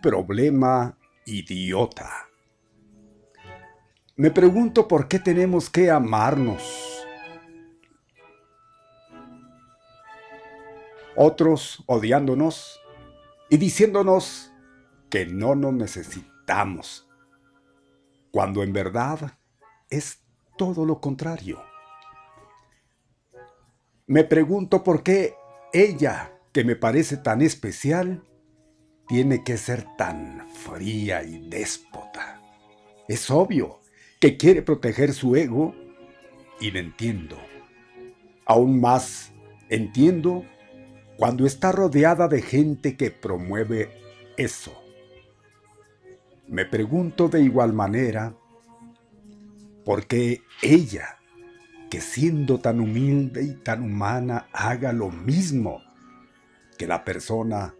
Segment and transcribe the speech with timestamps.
[0.00, 2.28] Problema idiota.
[4.16, 7.06] Me pregunto por qué tenemos que amarnos.
[11.16, 12.80] Otros odiándonos
[13.48, 14.52] y diciéndonos
[15.08, 17.08] que no nos necesitamos,
[18.30, 19.38] cuando en verdad
[19.88, 20.22] es
[20.56, 21.62] todo lo contrario.
[24.06, 25.34] Me pregunto por qué
[25.72, 28.24] ella, que me parece tan especial,
[29.10, 32.40] tiene que ser tan fría y déspota.
[33.08, 33.80] Es obvio
[34.20, 35.74] que quiere proteger su ego
[36.60, 37.36] y le entiendo.
[38.46, 39.32] Aún más
[39.68, 40.44] entiendo
[41.16, 43.90] cuando está rodeada de gente que promueve
[44.36, 44.80] eso.
[46.46, 48.36] Me pregunto de igual manera
[49.84, 51.18] por qué ella
[51.90, 55.82] que siendo tan humilde y tan humana haga lo mismo
[56.78, 57.74] que la persona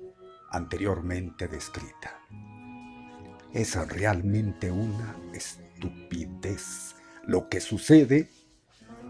[0.50, 2.20] anteriormente descrita.
[3.52, 6.94] Es realmente una estupidez
[7.24, 8.28] lo que sucede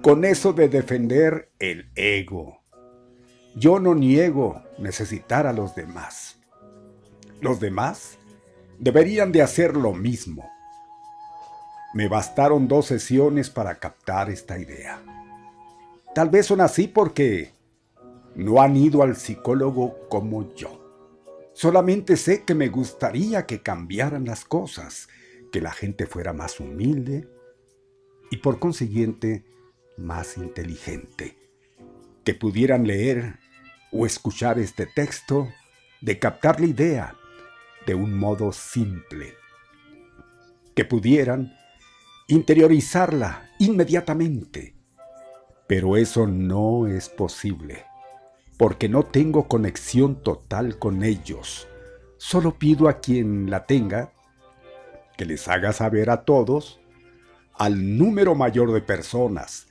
[0.03, 2.61] con eso de defender el ego.
[3.55, 6.39] Yo no niego necesitar a los demás.
[7.41, 8.19] Los demás
[8.79, 10.49] deberían de hacer lo mismo
[11.93, 15.03] me bastaron dos sesiones para captar esta idea.
[16.15, 17.53] Tal vez son así porque
[18.37, 20.80] no han ido al psicólogo como yo.
[21.61, 25.09] Solamente sé que me gustaría que cambiaran las cosas,
[25.53, 27.29] que la gente fuera más humilde
[28.31, 29.45] y por consiguiente
[29.99, 31.37] más inteligente,
[32.25, 33.41] que pudieran leer
[33.93, 35.53] o escuchar este texto,
[36.01, 37.17] de captar la idea
[37.87, 39.35] de un modo simple,
[40.75, 41.53] que pudieran
[42.27, 44.77] interiorizarla inmediatamente.
[45.67, 47.85] Pero eso no es posible,
[48.61, 51.67] porque no tengo conexión total con ellos.
[52.19, 54.13] Solo pido a quien la tenga
[55.17, 56.79] que les haga saber a todos,
[57.55, 59.69] al número mayor de personas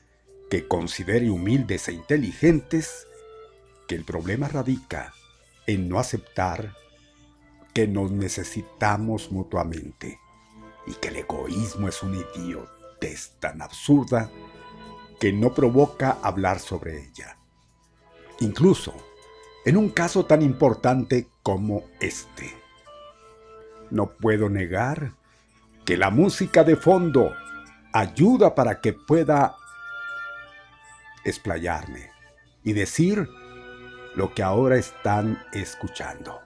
[0.49, 3.05] que considere humildes e inteligentes,
[3.87, 5.13] que el problema radica
[5.67, 6.73] en no aceptar
[7.75, 10.19] que nos necesitamos mutuamente
[10.87, 14.31] y que el egoísmo es una idiotez tan absurda
[15.19, 17.38] que no provoca hablar sobre ella.
[18.41, 18.93] Incluso
[19.65, 22.53] en un caso tan importante como este.
[23.91, 25.13] No puedo negar
[25.85, 27.33] que la música de fondo
[27.93, 29.55] ayuda para que pueda
[31.25, 32.11] explayarme
[32.63, 33.27] y decir
[34.15, 36.39] lo que ahora están escuchando.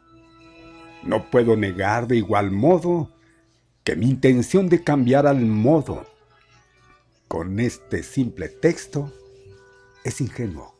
[1.03, 3.09] No puedo negar de igual modo
[3.83, 6.05] que mi intención de cambiar al modo
[7.27, 9.11] con este simple texto
[10.03, 10.72] es ingenuo.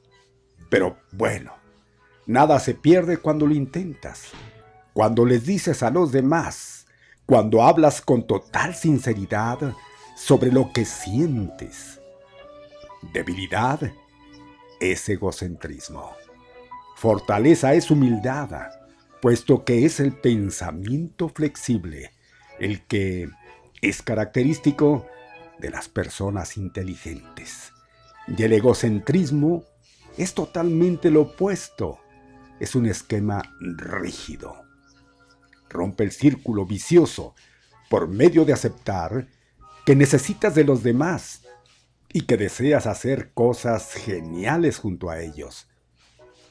[0.74, 1.53] Pero bueno,
[2.25, 4.32] nada se pierde cuando lo intentas,
[4.94, 6.88] cuando les dices a los demás,
[7.27, 9.75] cuando hablas con total sinceridad
[10.15, 12.01] sobre lo que sientes.
[13.13, 13.82] Debilidad
[14.80, 16.10] es egocentrismo.
[16.96, 18.72] Fortaleza es humildad,
[19.22, 22.13] puesto que es el pensamiento flexible
[22.58, 23.30] el que
[23.84, 25.06] es característico
[25.60, 27.74] de las personas inteligentes.
[28.27, 29.65] Y el egocentrismo
[30.17, 32.00] es totalmente lo opuesto.
[32.60, 34.55] Es un esquema rígido.
[35.70, 37.36] Rompe el círculo vicioso
[37.89, 39.27] por medio de aceptar
[39.86, 41.43] que necesitas de los demás
[42.12, 45.67] y que deseas hacer cosas geniales junto a ellos.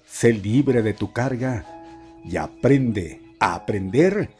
[0.06, 1.64] Sé libre de tu carga
[2.24, 4.30] y aprende a aprender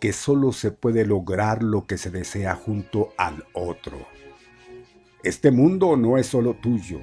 [0.00, 4.06] que solo se puede lograr lo que se desea junto al otro.
[5.22, 7.00] Este mundo no es solo tuyo.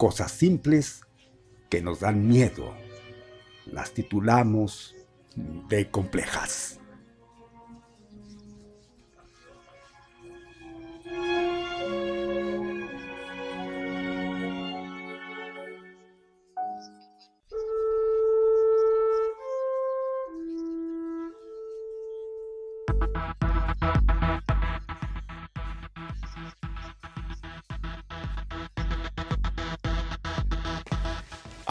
[0.00, 1.02] Cosas simples
[1.68, 2.74] que nos dan miedo.
[3.66, 4.96] Las titulamos
[5.36, 6.79] de complejas.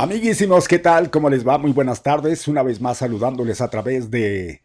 [0.01, 1.11] Amiguísimos, ¿qué tal?
[1.11, 1.57] ¿Cómo les va?
[1.57, 2.47] Muy buenas tardes.
[2.47, 4.61] Una vez más saludándoles a través de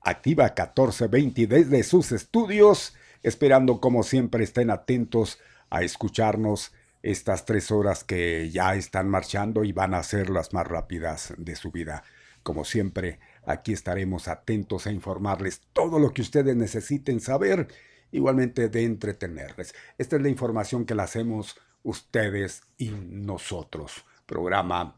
[0.00, 8.02] Activa 1420 desde sus estudios, esperando como siempre estén atentos a escucharnos estas tres horas
[8.02, 12.02] que ya están marchando y van a ser las más rápidas de su vida.
[12.42, 17.68] Como siempre, aquí estaremos atentos a informarles todo lo que ustedes necesiten saber,
[18.10, 19.74] igualmente de entretenerles.
[19.98, 24.94] Esta es la información que la hacemos ustedes y nosotros programa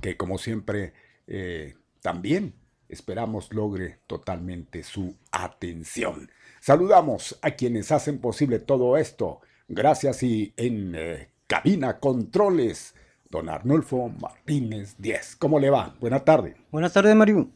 [0.00, 0.94] que como siempre
[1.28, 2.54] eh, también
[2.88, 6.30] esperamos logre totalmente su atención.
[6.60, 9.40] Saludamos a quienes hacen posible todo esto.
[9.68, 12.94] Gracias y en eh, cabina controles,
[13.28, 15.36] don Arnulfo Martínez 10.
[15.36, 15.94] ¿Cómo le va?
[16.00, 16.56] Buenas tardes.
[16.70, 17.50] Buenas tardes, Mario.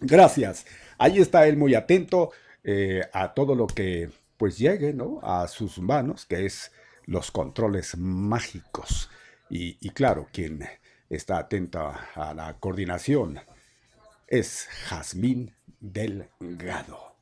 [0.00, 0.66] Gracias.
[0.98, 2.30] Ahí está él muy atento
[2.64, 5.20] eh, a todo lo que pues llegue ¿no?
[5.22, 6.72] a sus manos, que es
[7.06, 9.08] los controles mágicos.
[9.54, 10.66] Y, claro, quien
[11.10, 13.38] está atenta a la coordinación
[14.26, 17.16] es Jazmín Delgado.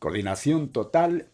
[0.00, 1.30] Coordinación total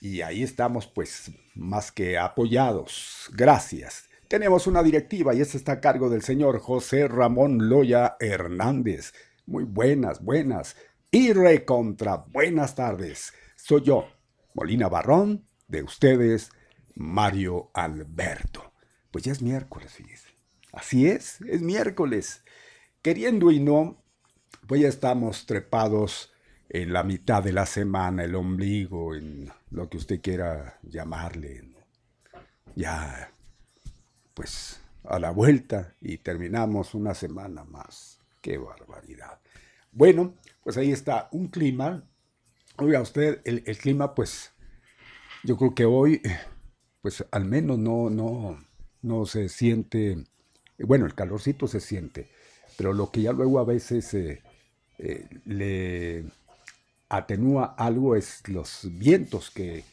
[0.00, 3.28] y ahí estamos pues más que apoyados.
[3.34, 4.08] Gracias.
[4.26, 9.12] Tenemos una directiva y esta está a cargo del señor José Ramón Loya Hernández.
[9.44, 10.76] Muy buenas, buenas
[11.10, 13.34] y recontra buenas tardes.
[13.54, 14.08] Soy yo,
[14.54, 16.52] Molina Barrón, de ustedes,
[16.94, 18.69] Mario Alberto.
[19.10, 20.28] Pues ya es miércoles, fíjense.
[20.72, 22.44] Así es, es miércoles.
[23.02, 24.02] Queriendo y no,
[24.66, 26.32] pues ya estamos trepados
[26.68, 31.74] en la mitad de la semana, el ombligo, en lo que usted quiera llamarle.
[32.76, 33.32] Ya,
[34.34, 38.20] pues a la vuelta y terminamos una semana más.
[38.40, 39.40] Qué barbaridad.
[39.90, 42.04] Bueno, pues ahí está un clima.
[42.76, 44.52] Oiga usted, el, el clima, pues
[45.42, 46.22] yo creo que hoy,
[47.02, 48.58] pues al menos no, no,
[49.02, 50.24] no se siente,
[50.78, 52.28] bueno, el calorcito se siente,
[52.76, 54.42] pero lo que ya luego a veces eh,
[54.98, 56.24] eh, le
[57.08, 59.84] atenúa algo es los vientos que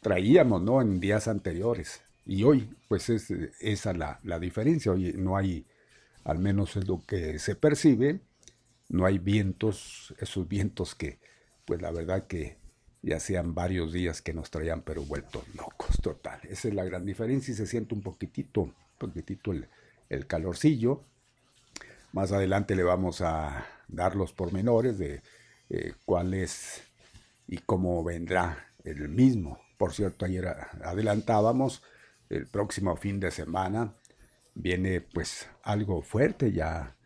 [0.00, 0.82] traíamos ¿no?
[0.82, 2.02] en días anteriores.
[2.26, 3.30] Y hoy, pues es
[3.60, 4.92] esa la, la diferencia.
[4.92, 5.66] Hoy no hay,
[6.24, 8.20] al menos es lo que se percibe,
[8.88, 11.18] no hay vientos, esos vientos que,
[11.64, 12.56] pues la verdad que
[13.04, 16.40] ya hacían varios días que nos traían, pero vueltos locos, total.
[16.48, 19.68] Esa es la gran diferencia y se siente un poquitito, un poquitito el,
[20.08, 21.04] el calorcillo.
[22.12, 25.22] Más adelante le vamos a dar los pormenores de
[25.68, 26.82] eh, cuál es
[27.46, 29.60] y cómo vendrá el mismo.
[29.76, 30.46] Por cierto, ayer
[30.82, 31.82] adelantábamos,
[32.30, 33.94] el próximo fin de semana
[34.54, 36.96] viene pues algo fuerte, ya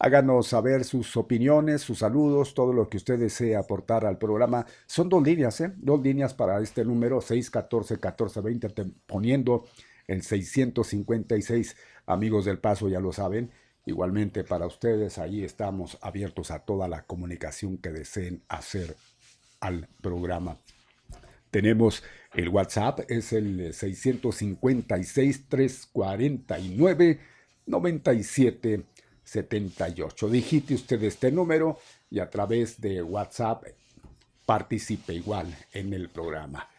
[0.05, 4.65] Háganos saber sus opiniones, sus saludos, todo lo que usted desee aportar al programa.
[4.85, 5.71] Son dos líneas, ¿eh?
[5.77, 9.63] Dos líneas para este número 614-1420, poniendo
[10.05, 13.51] el 656 amigos del paso, ya lo saben.
[13.85, 18.97] Igualmente para ustedes, ahí estamos abiertos a toda la comunicación que deseen hacer
[19.61, 20.57] al programa.
[21.49, 23.73] Tenemos el WhatsApp, es el
[29.25, 30.29] 656-349-9778.
[30.29, 33.65] Digite usted este número y a través de WhatsApp
[34.45, 36.69] participe igual en el programa.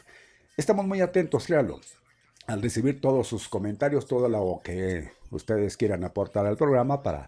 [0.58, 1.82] Estamos muy atentos, créanlo,
[2.48, 7.28] al recibir todos sus comentarios, todo lo que ustedes quieran aportar al programa para,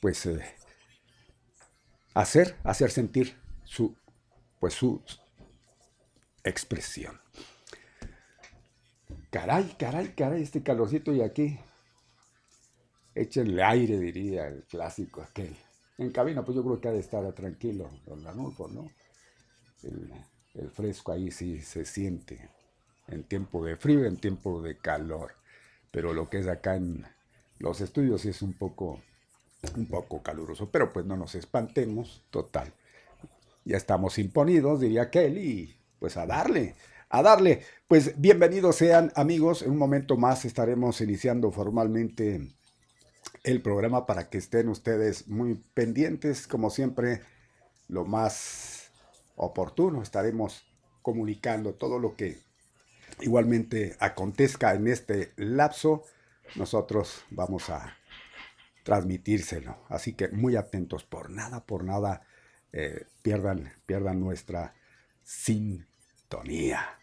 [0.00, 0.40] pues, eh,
[2.14, 3.96] hacer, hacer sentir su,
[4.60, 5.02] pues, su
[6.42, 7.20] expresión.
[9.30, 11.58] Caray, caray, caray, este calorcito y aquí
[13.14, 15.56] échenle aire, diría el clásico aquel.
[15.98, 18.90] En cabina, pues yo creo que ha de estar tranquilo, don Ranulfo, ¿no?
[19.82, 22.48] El, fresco ahí sí se siente
[23.08, 25.32] en tiempo de frío, en tiempo de calor.
[25.90, 27.06] Pero lo que es acá en
[27.58, 29.00] los estudios es un poco,
[29.76, 30.70] un poco caluroso.
[30.70, 32.72] Pero pues no nos espantemos, total.
[33.64, 36.74] Ya estamos imponidos, diría aquel, y pues a darle,
[37.08, 37.62] a darle.
[37.88, 39.62] Pues bienvenidos sean amigos.
[39.62, 42.54] En un momento más estaremos iniciando formalmente
[43.42, 47.22] el programa para que estén ustedes muy pendientes, como siempre,
[47.88, 48.90] lo más
[49.36, 50.02] oportuno.
[50.02, 50.64] Estaremos
[51.02, 52.43] comunicando todo lo que
[53.20, 56.04] igualmente acontezca en este lapso.
[56.56, 57.96] Nosotros vamos a
[58.84, 59.78] transmitírselo.
[59.88, 62.22] Así que muy atentos, por nada, por nada,
[62.72, 64.74] eh, pierdan, pierdan nuestra
[65.22, 66.98] sintonía.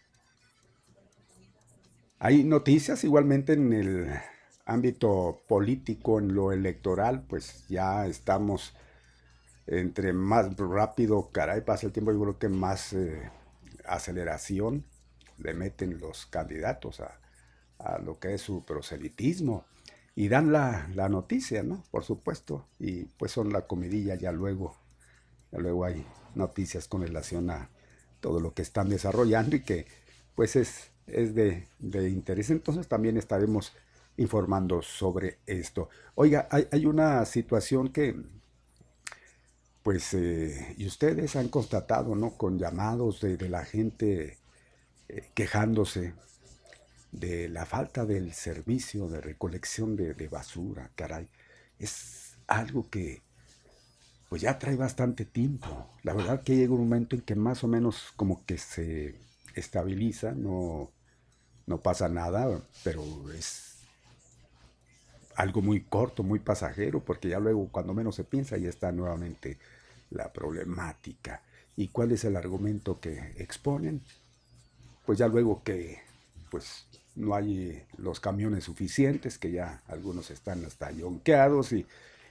[2.18, 4.08] Hay noticias igualmente en el
[4.64, 8.74] ámbito político, en lo electoral, pues ya estamos
[9.66, 13.30] entre más rápido, caray, pasa el tiempo, yo creo que más eh,
[13.84, 14.84] aceleración
[15.42, 17.18] le meten los candidatos a,
[18.04, 19.64] lo que es su proselitismo
[20.14, 21.82] y dan la, noticia, ¿no?
[21.90, 24.76] Por supuesto, y pues son la comidilla ya luego,
[25.50, 26.06] ya luego hay
[26.36, 27.70] noticias con relación a
[28.20, 29.86] todo lo que están desarrollando y que
[30.36, 32.50] pues es, es de, de interés.
[32.50, 33.72] Entonces también estaremos
[34.16, 35.88] informando sobre esto.
[36.14, 38.14] Oiga, hay, hay una situación que,
[39.82, 42.36] pues, eh, y ustedes han constatado, ¿no?
[42.36, 44.38] Con llamados de, la gente
[45.12, 46.14] eh, quejándose
[47.12, 51.28] de la falta del servicio de recolección de, de, basura, caray.
[51.78, 53.20] Es algo que,
[54.30, 55.90] pues, ya trae bastante tiempo.
[56.02, 59.14] La verdad que llega un momento en que más o menos como que se
[59.54, 60.90] estabiliza, no,
[61.66, 63.76] no pasa nada, pero es
[65.36, 69.58] algo muy corto, muy pasajero, porque ya luego cuando menos se piensa ya está nuevamente
[70.10, 71.42] la problemática.
[71.76, 74.02] ¿Y cuál es el argumento que exponen?
[75.04, 75.98] Pues ya luego que
[76.50, 81.86] pues no hay los camiones suficientes, que ya algunos están hasta yonqueados y,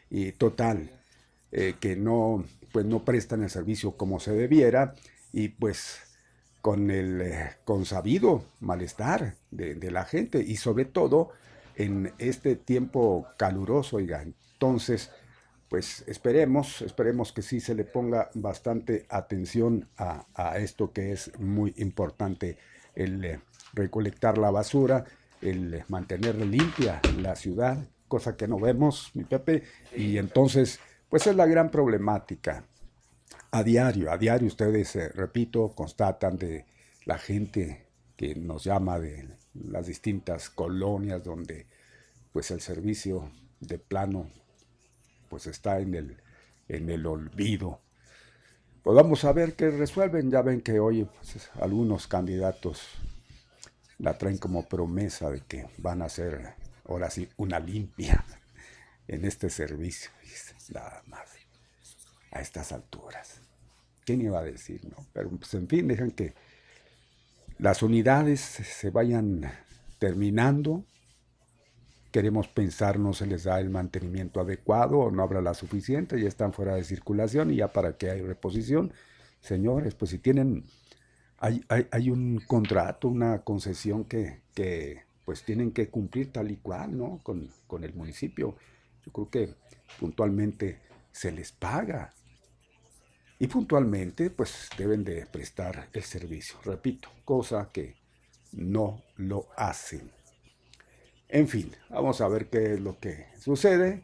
[0.09, 0.89] y total,
[1.51, 4.95] eh, que no, pues no prestan el servicio como se debiera
[5.33, 5.99] y pues
[6.61, 11.31] con el eh, consabido malestar de, de la gente y sobre todo
[11.75, 14.21] en este tiempo caluroso, oiga.
[14.21, 15.09] Entonces,
[15.71, 21.73] pues esperemos, esperemos que sí se le ponga bastante atención a, esto que es muy
[21.77, 22.57] importante,
[22.93, 23.39] el eh,
[23.71, 25.05] recolectar la basura,
[25.41, 29.63] el mantener limpia la ciudad, cosa que no vemos, mi Pepe,
[29.95, 32.65] y entonces, pues es la gran problemática.
[33.51, 36.65] A diario, a diario ustedes, eh, repito, constatan de
[37.05, 41.65] la gente que nos llama de las distintas colonias donde
[42.33, 43.31] pues el servicio
[43.61, 44.29] de plano
[45.31, 46.17] pues está en el,
[46.67, 47.79] en el olvido.
[48.83, 50.29] Pues vamos a ver qué resuelven.
[50.29, 52.83] Ya ven que hoy pues, algunos candidatos
[53.97, 56.53] la traen como promesa de que van a hacer
[56.85, 58.25] ahora sí una limpia
[59.07, 60.11] en este servicio.
[60.73, 61.29] Nada más.
[62.31, 63.39] A estas alturas.
[64.05, 65.05] ¿Quién iba a decir, no?
[65.13, 66.33] Pero pues en fin, dejan que
[67.57, 69.49] las unidades se vayan
[69.97, 70.83] terminando.
[72.11, 76.27] Queremos pensar no se les da el mantenimiento adecuado o no habrá la suficiente, ya
[76.27, 78.93] están fuera de circulación y ya para qué hay reposición.
[79.39, 80.65] Señores, pues si tienen,
[81.37, 86.97] hay, hay, un contrato, una concesión que, que, pues tienen que cumplir tal y cual,
[86.97, 87.19] ¿no?
[87.23, 88.55] Con, con el municipio.
[89.05, 89.55] Yo creo que
[89.99, 90.79] puntualmente
[91.11, 92.13] se les paga
[93.39, 97.95] y puntualmente pues deben de prestar el servicio, repito, cosa que
[98.51, 100.11] no lo hacen.
[101.33, 104.03] En fin, vamos a ver qué es lo que sucede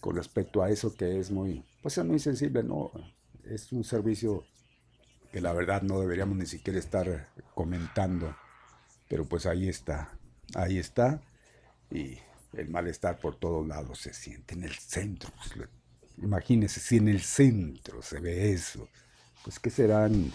[0.00, 2.90] con respecto a eso que es muy, pues es muy sensible, ¿no?
[3.44, 4.44] Es un servicio
[5.30, 8.34] que la verdad no deberíamos ni siquiera estar comentando,
[9.08, 10.18] pero pues ahí está,
[10.56, 11.22] ahí está,
[11.92, 12.18] y
[12.54, 15.68] el malestar por todos lados se siente en el centro, pues,
[16.18, 18.88] Imagínense si en el centro se ve eso,
[19.44, 20.32] pues que serán,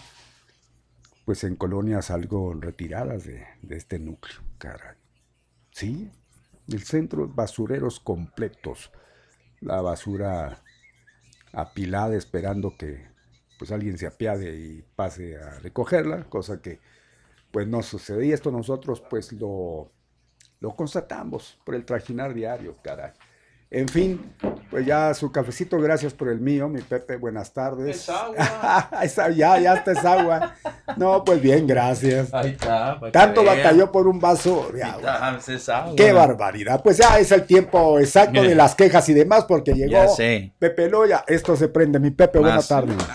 [1.24, 4.96] pues en colonias algo retiradas de, este núcleo, caray.
[5.70, 6.10] Sí,
[6.70, 8.90] el centro, basureros completos,
[9.60, 10.62] la basura
[11.52, 13.08] apilada esperando que
[13.58, 16.80] pues alguien se apiade y pase a recogerla, cosa que
[17.50, 18.26] pues no sucede.
[18.26, 19.92] Y esto nosotros pues lo,
[20.60, 23.12] lo constatamos por el trajinar diario, caray.
[23.72, 24.20] En fin,
[24.68, 27.98] pues ya su cafecito, gracias por el mío, mi Pepe, buenas tardes.
[27.98, 29.30] Es agua.
[29.36, 30.56] ya, ya está es agua.
[30.96, 32.34] No, pues bien, gracias.
[32.34, 32.98] Ahí está.
[33.12, 35.38] Tanto batalló por un vaso de agua.
[35.46, 35.94] Es agua.
[35.96, 36.82] Qué barbaridad.
[36.82, 40.16] Pues ya es el tiempo exacto de las quejas y demás, porque llegó
[40.58, 41.24] Pepe Loya.
[41.28, 42.96] Esto se prende, mi Pepe, buenas tardes.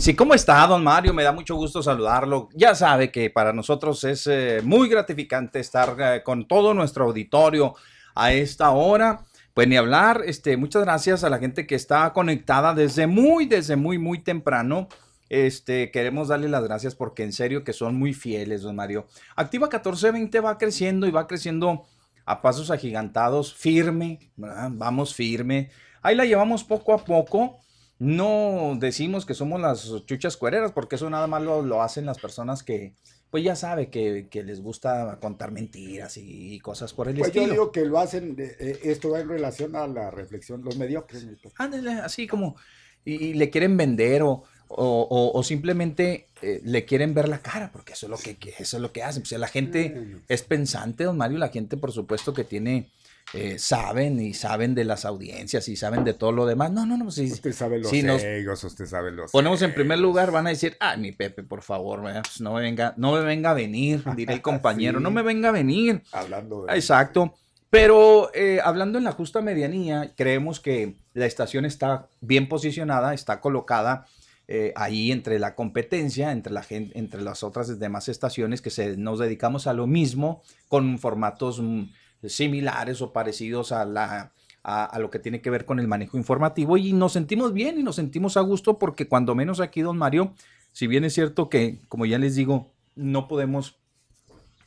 [0.00, 1.14] Sí, ¿cómo está, don Mario?
[1.14, 2.48] Me da mucho gusto saludarlo.
[2.54, 7.74] Ya sabe que para nosotros es eh, muy gratificante estar eh, con todo nuestro auditorio
[8.14, 9.20] a esta hora.
[9.56, 13.74] Pues ni hablar, este, muchas gracias a la gente que está conectada desde muy, desde
[13.74, 14.86] muy, muy temprano.
[15.30, 19.06] Este, queremos darle las gracias porque en serio que son muy fieles, don Mario.
[19.34, 21.86] Activa 1420 va creciendo y va creciendo
[22.26, 25.70] a pasos agigantados, firme, vamos firme.
[26.02, 27.56] Ahí la llevamos poco a poco.
[27.98, 32.18] No decimos que somos las chuchas cuereras porque eso nada más lo, lo hacen las
[32.18, 32.92] personas que,
[33.30, 37.32] pues ya sabe que, les gusta contar mentiras y, cosas por el estilo.
[37.32, 40.76] Pues yo digo que lo hacen, eh, esto va en relación a la reflexión, los
[40.76, 41.26] mediocres.
[41.56, 42.56] Ándale, así como,
[43.04, 48.06] y, le quieren vender o, o, simplemente eh, le quieren ver la cara, porque eso
[48.06, 49.22] es lo que, eso es lo que hacen.
[49.22, 52.90] Pues la gente es pensante, don Mario, la gente por supuesto que tiene
[53.34, 56.70] eh, saben y saben de las audiencias y saben de todo lo demás.
[56.70, 57.10] No, no, no.
[57.10, 58.22] Si, usted sabe los si nos
[58.64, 59.32] usted sabe los.
[59.32, 62.02] ponemos en primer lugar, van a decir, ay, mi Pepe, por favor.
[62.02, 65.02] Pues no me venga, no me venga a venir, diré el compañero, Sí.
[65.02, 66.02] no me venga a venir.
[66.12, 66.74] Hablando de.
[66.74, 67.34] Exacto.
[67.68, 73.40] Pero eh, hablando en la justa medianía, creemos que la estación está bien posicionada, está
[73.40, 74.06] colocada
[74.48, 79.18] eh, ahí entre la competencia, entre, la entre las otras demás estaciones que se, nos
[79.18, 81.86] dedicamos a lo mismo, con formatos mm,
[82.28, 86.76] similares o parecidos a, la, a, lo que tiene que ver con el manejo informativo
[86.76, 90.34] y nos sentimos bien y nos sentimos a gusto porque cuando menos aquí, don Mario,
[90.72, 93.76] si bien es cierto que, como ya les digo, no podemos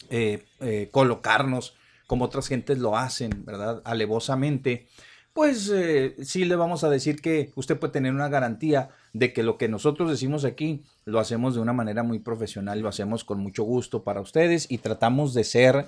[0.10, 1.76] eh, eh, colocarnos
[2.08, 3.82] como otras gentes lo hacen, ¿verdad?
[3.86, 4.88] Alevosamente,
[5.34, 9.44] pues eh, sí le vamos a decir que usted puede tener una garantía de que
[9.44, 13.40] lo que nosotros decimos aquí lo hacemos de una manera muy profesional, lo hacemos con
[13.40, 15.86] mucho gusto para ustedes y tratamos de ser,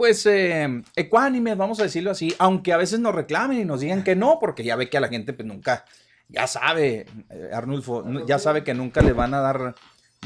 [0.00, 4.02] pues, eh, ecuánimes, vamos a decirlo así, aunque a veces nos reclamen y nos digan
[4.02, 5.84] que no, porque ya ve que a la gente pues nunca,
[6.26, 9.74] ya sabe, eh, Arnulfo, nu- ya sabe que nunca le van a dar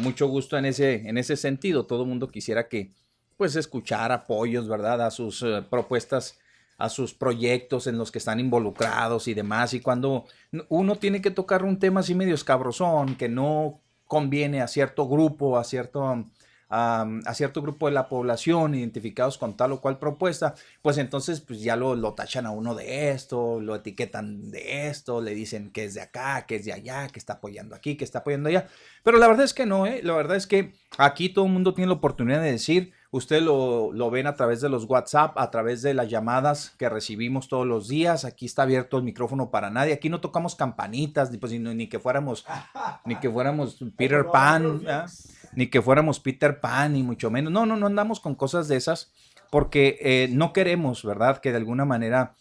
[0.01, 1.87] mucho gusto en ese, en ese sentido.
[1.87, 2.93] Todo el mundo quisiera que,
[3.37, 5.03] pues, escuchar apoyos, ¿verdad?
[5.05, 6.39] A sus eh, propuestas,
[6.79, 9.75] a sus proyectos en los que están involucrados y demás.
[9.75, 10.25] Y cuando
[10.69, 15.59] uno tiene que tocar un tema así medio escabrosón, que no conviene a cierto grupo,
[15.59, 16.27] a cierto,
[16.69, 21.41] am, a cierto grupo de la población identificados con tal o cual propuesta, pues entonces
[21.41, 25.71] pues ya lo, lo tachan a uno de esto, lo etiquetan de esto, le dicen
[25.71, 28.49] que es de acá, que es de allá, que está apoyando aquí, que está apoyando
[28.49, 28.67] allá.
[29.03, 30.01] Pero la verdad es que no, ¿eh?
[30.03, 33.93] La verdad es que aquí todo el mundo tiene la oportunidad de decir, ustedes lo,
[33.93, 37.67] lo ven a través de los WhatsApp, a través de las llamadas que recibimos todos
[37.67, 38.25] los días.
[38.25, 39.93] Aquí está abierto el micrófono para nadie.
[39.93, 42.45] Aquí no tocamos campanitas, ni, pues, ni, ni que fuéramos,
[43.05, 45.09] ni que fuéramos Peter Pan, ¿verdad?
[45.57, 47.53] Ni que fuéramos Peter Pan, ni mucho menos.
[47.53, 49.13] No, no, no andamos con cosas de esas
[49.51, 51.39] porque eh, no queremos, ¿verdad?
[51.39, 52.35] Que de alguna manera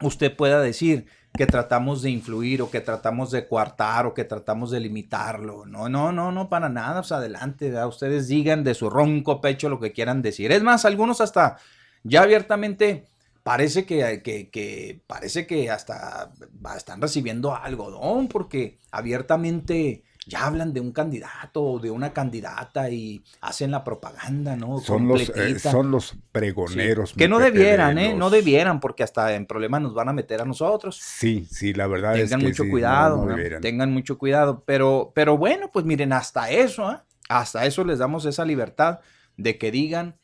[0.00, 4.70] usted pueda decir que tratamos de influir o que tratamos de coartar o que tratamos
[4.70, 5.64] de limitarlo.
[5.64, 7.00] No, no, no, no, para nada.
[7.00, 7.88] Pues adelante, ¿verdad?
[7.88, 10.52] ustedes digan de su ronco pecho lo que quieran decir.
[10.52, 11.56] Es más, algunos hasta
[12.02, 13.06] ya abiertamente
[13.42, 16.32] parece que, que, que parece que hasta
[16.76, 23.24] están recibiendo algodón porque abiertamente ya hablan de un candidato o de una candidata y
[23.40, 24.78] hacen la propaganda, ¿no?
[24.78, 25.70] son, los, eh, Completita.
[25.72, 27.12] son los Sí, pregoneros.
[27.14, 28.14] Que no debieran, ¿eh?
[28.14, 30.96] No debieran, porque hasta en problemas nos van a meter a nosotros.
[31.02, 34.62] Sí, sí, la verdad es Tengan que mucho sí, no, cuidado, no tengan mucho cuidado.
[34.64, 36.98] Pero, pero bueno, pues miren, hasta eso, ¿eh?
[37.28, 39.00] Hasta eso les damos esa libertad
[39.36, 40.16] de que digan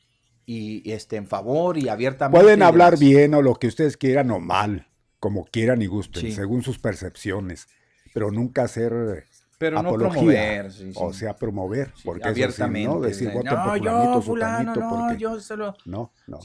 [0.46, 2.40] y, y, este, en favor y abiertamente.
[2.40, 4.86] Pueden hablar bien o lo que ustedes quieran o mal,
[5.18, 6.32] como quieran y gusten, Sí.
[6.32, 7.66] según sus percepciones,
[8.14, 8.92] pero nunca hacer
[9.58, 10.70] Pero no promover.
[10.72, 10.98] sí, sí.
[11.00, 12.88] o sea, promover, Sí, porque abiertamente.
[12.88, 13.06] eso sí, ¿no?
[13.06, 15.18] Decir de, voten no, por yo, fulanito, fulano, sutanito, no, porque...
[15.22, 15.74] yo se lo...
[15.84, 16.38] No, no.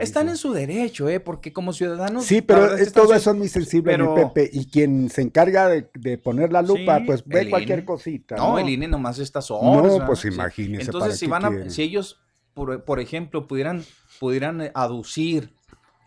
[0.00, 1.18] Están en su derecho, ¿eh?
[1.18, 2.24] Porque como ciudadanos...
[2.26, 4.50] Sí, pero es todo eso es muy sensible, pero- mi Pepe.
[4.52, 7.86] Y quien se encarga de, de poner la lupa, pues ve cualquier INE.
[7.86, 8.36] cosita.
[8.36, 9.92] No, No, el INE nomás está sobres.
[9.98, 10.28] No, pues Sí.
[10.28, 12.20] imagínese, Entonces, ¿para si van a, si ellos,
[12.54, 13.82] por, por ejemplo, pudieran,
[14.20, 15.54] pudieran aducir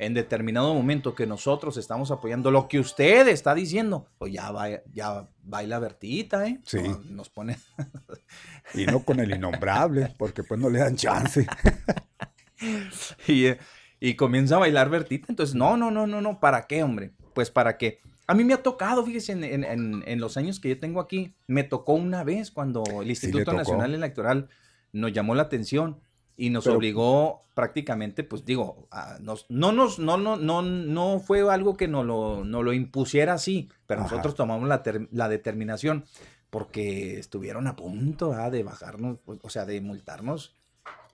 [0.04, 4.68] en determinado momento que nosotros estamos apoyando lo que usted está diciendo, pues ya va,
[4.92, 6.60] ya baila Bertita, ¿eh?
[6.66, 6.80] Sí.
[6.82, 7.58] No, Nos pone.
[8.74, 11.46] Y no con el innombrable, porque pues no le dan chance.
[13.28, 13.58] y, eh,
[14.00, 15.28] y comienza a bailar Bertita.
[15.30, 17.12] Entonces, no, no, no, no, no, ¿para qué, hombre?
[17.34, 18.00] Pues para qué.
[18.28, 21.02] A mí me ha tocado, fíjese, en, en- en- en los años que yo tengo
[21.02, 23.54] aquí, me tocó una vez cuando el Instituto.
[23.54, 24.48] Nacional Electoral
[24.94, 26.00] nos llamó la atención
[26.38, 31.20] y nos Pero- obligó prácticamente, pues digo, a nos- no nos, no, no, no, no
[31.20, 34.10] fue algo que nos lo, nos lo impusiera así, pero Ajá.
[34.10, 36.06] nosotros tomamos la, ter- la determinación
[36.50, 40.56] porque estuvieron a punto ah, de bajarnos, o sea, de multarnos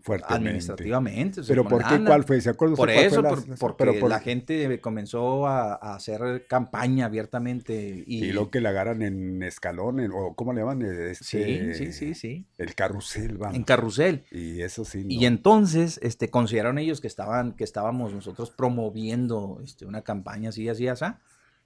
[0.08, 0.48] Fuertemente.
[0.50, 1.42] administrativamente.
[1.42, 2.04] o sea, Pero ¿por qué?
[2.06, 2.40] ¿Cuál fue?
[2.42, 5.96] ¿Se acuerda usted Por eso, la- por- porque pero por- la gente comenzó a, a
[5.96, 8.04] hacer campaña abiertamente.
[8.08, 10.80] Y, Y lo que le agarran en escalón, en- o ¿cómo le llaman?
[10.82, 12.46] sí, Este, sí, sí, sí.
[12.58, 13.56] El carrusel, vamos.
[13.58, 14.24] En carrusel.
[14.32, 15.28] Y eso sí, Y no.
[15.28, 20.88] entonces, este, consideraron ellos que estaban, que estábamos nosotros promoviendo este, una campaña así, así,
[20.88, 21.06] así.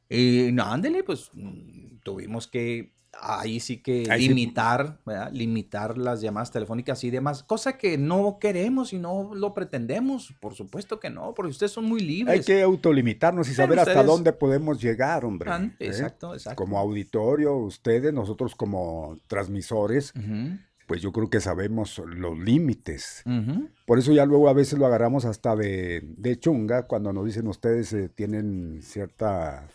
[0.09, 4.99] Y no, ándele, pues mm, tuvimos que ahí sí que Ahí limitar.
[5.31, 10.55] Limitar las llamadas telefónicas y demás, cosa que no queremos y no lo pretendemos, por
[10.55, 12.39] supuesto que no, porque ustedes son muy libres.
[12.39, 15.51] Hay que autolimitarnos y Pero saber hasta dónde podemos llegar, hombre.
[15.51, 15.71] ¿eh?
[15.79, 16.55] Exacto, exacto.
[16.63, 20.13] Como auditorio, ustedes, nosotros como transmisores,
[20.87, 23.23] pues yo creo que sabemos los límites.
[23.85, 27.47] Por eso ya luego a veces lo agarramos hasta de, de chunga cuando nos dicen
[27.47, 29.67] ustedes eh, tienen cierta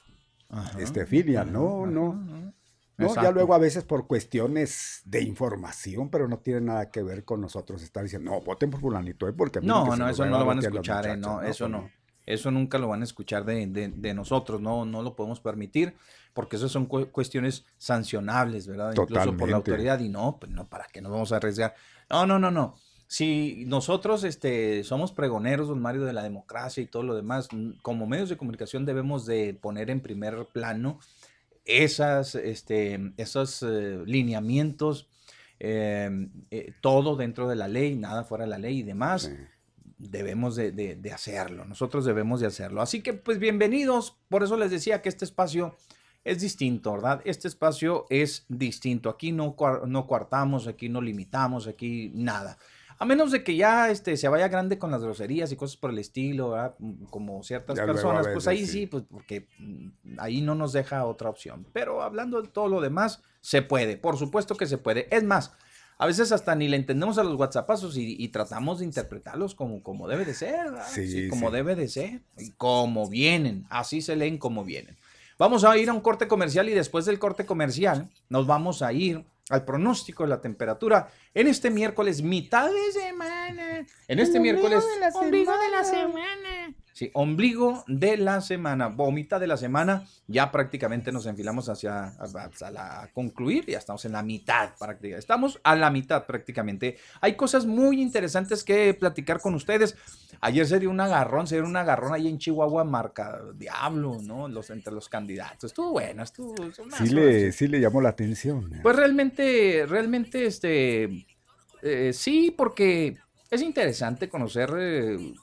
[0.49, 1.43] Ajá, este, filia.
[1.43, 2.56] ajá, No, ajá, no.
[2.99, 7.25] No, ya luego a veces por cuestiones de información, pero no tiene nada que ver
[7.25, 9.35] con nosotros estar diciendo, no, voten por fulanito, ¿eh?
[9.35, 11.17] porque a mí No, no, eso no lo van a escuchar, ¿eh?
[11.17, 11.19] muchachas".
[11.19, 11.91] No, eso no.
[12.25, 15.95] Eso nunca lo van a escuchar de, de, nosotros, no, no lo podemos permitir,
[16.35, 18.95] porque eso son cuestiones sancionables, ¿verdad?
[18.97, 21.75] Incluso por la autoridad, y no, pues no, ¿para qué nos vamos a arriesgar?
[22.11, 22.75] No, no, no, no.
[23.09, 27.49] Si nosotros este, somos pregoneros, don Mario, de la democracia y todo lo demás,
[27.83, 30.99] como medios de comunicación debemos de poner en primer plano
[31.67, 35.09] esas, este, esos eh, lineamientos,
[35.59, 39.31] em, eh, todo dentro de la ley, nada fuera de la ley y demás
[39.99, 42.83] debemos de, hacerlo, nosotros debemos de hacerlo.
[42.83, 45.77] Así que pues bienvenidos, por eso les decía que este espacio
[46.25, 47.23] es distinto, ¿verdad?
[47.25, 52.59] Este espacio es distinto, aquí no, no coartamos, aquí no limitamos, aquí nada.
[52.99, 55.91] A menos de que ya este, se vaya grande con las groserías y cosas por
[55.91, 56.75] el estilo, ¿verdad?
[56.79, 61.29] Mm, como ciertas personas, pues ahí sí, pues porque mm, ahí no nos deja otra
[61.29, 61.67] opción.
[61.73, 65.15] Pero hablando de todo lo demás, se puede, por supuesto que se puede.
[65.15, 65.53] Es más,
[65.99, 70.09] a veces hasta ni le entendemos a los WhatsAppazos y, tratamos de interpretarlos como, como
[70.09, 74.65] debe de ser, sí, como debe de ser, y como vienen, así se leen como
[74.65, 74.97] vienen.
[75.39, 78.93] Vamos a ir a un corte comercial y después del corte comercial nos vamos a
[78.93, 83.87] ir al pronóstico de la temperatura en este miércoles, mitad de semana.
[84.09, 86.75] En este miércoles, ombligo de la semana.
[86.97, 92.15] Sí, ombligo de la semana, vomita de la semana, ya prácticamente nos enfilamos hacia,
[92.73, 96.97] la concluir, ya estamos en la mitad prácticamente, estamos a la mitad prácticamente.
[97.21, 99.95] Hay cosas muy interesantes que platicar con ustedes.
[100.41, 104.49] Ayer se dio un agarrón, se dio un agarrón ahí en Chihuahua, marca Diablo, ¿no?
[104.49, 105.73] Los, entre los candidatos.
[105.73, 106.55] Estuvo bueno, estuvo...
[106.97, 108.73] Sí le, sí le llamó la atención.
[108.73, 108.81] ¿eh?
[108.83, 111.27] Pues realmente, realmente, este,
[111.83, 113.19] eh, sí, porque
[113.51, 114.71] es interesante conocer...
[114.79, 115.35] Eh,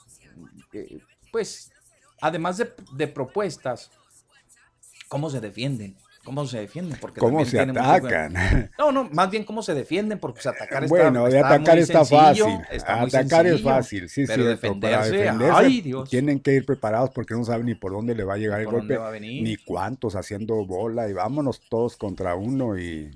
[1.34, 1.72] pues,
[2.22, 3.90] además de, propuestas,
[5.08, 5.98] cómo se defienden.
[6.24, 6.98] ¿Cómo se defienden?
[7.02, 8.72] Porque ¿Cómo se atacan?
[8.78, 12.06] No, no, más bien cómo se defienden, porque pues, atacar está Bueno, de atacar está
[12.06, 12.60] fácil.
[12.88, 16.10] atacar es fácil, sí, pero defenderse, ay Dios.
[16.10, 18.68] Tienen que ir preparados porque no saben ni por dónde le va a llegar el
[18.68, 23.12] golpe, ni cuántos haciendo bola y vámonos todos contra uno y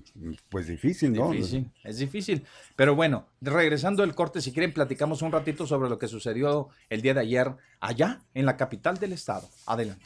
[0.50, 1.32] pues difícil, ¿no?
[1.32, 2.44] Difícil, es difícil.
[2.76, 7.02] Pero bueno, regresando al corte, si quieren platicamos un ratito sobre lo que sucedió el
[7.02, 9.48] día de ayer allá en la capital del estado.
[9.66, 10.06] Adelante.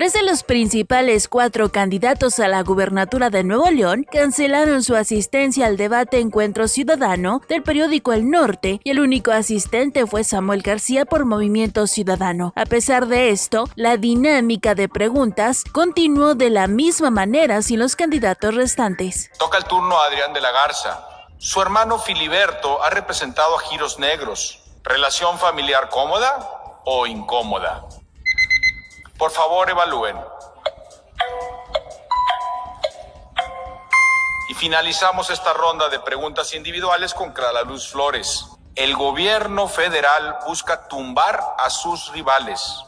[0.00, 5.66] Tres de los principales cuatro candidatos a la gubernatura de Nuevo León cancelaron su asistencia
[5.66, 11.04] al debate Encuentro Ciudadano del periódico El Norte y el único asistente fue Samuel García
[11.04, 12.54] por Movimiento Ciudadano.
[12.56, 17.94] A pesar de esto, la dinámica de preguntas continuó de la misma manera sin los
[17.94, 19.30] candidatos restantes.
[19.38, 21.06] Toca el turno a Adrián de la Garza.
[21.36, 24.62] Su hermano Filiberto ha representado a Giros Negros.
[24.82, 27.84] ¿Relación familiar cómoda o incómoda?
[29.20, 30.18] Por favor, evalúen.
[34.48, 38.46] Y finalizamos esta ronda de preguntas individuales con Clara Luz Flores.
[38.74, 42.82] El gobierno federal busca tumbar a sus rivales.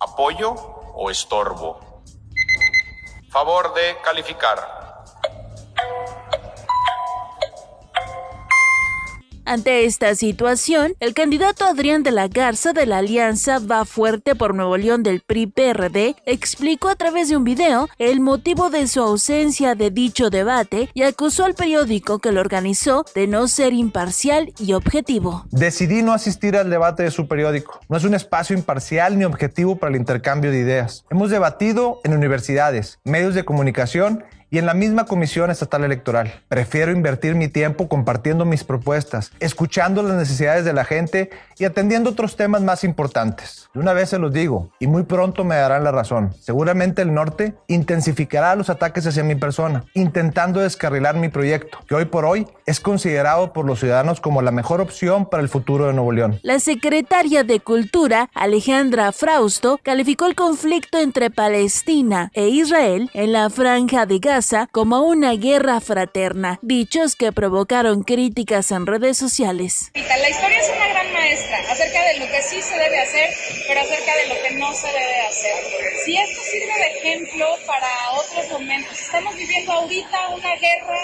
[0.00, 0.54] ¿Apoyo
[0.96, 2.02] o estorbo?
[3.30, 4.75] Favor de calificar.
[9.48, 14.56] Ante esta situación, el candidato Adrián de la Garza de la Alianza Va Fuerte por
[14.56, 19.76] Nuevo León del PRI-PRD explicó a través de un video el motivo de su ausencia
[19.76, 24.72] de dicho debate y acusó al periódico que lo organizó de no ser imparcial y
[24.72, 25.46] objetivo.
[25.52, 27.78] Decidí no asistir al debate de su periódico.
[27.88, 31.04] No es un espacio imparcial ni objetivo para el intercambio de ideas.
[31.08, 36.32] Hemos debatido en universidades, medios de comunicación y en la misma Comisión Estatal Electoral.
[36.48, 42.10] Prefiero invertir mi tiempo compartiendo mis propuestas, escuchando las necesidades de la gente y atendiendo
[42.10, 43.68] otros temas más importantes.
[43.74, 46.32] De una vez se los digo, y muy pronto me darán la razón.
[46.40, 52.04] Seguramente el norte intensificará los ataques hacia mi persona, intentando descarrilar mi proyecto, que hoy
[52.04, 55.92] por hoy es considerado por los ciudadanos como la mejor opción para el futuro de
[55.92, 56.38] Nuevo León.
[56.42, 63.50] La secretaria de Cultura, Alejandra Frausto, calificó el conflicto entre Palestina e Israel en la
[63.50, 64.35] franja de Gaza
[64.70, 69.90] como una guerra fraterna, dichos que provocaron críticas en redes sociales.
[69.94, 73.30] La historia es una gran maestra acerca de lo que sí se debe hacer,
[73.66, 75.54] pero acerca de lo que no se debe hacer.
[76.04, 81.00] Si esto sirve de ejemplo para otros momentos, estamos viviendo ahorita una guerra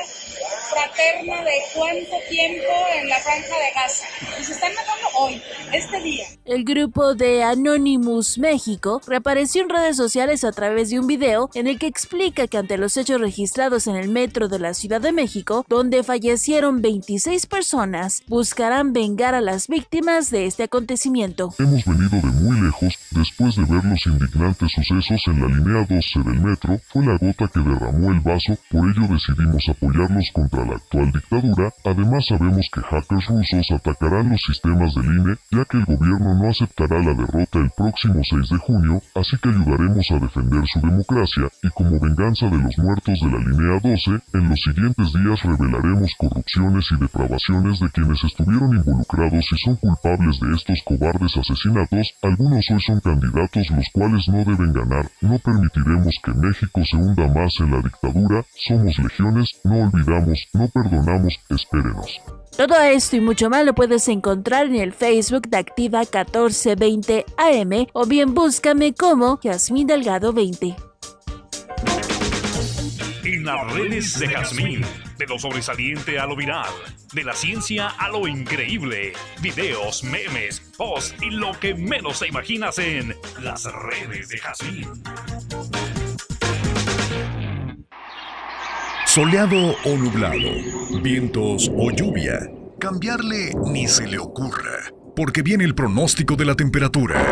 [0.73, 4.07] fraterna de cuánto tiempo en la franja de Gaza.
[4.41, 6.25] Y se están matando hoy, este día.
[6.45, 11.67] El grupo de Anonymous México reapareció en redes sociales a través de un video en
[11.67, 15.13] el que explica que ante los hechos registrados en el metro de la Ciudad de
[15.13, 21.55] México, donde fallecieron 26 personas, buscarán vengar a las víctimas de este acontecimiento.
[21.59, 26.19] Hemos venido de muy lejos después de ver los indignantes sucesos en la línea 12
[26.25, 30.77] del metro, fue la gota que derramó el vaso, por ello decidimos apoyarlos contra la
[30.77, 31.73] actual dictadura.
[31.85, 36.49] Además sabemos que hackers rusos atacarán los sistemas del INE, ya que el gobierno no
[36.49, 41.49] aceptará la derrota el próximo 6 de junio, así que ayudaremos a defender su democracia
[41.63, 46.13] y como venganza de los muertos de la línea 12, en los siguientes días revelaremos
[46.19, 52.65] corrupciones y depravaciones de quienes estuvieron involucrados y son culpables de estos cobardes asesinatos, algunos
[52.71, 57.53] hoy son candidatos los cuales no deben ganar, no permitiremos que México se hunda más
[57.61, 62.21] en la dictadura, somos legiones, no olvidamos, no perdonamos, espérenos.
[62.57, 67.87] Todo esto y mucho más lo puedes encontrar en el Facebook de Activa 1420 AM
[67.95, 70.77] o bien búscame como Yasmín Delgado 20.
[73.25, 74.83] En las redes de Jazmín,
[75.17, 76.71] de lo sobresaliente a lo viral,
[77.15, 82.79] de la ciencia a lo increíble, videos, memes, posts y lo que menos te imaginas
[82.79, 84.89] en las redes de Jazmín.
[89.15, 90.49] Soleado o nublado,
[91.03, 97.23] vientos o lluvia, cambiarle ni se le ocurra, porque viene el pronóstico de la temperatura.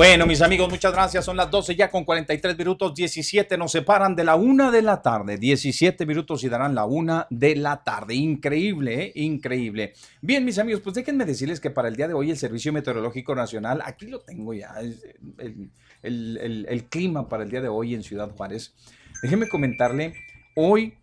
[0.00, 1.26] Bueno, mis amigos, muchas gracias.
[1.26, 5.02] Son las 12 ya con 43 minutos, 17 nos separan de la una de la
[5.02, 5.36] tarde.
[5.36, 8.14] 17 minutos y darán la una de la tarde.
[8.14, 9.12] Increíble, ¿eh?
[9.16, 9.92] increíble.
[10.22, 13.34] Bien, mis amigos, pues déjenme decirles que para el día de hoy el Servicio Meteorológico
[13.34, 15.70] Nacional, aquí lo tengo ya, el,
[16.02, 18.72] el, el, el clima para el día de hoy en Ciudad Juárez.
[19.20, 20.14] Déjenme comentarle,
[20.56, 20.94] hoy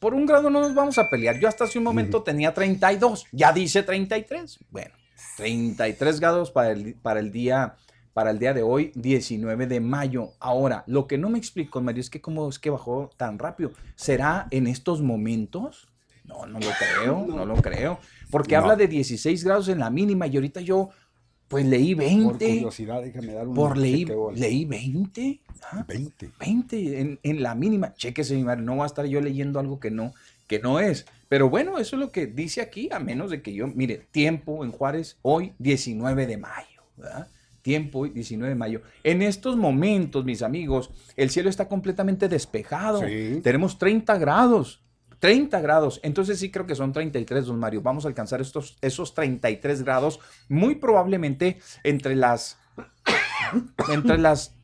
[0.00, 1.38] por un grado no nos vamos a pelear.
[1.38, 4.58] Yo hasta hace un momento tenía 32, ya dice 33.
[4.70, 4.90] Bueno,
[5.36, 7.76] 33 grados para el, para el día
[8.20, 10.32] para el día de hoy, 19 de mayo.
[10.40, 13.72] Ahora, lo que no me explico, Mario, es que cómo es que bajó tan rápido.
[13.94, 15.88] ¿Será en estos momentos?
[16.24, 17.98] No, no lo creo, no, lo creo.
[18.30, 18.60] Porque No.
[18.60, 20.90] habla de 16 grados en la mínima y ahorita yo,
[21.48, 22.24] pues leí 20.
[22.28, 25.40] Por curiosidad, déjame dar un Por leí, leí 20.
[25.72, 26.30] ah, 20.
[26.38, 27.94] 20 en, en la mínima.
[27.94, 30.12] Chéquese, mi madre, no va a estar yo leyendo algo que no,
[30.46, 31.06] que no es.
[31.30, 34.62] Pero bueno, eso es lo que dice aquí, a menos de que yo, mire, tiempo
[34.62, 37.28] en Juárez, hoy 19 de mayo, ¿verdad?
[37.62, 38.82] Tiempo hoy 19 de mayo.
[39.04, 43.00] En estos momentos, mis amigos, el cielo está completamente despejado.
[43.00, 43.40] Sí.
[43.42, 44.82] Tenemos 30 grados.
[45.20, 47.82] 30 grados, entonces sí creo que son 33, don Mario.
[47.82, 50.18] Vamos a alcanzar estos, esos 33 grados,
[50.48, 52.58] muy probablemente entre las,
[53.92, 54.54] entre las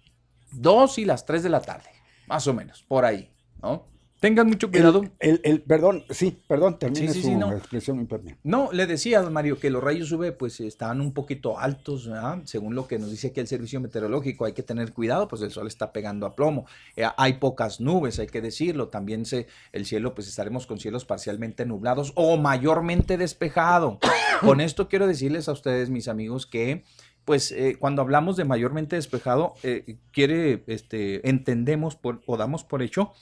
[0.53, 1.90] 2 y las 3 de la tarde,
[2.26, 3.30] más o menos, por ahí,
[3.62, 3.86] ¿no?
[4.21, 5.05] Tengan mucho cuidado.
[5.19, 7.53] El, el, perdón, sí, perdón, termine Sí, sí, su sí, no.
[7.53, 8.09] expresión.
[8.43, 12.41] No, le decía, don Mario, que los rayos UV pues están un poquito altos, ¿verdad?
[12.45, 15.51] según lo que nos dice aquí el servicio meteorológico, hay que tener cuidado, pues el
[15.51, 19.85] sol está pegando a plomo, Eh, hay pocas nubes, hay que decirlo, también se, el
[19.85, 23.99] cielo, pues estaremos con cielos parcialmente nublados o mayormente despejado.
[24.41, 26.85] con esto quiero decirles a ustedes, mis amigos, que
[27.27, 32.83] pues eh, cuando hablamos de mayormente despejado, eh, quiere, este, entendemos por, o damos por
[32.83, 33.12] hecho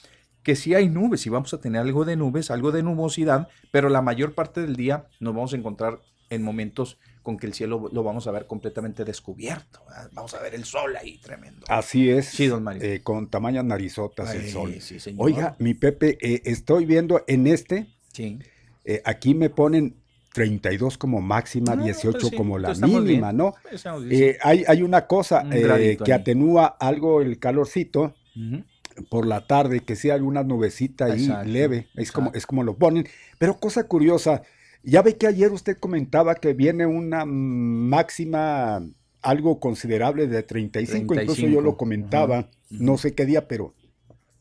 [0.45, 3.89] que sí hay nubes y vamos a tener algo de nubes, algo de nubosidad, pero
[3.89, 5.99] la mayor parte del día nos vamos a encontrar
[6.31, 9.81] en momentos con que el cielo lo vamos a ver completamente descubierto.
[9.89, 10.11] ¿verdad?
[10.13, 11.65] Vamos a ver el sol ahí tremendo.
[11.69, 12.27] Así es.
[12.27, 12.83] Sí, don Mario.
[12.83, 14.77] eh, con tamañas narizotas el sol.
[14.81, 15.25] sí, señor.
[15.27, 18.39] Oiga, mi Pepe, eh, estoy viendo en este, Sí.
[18.85, 19.97] eh, aquí me ponen
[20.35, 23.37] 32 como máxima, No, 18 pues sí, como la estamos mínima, bien.
[23.39, 23.55] ¿no?
[24.03, 26.21] Bien, Eh, hay, hay una cosa Un eh, que ahí.
[26.21, 28.65] atenúa algo el calorcito Ujú.
[29.11, 32.77] Por la tarde, que sí alguna nubecita ahí Exacto, leve, es como, es como lo
[32.77, 33.07] ponen.
[33.39, 34.43] Pero cosa curiosa,
[34.83, 38.87] ya ve que ayer usted comentaba que viene una máxima,
[39.23, 43.75] algo considerable de 35, incluso yo 35, lo comentaba, ajá, no sé qué día, pero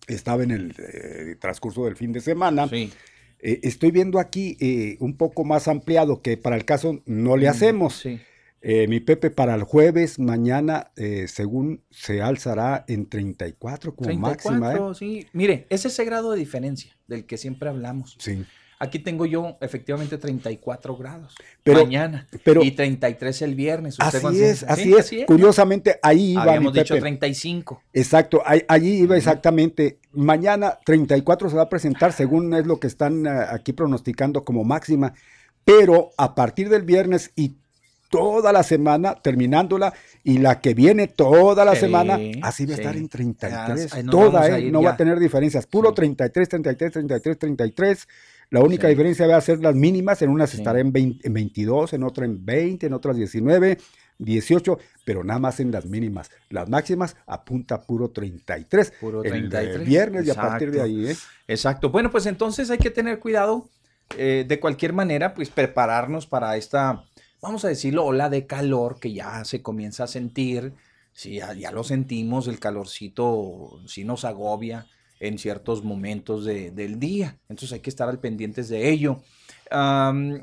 [0.08, 2.68] estaba en el eh, transcurso del fin de semana.
[2.68, 2.92] Sí.
[3.40, 7.48] Eh, estoy viendo aquí eh, un poco más ampliado que para el caso no le
[7.48, 7.96] Mm, hacemos.
[7.96, 8.20] Sí.
[8.66, 14.56] Eh, mi Pepe para el jueves, mañana, eh, según se alzará en 34 como máxima.
[14.56, 14.60] ¿eh?
[14.78, 15.28] 34, sí.
[15.34, 18.16] Mire, es ese grado de diferencia del que siempre hablamos.
[18.20, 18.46] Sí.
[18.80, 23.98] Aquí tengo yo efectivamente 34 grados Pero- mañana pero- y 33 el viernes.
[24.00, 25.26] ¿Usted Así es, sí, así es.
[25.26, 27.02] Curiosamente, ahí iba mi Habíamos dicho Pepe.
[27.02, 27.82] 35.
[27.94, 30.00] Exacto, ahí- allí iba exactamente.
[30.14, 34.64] Mañana 34 se va a presentar, según es lo que están eh, aquí pronosticando como
[34.64, 35.14] máxima.
[35.66, 37.56] Pero a partir del viernes y
[38.18, 39.94] toda la semana, terminándola,
[40.24, 42.82] y la que viene toda la Sí, semana, así va a sí.
[42.82, 43.94] estar en 33.
[43.94, 44.72] Ah, ahí nos toda, ¿eh?
[44.72, 45.66] no va a tener diferencias.
[45.68, 45.96] Puro Sí.
[45.96, 48.08] 33, 33, 33, 33.
[48.50, 50.22] La única diferencia va a ser las mínimas.
[50.22, 53.78] En unas estará en, 20 en 22, en otra en 20, en otras 19,
[54.20, 56.30] 18, pero nada más en las mínimas.
[56.50, 58.94] Las máximas apunta puro 33.
[59.00, 59.88] Puro el, eh, 33.
[59.88, 61.16] viernes y a partir de ahí, ¿eh?
[61.48, 61.90] Exacto.
[61.90, 63.70] Bueno, pues entonces hay que tener cuidado.
[64.18, 67.04] eh, de cualquier manera, pues prepararnos para esta,
[67.44, 70.74] vamos a decirlo, ola de calor que ya se comienza a sentir.
[71.12, 74.88] Sí, ya, lo sentimos, el calorcito sí nos agobia
[75.20, 77.38] en ciertos momentos de- del día.
[77.50, 79.20] Entonces hay que estar al pendientes de ello.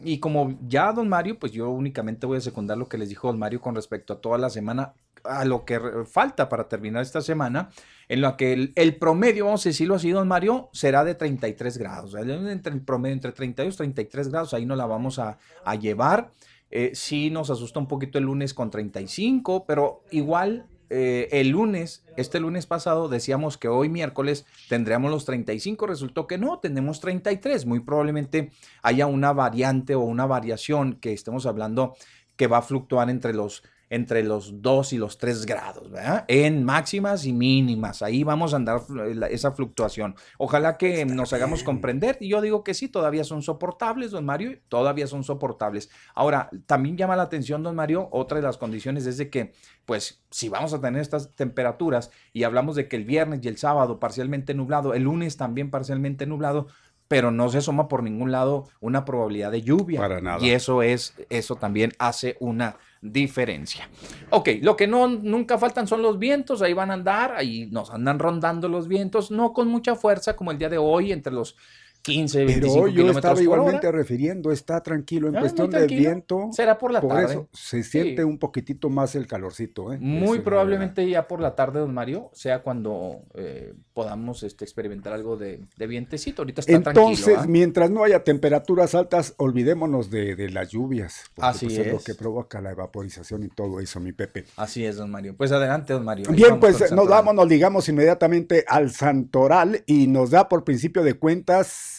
[0.05, 3.28] Y como ya don Mario, pues yo únicamente voy a secundar lo que les dijo
[3.28, 4.92] don Mario con respecto a toda la semana,
[5.24, 7.70] a lo que falta para terminar esta semana,
[8.09, 12.14] en la que el, promedio, vamos a decirlo así, don Mario, será de 33 grados.
[12.14, 16.30] Entre el promedio entre 32 y 33 grados, ahí nos la vamos a, a llevar.
[16.71, 22.05] Eh, sí nos asusta un poquito el lunes con 35, pero igual eh, el lunes,
[22.16, 27.64] este lunes pasado, decíamos que hoy miércoles tendríamos los 35, resultó que no, tenemos 33.
[27.66, 28.51] Muy probablemente
[28.83, 31.95] haya una variante o una variación que estemos hablando
[32.37, 36.24] que va a fluctuar entre los entre los 2 y los 3 grados, ¿verdad?
[36.28, 38.03] En máximas y mínimas.
[38.03, 38.82] Ahí vamos a andar
[39.30, 40.14] esa fluctuación.
[40.38, 42.16] Ojalá que nos hagamos comprender.
[42.20, 45.91] Y yo digo que sí, todavía son soportables, don Mario, todavía son soportables.
[46.14, 49.53] Ahora, también llama la atención, don Mario, otra de las condiciones es de que,
[49.86, 53.59] pues, si vamos a tener estas temperaturas y hablamos de que el viernes y el
[53.59, 56.68] sábado parcialmente nublado, el lunes también parcialmente nublado,
[57.09, 59.99] pero no se asoma por ningún lado una probabilidad de lluvia.
[59.99, 60.38] Para nada.
[60.47, 63.88] Y eso es, eso también hace una diferencia.
[64.30, 67.90] Ok, lo que no nunca faltan son los vientos, ahí van a andar, ahí nos
[67.90, 71.57] andan rondando los vientos, no con mucha fuerza como el día de hoy, entre los
[72.03, 73.98] 15 y Pero 25 hoy yo kilómetros estaba por igualmente hora.
[73.98, 75.28] refiriendo, está tranquilo.
[75.28, 77.24] En Ah, cuestión de viento, Será por la por tarde.
[77.32, 78.26] eso se siente Sí.
[78.28, 79.92] un poquitito más el calorcito.
[79.92, 79.98] ¿eh?
[80.01, 85.12] Muy Ese, probablemente ya por la tarde, don Mario, sea cuando eh, podamos este, experimentar
[85.12, 86.42] algo de, de vientecito.
[86.42, 87.42] Ahorita está Entonces, tranquilo.
[87.44, 87.46] ¿ah?
[87.48, 91.24] mientras no haya temperaturas altas, olvidémonos de, de las lluvias.
[91.38, 92.05] Así pues, lo es.
[92.05, 94.44] que provoca la evaporización y todo eso, mi Pepe.
[94.57, 95.34] Así es, don Mario.
[95.36, 96.26] Pues adelante, don Mario.
[96.30, 101.03] Ahí Bien, pues nos vamos, nos ligamos inmediatamente al Santoral y nos da por principio
[101.03, 101.89] de cuentas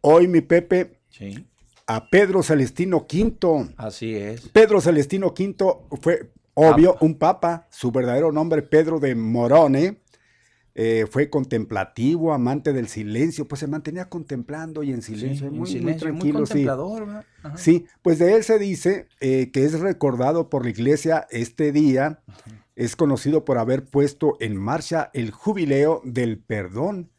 [0.00, 1.46] hoy, mi Pepe, Sí,
[1.86, 3.74] a Pedro Celestino V.
[3.76, 4.48] así es.
[4.48, 5.56] Pedro Celestino V
[6.00, 10.00] fue, obvio, un papa, su verdadero nombre Pedro de Morone.
[10.80, 15.58] eh, fue contemplativo, amante del silencio, pues se mantenía contemplando y en silencio, Sí, muy,
[15.60, 16.52] muy silencio, muy tranquilo, sí.
[16.64, 17.24] contemplador.
[17.42, 17.56] Ajá.
[17.56, 22.20] Sí, pues de él se dice eh, que es recordado por la iglesia este día,
[22.76, 27.10] es conocido por haber puesto en marcha el jubileo del perdón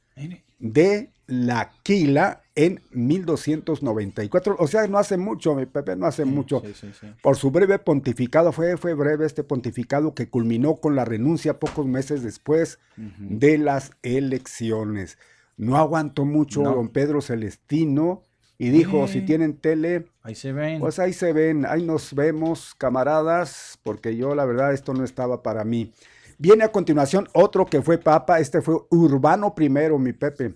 [0.59, 6.61] de la Quila en 1294, o sea, no hace mucho, mi Pepe, no hace mucho.
[6.65, 7.07] sí, sí, sí.
[7.21, 11.86] Por su breve pontificado, fue, fue breve este pontificado que culminó con la renuncia pocos
[11.86, 15.17] meses después de las elecciones.
[15.57, 16.73] No aguantó mucho No.
[16.75, 18.23] don Pedro Celestino
[18.57, 20.80] y dijo, si tienen tele, Ahí se ven.
[20.80, 25.41] pues ahí se ven, ahí nos vemos, camaradas, porque yo la verdad esto no estaba
[25.43, 25.93] para mí.
[26.38, 30.55] Viene a continuación otro que fue papa, este fue Urbano I, mi Pepe.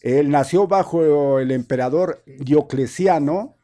[0.00, 3.56] Él nació bajo el emperador Diocleciano,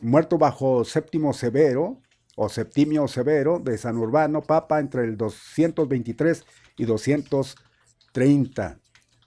[0.00, 2.00] muerto bajo Séptimo Severo,
[2.36, 6.44] o Septimio Severo, de San Urbano, papa entre el 223
[6.76, 8.78] y 230.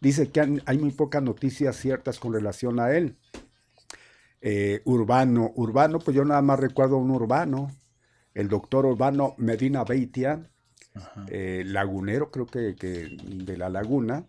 [0.01, 3.18] Dice que han- hay muy pocas noticias ciertas con relación a él.
[4.41, 7.72] Eh, urbano, Urbano, pues yo nada más recuerdo un urbano,
[8.34, 10.49] el doctor Urbano Medina Beitia,
[11.28, 14.26] eh, lagunero, creo que, que de la laguna,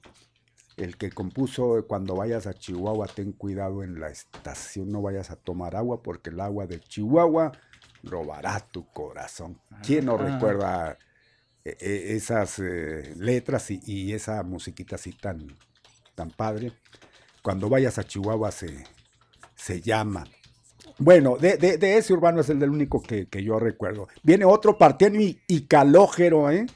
[0.77, 5.31] el que compuso eh, cuando vayas a Chihuahua, ten cuidado en la estación, no vayas
[5.31, 7.53] a tomar agua porque el agua de Chihuahua
[8.03, 9.59] robará tu corazón.
[9.85, 10.99] ¿Quién no recuerda
[11.65, 15.47] eh, eh, esas eh, letras y, y esa musiquita así tan,
[16.15, 16.73] tan padre?
[17.43, 18.85] Cuando vayas a Chihuahua se,
[19.55, 20.25] se llama.
[20.99, 24.09] Bueno, de, de- de ese urbano es el del único que, que yo recuerdo.
[24.23, 26.67] Viene otro partiano y, y calógero, ¿eh?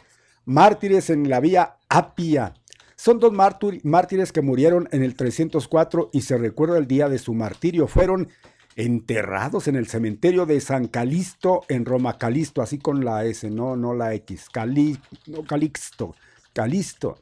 [0.45, 2.55] Mártires en la vía Apia.
[2.99, 7.19] Son dos mártir- mártires que murieron en el 304 y se recuerda el día de
[7.21, 7.87] su martirio.
[7.87, 8.29] Fueron
[8.75, 12.19] enterrados en el cementerio de San Calisto en Roma.
[12.19, 14.49] Calisto, así con la S, no, no la X.
[14.53, 16.17] Cali, no, Calixto,
[16.53, 17.21] Calisto.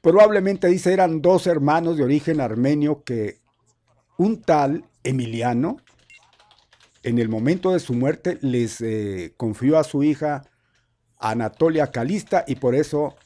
[0.00, 3.40] Probablemente dice eran dos hermanos de origen armenio que
[4.16, 5.76] un tal Emiliano,
[7.02, 10.44] en el momento de su muerte, les eh, confió a su hija
[11.18, 13.16] Anatolia Calista y por eso,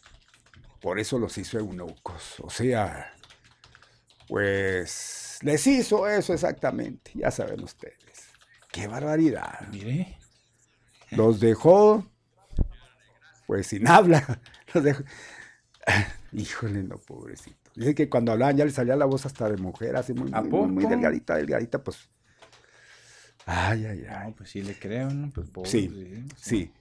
[0.86, 2.36] por eso los hizo eunucos.
[2.38, 3.12] O sea,
[4.28, 7.96] pues les hizo eso exactamente, ya saben ustedes.
[8.70, 9.66] Qué barbaridad.
[9.72, 10.16] Mire.
[11.10, 12.06] Los dejó,
[13.48, 14.40] pues sin habla.
[14.74, 15.02] Los dejó.
[16.32, 17.72] Híjole, no, pobrecito.
[17.74, 20.40] Dice que cuando hablaban ya le salía la voz hasta de mujer, así muy, ¿A
[20.40, 22.08] muy, delgadita, delgadita, pues.
[23.44, 24.28] Ay, ay, ay.
[24.28, 25.32] No, pues sí le creo, ¿no?
[25.32, 26.72] Pues pobre, Sí, sí.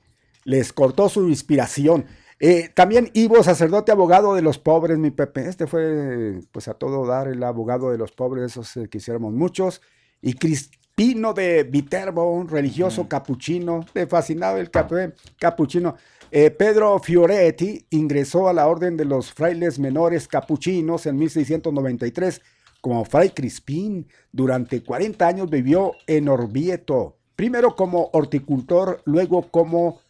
[0.44, 2.06] Les cortó su inspiración.
[2.40, 5.48] Eh, también Ivo, sacerdote abogado de los pobres, mi Pepe.
[5.48, 9.82] Este fue, pues a todo dar, el abogado de los pobres, esos eh, quisiéramos muchos.
[10.22, 15.96] Y Crispino de Viterbo, un religioso capuchino, le fascinaba el café capuchino.
[16.32, 22.42] Eh, Pedro Fioretti ingresó a la orden de los frailes menores capuchinos en 1693
[22.82, 24.08] como fray Crispín.
[24.32, 30.02] Durante 40 años vivió en Orvieto, primero como horticultor, luego como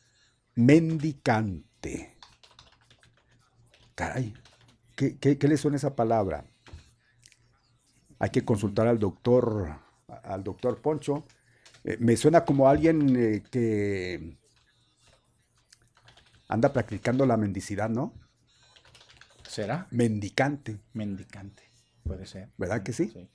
[0.56, 2.15] mendicante.
[3.96, 4.34] Caray,
[4.96, 6.46] ¿qué, qué, qué le suena esa palabra?
[8.20, 9.80] Hay que consultar al doctor,
[10.24, 11.24] al doctor Poncho.
[11.84, 14.38] Eh, me suena como alguien eh, que
[16.48, 18.14] anda practicando la mendicidad, ¿no?
[19.48, 19.88] ¿Será?
[19.92, 21.64] Mendicante, Mendicante.
[22.04, 22.50] Puede ser.
[22.58, 23.10] ¿verdad que sí?
[23.10, 23.30] Sí.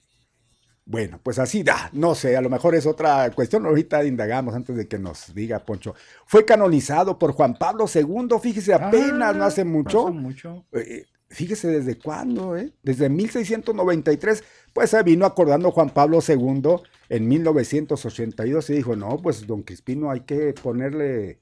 [0.85, 4.77] Bueno, pues así da, no sé, a lo mejor es otra cuestión, ahorita indagamos antes
[4.77, 5.95] de que nos diga Poncho.
[6.27, 10.09] Fue canonizado por Juan Pablo II, fíjese, apenas, no hace mucho.
[10.09, 10.67] Hace mucho.
[10.73, 12.73] Eh, fíjese desde cuándo, ¿eh?
[12.83, 16.77] Desde 1693, pues se vino acordando Juan Pablo II
[17.09, 21.41] en 1982 y dijo, no, pues don Crispino hay que ponerle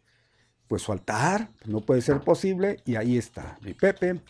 [0.66, 4.20] pues su altar, no puede ser posible, y ahí está, mi Pepe.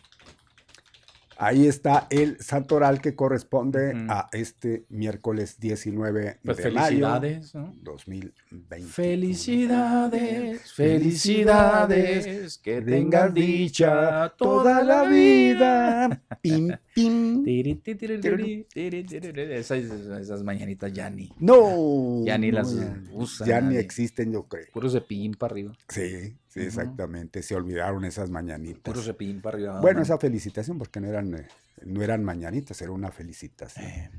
[1.41, 7.75] Ahí está el santoral que corresponde a este miércoles 19 Pues de felicidades, mayo ¿no?
[7.83, 8.89] 2020.
[8.89, 16.23] Felicidades, felicidades, que tengas dicha toda la vida.
[16.41, 16.73] Pim,
[19.51, 19.79] Esas,
[20.21, 22.25] esas mañanitas ya ni, No.
[22.25, 22.75] ya ni las
[23.47, 24.67] Ya ni existen, yo creo.
[24.73, 27.43] puro cepillín para arriba, Sí, sí, exactamente.
[27.43, 28.83] Se olvidaron esas mañanitas.
[28.83, 29.81] puro cepillín para arriba.
[29.81, 30.03] Bueno, ¿no?
[30.05, 31.47] esa felicitación, porque no eran, eh,
[31.85, 33.87] no eran mañanitas, era una felicitación.
[33.87, 34.11] Eh,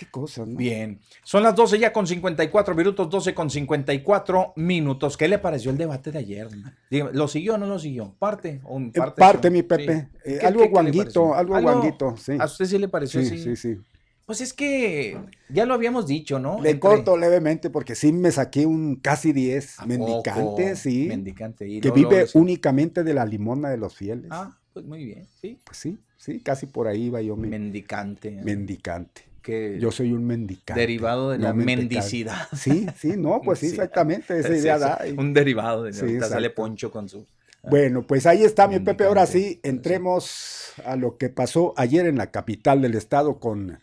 [0.00, 0.56] Qué cosas, ¿no?
[0.56, 5.14] Bien, son las 12 ya con 54 minutos, 12 con 54 minutos.
[5.18, 6.48] ¿Qué le pareció el debate de ayer?
[6.90, 8.14] Dígame, ¿Lo siguió o no lo siguió?
[8.18, 9.20] ¿Parte o en En parte?
[9.20, 9.52] parte, sí?
[9.52, 10.08] mi Pepe.
[10.24, 10.30] Sí.
[10.32, 12.32] Eh, ¿Qué- algo qué- guanguito, algo guanguito, sí.
[12.40, 13.42] ¿A usted sí le pareció Sí, así?
[13.42, 13.76] sí, sí.
[14.24, 15.18] Pues es que
[15.50, 16.62] ya lo habíamos dicho, ¿no?
[16.62, 20.76] Le Entre- corto levemente porque sí me saqué un casi 10 ¿A mendicante, poco?
[20.76, 21.08] sí.
[21.08, 21.68] Mendicante.
[21.68, 24.28] y que vive únicamente de la limona de los fieles.
[24.30, 25.60] Ah, pues muy bien, sí.
[25.62, 28.30] Pues sí, sí, casi por ahí iba yo mi Mendicante.
[28.42, 29.24] mendicante.
[29.40, 30.80] Que Yo soy un mendicante.
[30.80, 32.48] derivado de no la mendicidad.
[32.56, 35.08] Sí, sí, no, pues sí, exactamente, esa idea sí, da.
[35.08, 36.50] y- Un derivado de Sí, sale.
[36.50, 37.26] Poncho con su.
[37.62, 39.04] Bueno, pues ahí está mi Pepe.
[39.04, 43.78] Ahora sí, entremos a lo que pasó ayer en la capital del estado con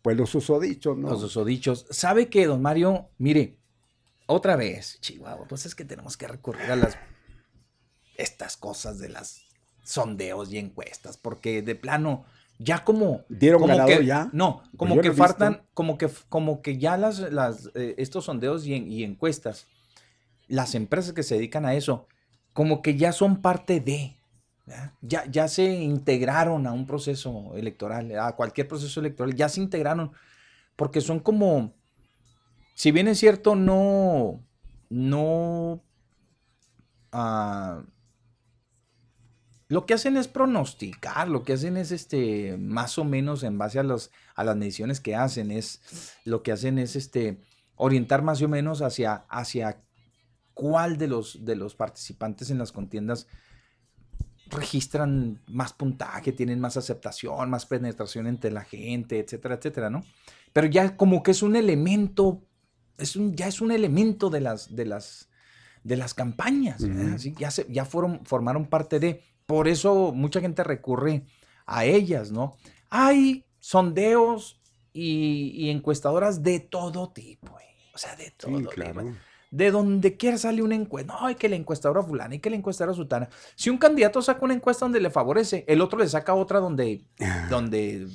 [0.00, 1.10] pues los susodichos, ¿no?
[1.10, 1.86] los susodichos.
[1.90, 3.10] ¿Sabe qué, don Mario?
[3.18, 3.58] Mire,
[4.26, 6.96] otra vez, Chihuahua, pues es que tenemos que recurrir a las
[8.16, 9.42] estas cosas de las
[9.84, 12.24] sondeos y encuestas, porque de plano,
[12.58, 13.24] ya como.
[13.28, 14.30] ¿Dieron como ganador que, ya?
[14.32, 15.24] No, Pues como que no he visto.
[15.24, 19.66] faltan, como que, como que ya las, las, eh, estos sondeos y, en- y encuestas,
[20.48, 22.06] las empresas que se dedican a eso,
[22.52, 24.14] como que ya son parte de.
[25.00, 30.12] Ya, ya se integraron a un proceso electoral, a cualquier proceso electoral, ya se integraron,
[30.76, 31.72] porque son como,
[32.74, 34.42] si bien es cierto, no,
[34.90, 35.82] no,
[37.12, 37.82] ah,
[39.68, 43.78] lo que hacen es pronosticar, lo que hacen es este, más o menos en base
[43.78, 47.38] a, los, a las mediciones que hacen, es, lo que hacen es este,
[47.76, 49.82] orientar más o menos hacia, hacia
[50.54, 53.26] cuál de los, de los participantes en las contiendas
[54.46, 60.02] registran más puntaje, tienen más aceptación, más penetración entre la gente, etcétera, etcétera, ¿no?
[60.54, 62.42] Pero ya como que es un elemento,
[62.96, 65.28] es un, ya es un elemento de las, de las,
[65.84, 67.04] de las campañas, ¿verdad?
[67.04, 67.14] Ujú.
[67.16, 71.24] Así, ya, se, ya fueron, formaron parte de, por eso mucha gente recurre
[71.64, 72.56] a ellas, ¿no?
[72.90, 74.60] Hay sondeos
[74.92, 77.64] y, y encuestadoras de todo tipo, ¿eh?
[77.94, 79.00] o sea, de todo Sí, tipo
[79.50, 81.14] de donde quiera sale una encuesta.
[81.14, 83.30] No, hay que la encuestadora fulana, y que la encuestadora sultana.
[83.56, 87.06] Si un candidato saca una encuesta donde le favorece, el otro le saca otra donde,
[87.48, 88.06] donde,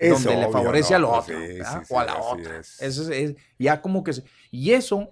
[0.00, 0.96] donde le obvio, favorece ¿no?
[0.96, 1.38] al Pues otro.
[1.38, 1.78] sí, ¿verdad?
[1.82, 2.58] sí, sí, o a la otra.
[2.58, 2.82] es.
[2.82, 4.12] Eso es, es- ya como que...
[4.14, 5.10] se- y eso,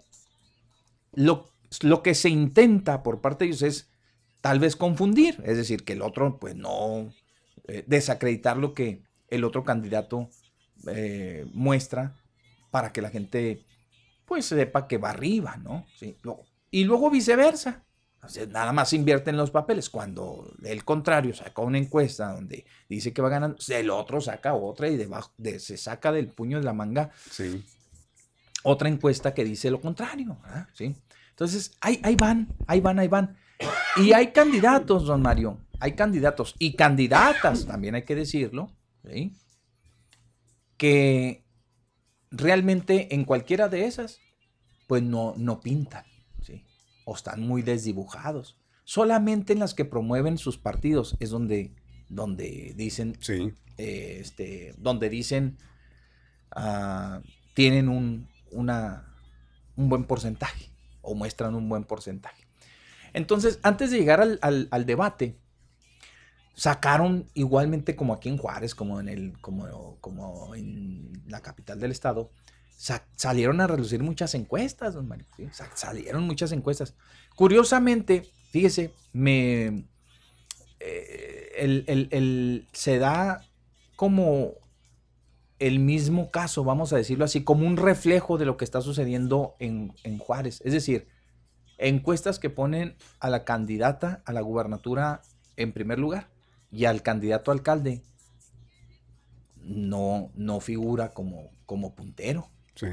[1.13, 1.47] lo,
[1.83, 3.89] lo que se intenta por parte de ellos es
[4.49, 7.13] tal vez confundir, es decir, que el otro, pues no,
[7.67, 10.31] eh, desacreditar lo que el otro candidato
[10.87, 12.15] eh, muestra
[12.71, 13.67] para que la gente,
[14.25, 15.85] pues sepa que va arriba, ¿no?
[15.99, 17.85] Sí, luego- y luego viceversa.
[18.51, 19.91] Nada más invierte en los papeles.
[19.91, 24.89] Cuando el contrario saca una encuesta donde dice que va ganando, el otro saca otra
[24.89, 27.63] y debajo de, se saca del puño de la manga Sí.
[28.63, 30.39] otra encuesta que dice lo contrario.
[30.73, 30.97] ¿Sí?
[31.31, 33.37] Entonces, ahí, ahí van, ahí van, ahí van.
[33.97, 38.71] Y hay candidatos, don Mario, hay candidatos y candidatas, también hay que decirlo,
[39.09, 39.33] ¿sí?
[40.77, 41.45] que
[42.31, 44.21] realmente en cualquiera de esas,
[44.87, 46.05] pues no, no pintan,
[46.43, 46.65] ¿sí?
[47.05, 48.57] o están muy desdibujados.
[48.85, 51.75] Solamente en las que promueven sus partidos es donde,
[52.09, 53.53] donde dicen, Sí.
[53.77, 55.59] eh, este, donde dicen
[56.53, 57.21] ah,
[57.55, 59.15] tienen un, una,
[59.77, 60.71] un buen porcentaje
[61.03, 62.48] o muestran un buen porcentaje.
[63.13, 65.39] Entonces, antes de llegar al, al- debate,
[66.55, 71.93] sacaron igualmente como aquí en Juárez, como en, el, como, como en la capital del
[71.93, 72.31] estado,
[72.77, 75.27] sa- salieron a relucir muchas encuestas, don Mario.
[75.75, 76.95] salieron muchas encuestas.
[77.37, 79.85] Curiosamente, fíjese, me,
[80.81, 83.45] eh, el- el- el- se da
[83.97, 84.53] como
[85.59, 89.57] el mismo caso, vamos a decirlo así, como un reflejo de lo que está sucediendo
[89.59, 90.61] en, en Juárez.
[90.65, 91.09] Es decir,
[91.79, 95.23] encuestas que ponen a la candidata a la gubernatura
[95.57, 96.29] en primer lugar
[96.71, 98.03] y al candidato alcalde
[99.57, 102.51] no, no figura como, como puntero.
[102.79, 102.87] Sí.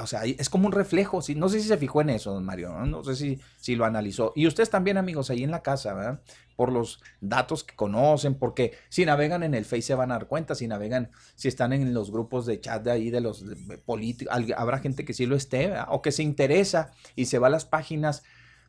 [0.00, 1.20] O sea, es como un reflejo.
[1.22, 2.70] sí, No sé si se fijó en eso, don Mario.
[2.86, 4.32] No, sé si, si lo analizó.
[4.36, 6.22] Y ustedes también, amigos, ahí en la casa, ¿verdad?
[6.54, 10.28] Por los datos que conocen, porque si navegan en el Face se van a dar
[10.28, 13.44] cuenta, si navegan, si están en los grupos de chat de ahí de los
[13.84, 17.50] políticos, habrá gente que sí lo esté, o que se interesa y se va a
[17.50, 18.22] las páginas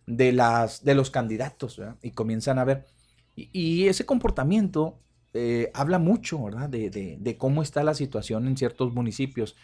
[0.08, 1.98] de, las, de los candidatos, ¿verdad?
[2.02, 2.88] Y comienzan a ver.
[3.36, 5.00] Y, ese comportamiento
[5.34, 6.70] eh, habla mucho, ¿verdad?
[6.70, 6.90] De-
[7.20, 9.56] de cómo está la situación en ciertos municipios.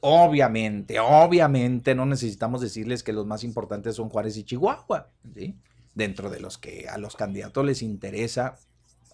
[0.00, 5.56] Obviamente, obviamente no necesitamos decirles que los más importantes son Juárez y Chihuahua, ¿sí?
[5.94, 8.56] Dentro de los que a los candidatos les interesa,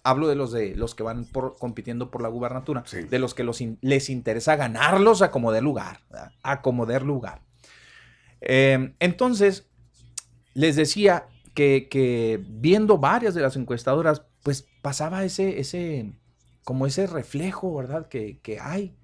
[0.03, 3.01] hablo de los de los que van por, compitiendo por la gubernatura, Sí.
[3.03, 6.31] de los que los in- les interesa ganarlos a como lugar, ¿verdad?
[6.43, 7.41] a como lugar.
[8.41, 9.67] Eh, entonces,
[10.53, 16.13] les decía que, que viendo varias de las encuestadoras, pues pasaba ese, ese,
[16.65, 18.07] como ese reflejo, ¿verdad?
[18.09, 18.95] Que, que hay.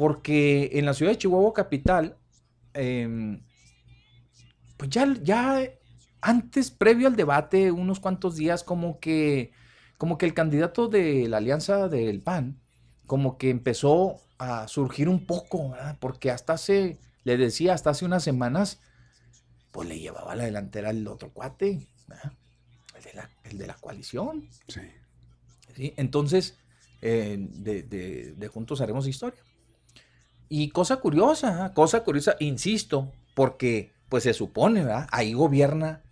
[0.00, 2.16] Porque en la ciudad de Chihuahua capital,
[2.72, 3.42] em,
[4.78, 5.62] pues ya, ya
[6.22, 9.52] antes, previo al debate, unos cuantos días, como que,
[9.98, 12.58] como que el candidato de la alianza del PAN,
[13.06, 15.98] como que empezó a surgir un poco, ¿verdad?
[16.00, 18.80] Porque hasta hace, le decía, hasta hace unas semanas,
[19.70, 22.32] pues le llevaba la delantera el otro cuate, ¿verdad?
[22.96, 24.48] El de la, el de la coalición.
[24.66, 24.80] Sí.
[25.76, 25.92] ¿sí?
[25.98, 26.56] Entonces,
[27.02, 29.42] eh, de, de- de Juntos Haremos Historia.
[30.52, 35.06] Y cosa curiosa, cosa curiosa, insisto, porque pues se supone, ¿verdad?
[35.12, 36.02] Ahí gobierna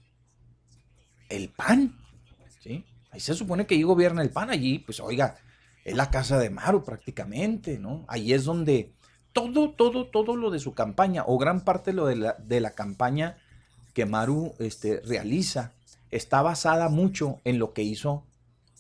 [1.28, 1.98] el PAN,
[2.60, 2.84] ¿sí?
[3.10, 5.36] Ahí se supone que ahí gobierna el PAN, allí, pues oiga,
[5.84, 8.04] es la casa de Maru prácticamente, ¿no?
[8.06, 8.92] Ahí es donde
[9.32, 12.70] todo, todo, todo lo de su campaña, o gran parte lo de la, de la
[12.70, 13.38] campaña
[13.92, 15.72] que Maru este, realiza,
[16.12, 18.24] está basada mucho en lo que hizo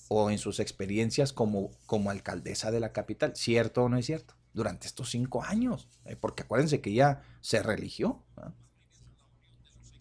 [0.06, 4.37] o en sus experiencias como, como alcaldesa de la capital, ¿cierto o no es cierto?
[4.58, 8.24] Durante estos cinco años, eh, porque acuérdense que ella se religió.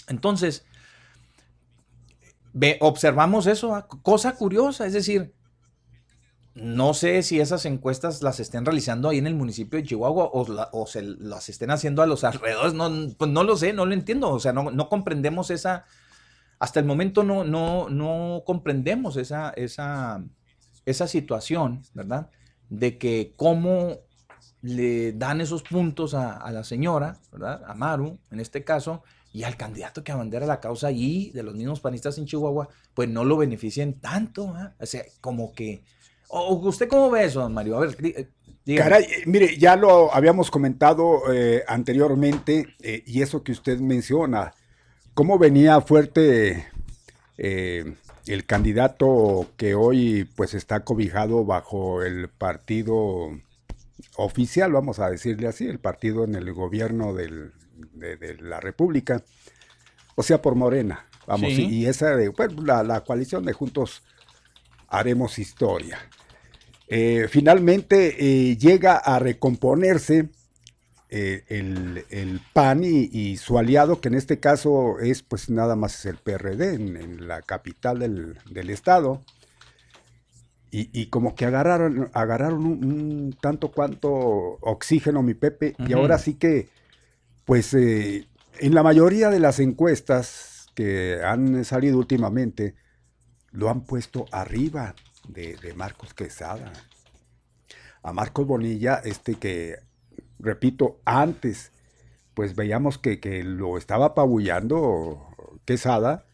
[0.08, 0.66] Entonces,
[2.54, 3.88] ve, observamos eso, ¿ah?
[3.88, 5.36] cosa curiosa, es decir,
[6.56, 10.88] no sé si esas encuestas las estén realizando ahí en el municipio de Chihuahua o
[10.88, 14.32] se las estén haciendo a los alrededores, no, pues no lo sé, no lo entiendo,
[14.32, 15.86] o sea, no, no comprendemos esa,
[16.58, 20.24] hasta el momento no, no, no comprendemos esa, esa,
[20.88, 22.32] esa situación, ¿verdad?
[22.70, 24.07] De que cómo
[24.62, 27.64] le dan esos puntos a, la señora, ¿verdad?
[27.68, 29.04] A Maru, en este caso,
[29.34, 33.08] y al candidato que abandera la causa allí, de los mismos panistas en Chihuahua, pues
[33.10, 34.74] no lo beneficien tanto, ¿ah?
[34.80, 35.84] O sea, como que...
[36.30, 37.78] o- ¿Usted cómo ve eso, don Mario?
[37.78, 38.28] A ver, eh,
[38.66, 38.98] dígame.
[38.98, 44.54] Eh, mire, ya lo habíamos comentado eh, anteriormente eh, y eso que usted menciona,
[45.14, 46.66] cómo venía fuerte
[47.38, 47.96] eh,
[48.26, 53.30] el candidato que hoy pues está cobijado bajo el partido
[54.18, 57.54] oficial, vamos a decirle así, el partido en el gobierno del,
[57.94, 59.24] de, la República,
[60.16, 64.04] o sea, por Morena, vamos, y, esa de, bueno, la, coalición de Juntos
[64.88, 66.00] Haremos Historia.
[66.88, 70.30] Eh, finalmente eh, llega a recomponerse
[71.10, 76.18] eh, el, PAN y, su aliado, que en este caso es pues nada más el
[76.18, 79.22] PRD en, la capital del, estado.
[80.70, 86.70] Y, como que agarraron, agarraron un, tanto cuanto oxígeno, mi Pepe, y ahora sí que,
[87.46, 88.28] pues eh,
[88.60, 92.76] en la mayoría de las encuestas que han salido últimamente,
[93.52, 94.94] lo han puesto arriba
[95.28, 96.72] de, de Marcos Quesada.
[98.04, 99.78] A Marcos Bonilla, este que
[100.40, 101.72] repito, antes,
[102.34, 105.28] pues veíamos que, lo estaba apabullando
[105.66, 106.26] Quesada,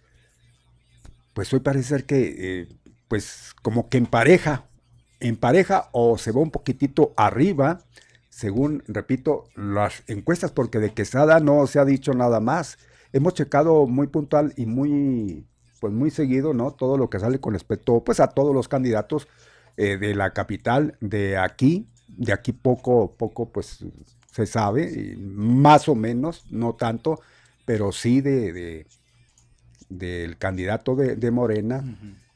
[1.33, 2.67] pues hoy parece ser que, eh,
[3.13, 4.65] pues como que en pareja,
[5.19, 7.83] en pareja o se va un poquitito arriba,
[8.31, 12.79] según, repito, las encuestas, porque de Quesada no se ha dicho nada más.
[13.11, 15.45] Hemos checado muy puntual y muy,
[15.79, 16.71] pues muy seguido, ¿no?
[16.71, 19.27] Todo lo que sale con respecto, pues a todos los candidatos
[19.77, 23.85] eh, de la capital, de aquí, de aquí poco, poco pues
[24.31, 27.21] se sabe, más o menos, no tanto,
[27.63, 28.87] pero sí de,
[29.89, 31.83] del candidato de, Morena,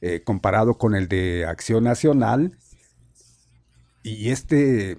[0.01, 2.57] eh, comparado con el de Acción Nacional.
[4.03, 4.97] Y este,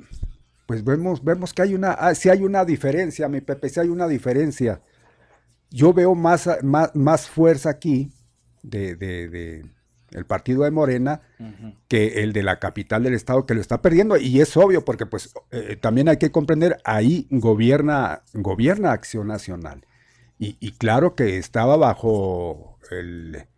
[0.66, 3.88] pues vemos, vemos que hay una, ah, si hay una diferencia, mi Pepe, si hay
[3.88, 4.80] una diferencia.
[5.70, 8.12] Yo veo más, más, más fuerza aquí
[8.62, 9.64] de, de
[10.12, 11.20] el partido de Morena,
[11.88, 14.16] que el de la capital del estado que lo está perdiendo.
[14.16, 19.84] Y es obvio, porque pues eh, también hay que comprender, ahí gobierna, gobierna Acción Nacional.
[20.40, 23.48] Y, claro que estaba bajo el,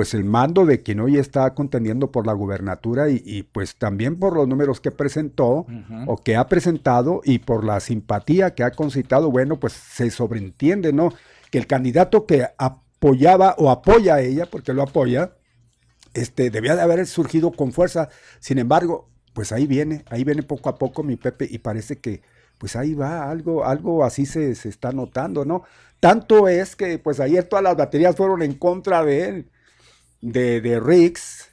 [0.00, 4.34] pues el mando de quien hoy está contendiendo por la gubernatura y, pues también por
[4.34, 5.66] los números que presentó
[6.06, 10.94] o que ha presentado y por la simpatía que ha concitado, bueno, pues se sobreentiende,
[10.94, 11.12] ¿no?
[11.50, 15.34] Que el candidato que apoyaba o apoya a ella, porque lo apoya,
[16.14, 18.08] este, debía de haber surgido con fuerza.
[18.38, 22.22] Sin embargo, pues ahí viene, ahí viene poco a poco mi Pepe y parece que
[22.56, 25.64] pues ahí va, algo, algo así se, está notando, ¿no?
[26.00, 29.50] Tanto es que pues ayer todas las baterías fueron en contra de él,
[30.20, 31.50] de, de Rix,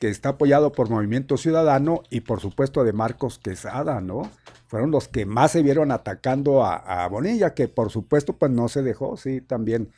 [0.00, 4.30] que está apoyado por Movimiento Ciudadano y por supuesto de Marcos Quesada, ¿no?
[4.66, 8.68] Fueron los que más se vieron atacando a, a Bonilla, que por supuesto pues no
[8.68, 9.92] se dejó, sí, también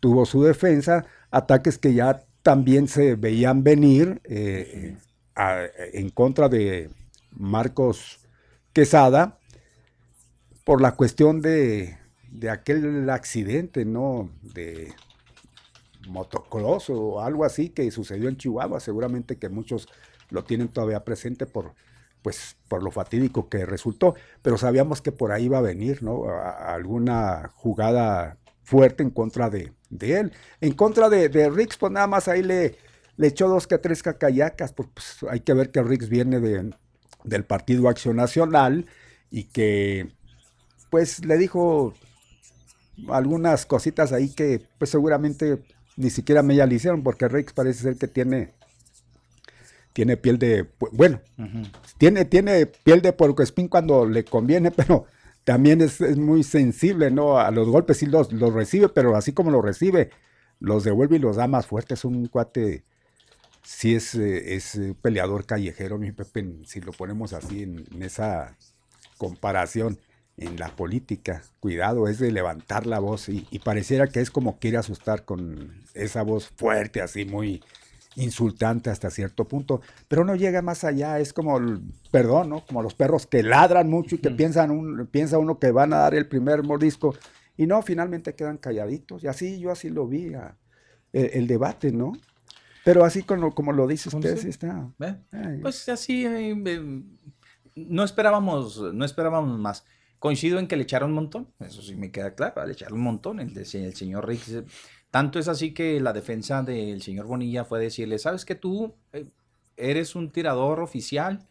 [0.00, 4.96] tuvo su defensa, ataques que ya también se veían venir eh,
[5.92, 6.90] en contra de
[7.30, 8.18] Marcos
[8.72, 9.38] Quesada
[10.64, 11.98] por la cuestión de,
[12.50, 14.30] aquel accidente, ¿no?
[14.42, 14.92] De
[16.08, 18.80] motocross o algo así que sucedió en Chihuahua.
[18.80, 19.88] Seguramente que muchos
[20.30, 21.74] lo tienen todavía presente por,
[22.22, 24.14] pues, por lo fatídico que resultó.
[24.42, 26.24] Pero sabíamos que por ahí iba a venir, ¿no?
[26.28, 30.32] alguna jugada fuerte en contra de, él.
[30.60, 32.76] En contra de, de pues nada más ahí le,
[33.16, 36.72] le echó dos que tres cacayacas, pues, pues hay que ver que Rix viene de,
[37.24, 38.86] del Partido Acción Nacional
[39.30, 40.12] y que
[40.90, 41.94] pues le dijo
[43.08, 45.62] algunas cositas ahí que pues seguramente
[46.02, 48.52] ni siquiera me ya le hicieron porque Rix parece ser que tiene
[49.92, 51.20] tiene piel de bueno
[51.98, 55.06] tiene tiene piel de espín cuando le conviene pero
[55.44, 57.38] también es, muy sensible, ¿no?
[57.38, 60.10] A los golpes sí los, los recibe, pero así como los recibe,
[60.60, 61.94] los devuelve y los da más fuerte.
[61.94, 62.84] Es un cuate,
[63.62, 68.56] sí es, eh, es peleador callejero, mi Pepe, si lo ponemos así en, esa
[69.18, 69.98] comparación
[70.36, 71.42] en la política.
[71.60, 75.82] Cuidado, es de levantar la voz y, y, pareciera que es como quiere asustar con
[75.94, 77.62] esa voz fuerte, así muy,
[78.16, 81.58] insultante hasta cierto punto, pero no llega más allá, es como,
[82.10, 82.64] perdón, ¿no?
[82.66, 85.98] Como los perros que ladran mucho y que piensan un, piensa uno que van a
[85.98, 87.14] dar el primer mordisco
[87.56, 90.32] y no, finalmente quedan calladitos y así yo así lo vi
[91.12, 92.12] el, debate, ¿no?
[92.84, 94.88] Pero así como, como lo dice usted, sí está.
[95.60, 96.26] Pues así,
[97.76, 99.84] no esperábamos, no esperábamos más.
[100.22, 103.04] Coincido en que le echaron un montón, eso sí me queda claro, le echaron un
[103.04, 103.40] montón.
[103.40, 104.64] El, el señor Rick
[105.10, 109.26] tanto es así que la defensa del señor Bonilla fue decirle, sabes que tú eh,
[109.76, 111.48] eres un tirador oficial,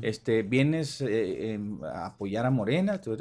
[0.00, 3.14] este, vienes eh, em, a apoyar a Morena, tú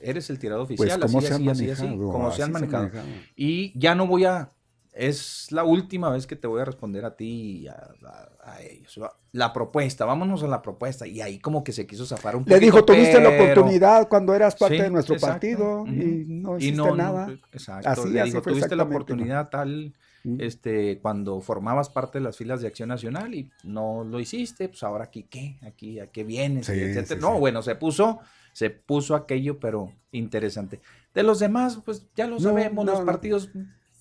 [0.00, 2.88] eres el tirador pues, oficial, así, así, así, así, como se han manejado.
[3.34, 4.52] Y ya no voy a,
[4.96, 7.72] es la última vez que te voy a responder a ti y a,
[8.06, 9.00] a- a ellos.
[9.32, 11.06] La propuesta, vámonos a la propuesta.
[11.06, 12.60] Y ahí como que se quiso zafar un Le poquito.
[12.60, 15.32] dijo, tuviste la oportunidad cuando eras parte Sí, de nuestro exacto.
[15.34, 17.28] partido y no hiciste no, nada.
[17.52, 17.88] exacto.
[17.88, 19.94] Así, le así dijo, tuviste la oportunidad tal,
[20.38, 24.82] este, cuando formabas parte de las filas de Acción Nacional y no lo hiciste, pues
[24.82, 27.06] ahora aquí qué, aquí a qué vienes, Sí, etcétera.
[27.20, 27.40] sí, no, sí.
[27.40, 28.20] bueno, se puso,
[28.52, 30.80] se puso aquello, pero interesante.
[31.12, 33.06] De los demás, pues ya lo No, sabemos, no, los no.
[33.06, 33.50] partidos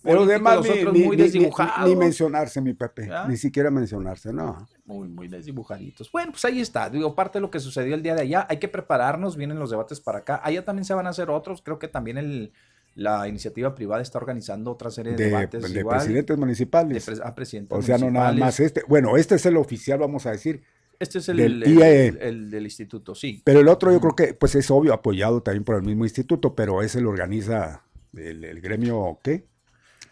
[0.03, 1.89] Pero demás ni, ni- muy ni- ni- desdibujados.
[1.89, 3.09] ni mencionarse, mi Pepe.
[3.27, 4.67] Ni siquiera mencionarse, no.
[4.85, 6.11] Muy, muy desdibujaditos.
[6.11, 6.89] Bueno, pues ahí está.
[6.89, 8.45] Digo, parte de lo que sucedió el día de allá.
[8.49, 10.41] Hay que prepararnos, vienen los debates para acá.
[10.43, 11.61] Allá también se van a hacer otros.
[11.61, 12.51] Creo que también el,
[12.95, 15.73] la iniciativa privada está organizando otra serie de, De, debates.
[15.73, 17.07] de igual, presidentes de municipales.
[17.07, 18.83] pres- a presidentes o sea, no nada más este.
[18.87, 20.61] Bueno, este es el oficial, vamos a decir.
[20.99, 22.07] Este es el, del el- IAE.
[22.07, 23.41] el- el del instituto, sí.
[23.45, 26.55] Pero el otro yo creo que, pues es obvio, apoyado también por el mismo instituto,
[26.55, 27.83] pero ese lo organiza
[28.15, 29.47] el, el gremio, ¿qué?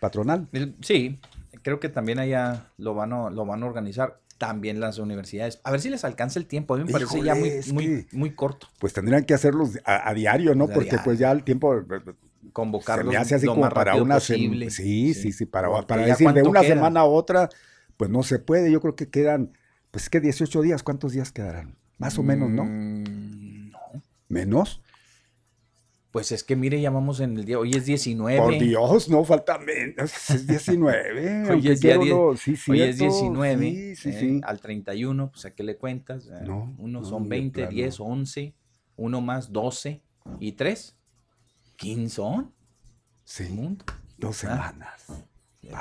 [0.02, 0.48] Patronal.
[0.82, 1.20] Sí,
[1.62, 4.20] creo que también allá lo van, a, lo van a organizar.
[4.40, 5.62] También las universidades.
[5.64, 6.74] A ver si les alcanza el tiempo.
[6.74, 8.68] A mí me parece ya muy, muy, corto.
[8.80, 10.64] Pues tendrían que hacerlos a, a diario, ¿no?
[10.64, 11.04] A Porque diario.
[11.06, 12.16] pues ya el tiempo se
[12.52, 14.72] Convocarlos me hace así lo como más para una posible.
[14.72, 14.90] semana.
[14.90, 16.74] Sí, sí, sí, para, Porque para decir de una queda.
[16.74, 17.50] semana a otra,
[17.98, 18.72] pues no se puede.
[18.72, 19.52] Yo creo que quedan,
[19.92, 21.76] pues es que 18 días, ¿cuántos días quedarán?
[22.00, 22.66] Más o menos, ¿no?
[22.66, 23.80] Mm, no.
[24.28, 24.82] ¿Menos?
[26.12, 28.38] Pues es que mire, ya vamos en el día, hoy es 19.
[28.40, 30.12] Por Dios, no falta menos.
[30.30, 31.50] Es 19.
[31.52, 34.60] Hoy es, día quiera 10 uno- sí, hoy es cierto, 19, Sí, sí, eh, al
[34.60, 37.72] 31, pues a qué le cuentas, Eh, No, uno no, son de 20, plano.
[37.72, 38.54] 10, 11,
[38.98, 40.02] uno más 12
[40.42, 40.98] y 3,
[41.78, 42.54] 15 son,
[43.24, 43.86] Sí, mundo.
[44.18, 44.74] dos Ah.
[44.74, 45.06] semanas.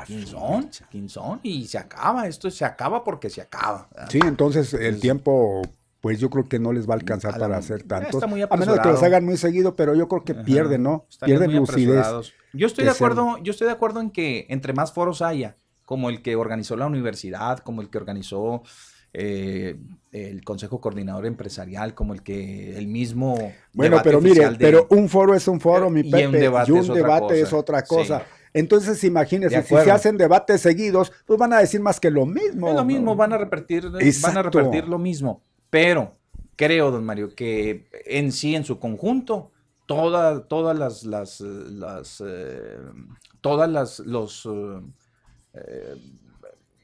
[0.07, 3.89] 15 son, 15 son y se acaba, esto se acaba porque se acaba.
[3.93, 4.09] ¿verdad?
[4.13, 5.63] Sí, entonces el Entonces- tiempo,
[6.01, 8.15] pues yo creo que no les va a alcanzar A la- para hacer ya tantos.
[8.15, 10.43] está muy a menos de que los hagan muy seguido, pero yo creo que Ajá,
[10.45, 11.07] pierden, ¿no?
[11.11, 12.07] estarían Pierden lucidez.
[12.53, 15.57] Yo estoy de ser- acuerdo, yo estoy de acuerdo en que entre más foros haya,
[15.85, 18.63] como el que organizó la universidad, como el que organizó
[19.13, 19.77] eh,
[20.13, 25.09] el Consejo Coordinador Empresarial, como el que el mismo Bueno, pero mire, de- pero un
[25.09, 27.83] foro es un foro, mi Y un Pepe, debate y un es debate es otra
[27.83, 28.21] cosa.
[28.21, 28.25] Sí.
[28.55, 32.69] Entonces, imagínense, si se hacen debates seguidos, pues van a decir más que lo mismo.
[32.69, 32.85] Es lo ¿no?
[32.85, 35.43] mismo, van a repetir, van a repetir lo mismo.
[35.71, 36.17] Pero
[36.57, 39.51] creo, don Mario, que en sí, en su conjunto,
[39.87, 42.79] toda, todas las, las, eh, las, eh,
[43.41, 44.81] todas las, los eh,
[45.55, 45.97] eh,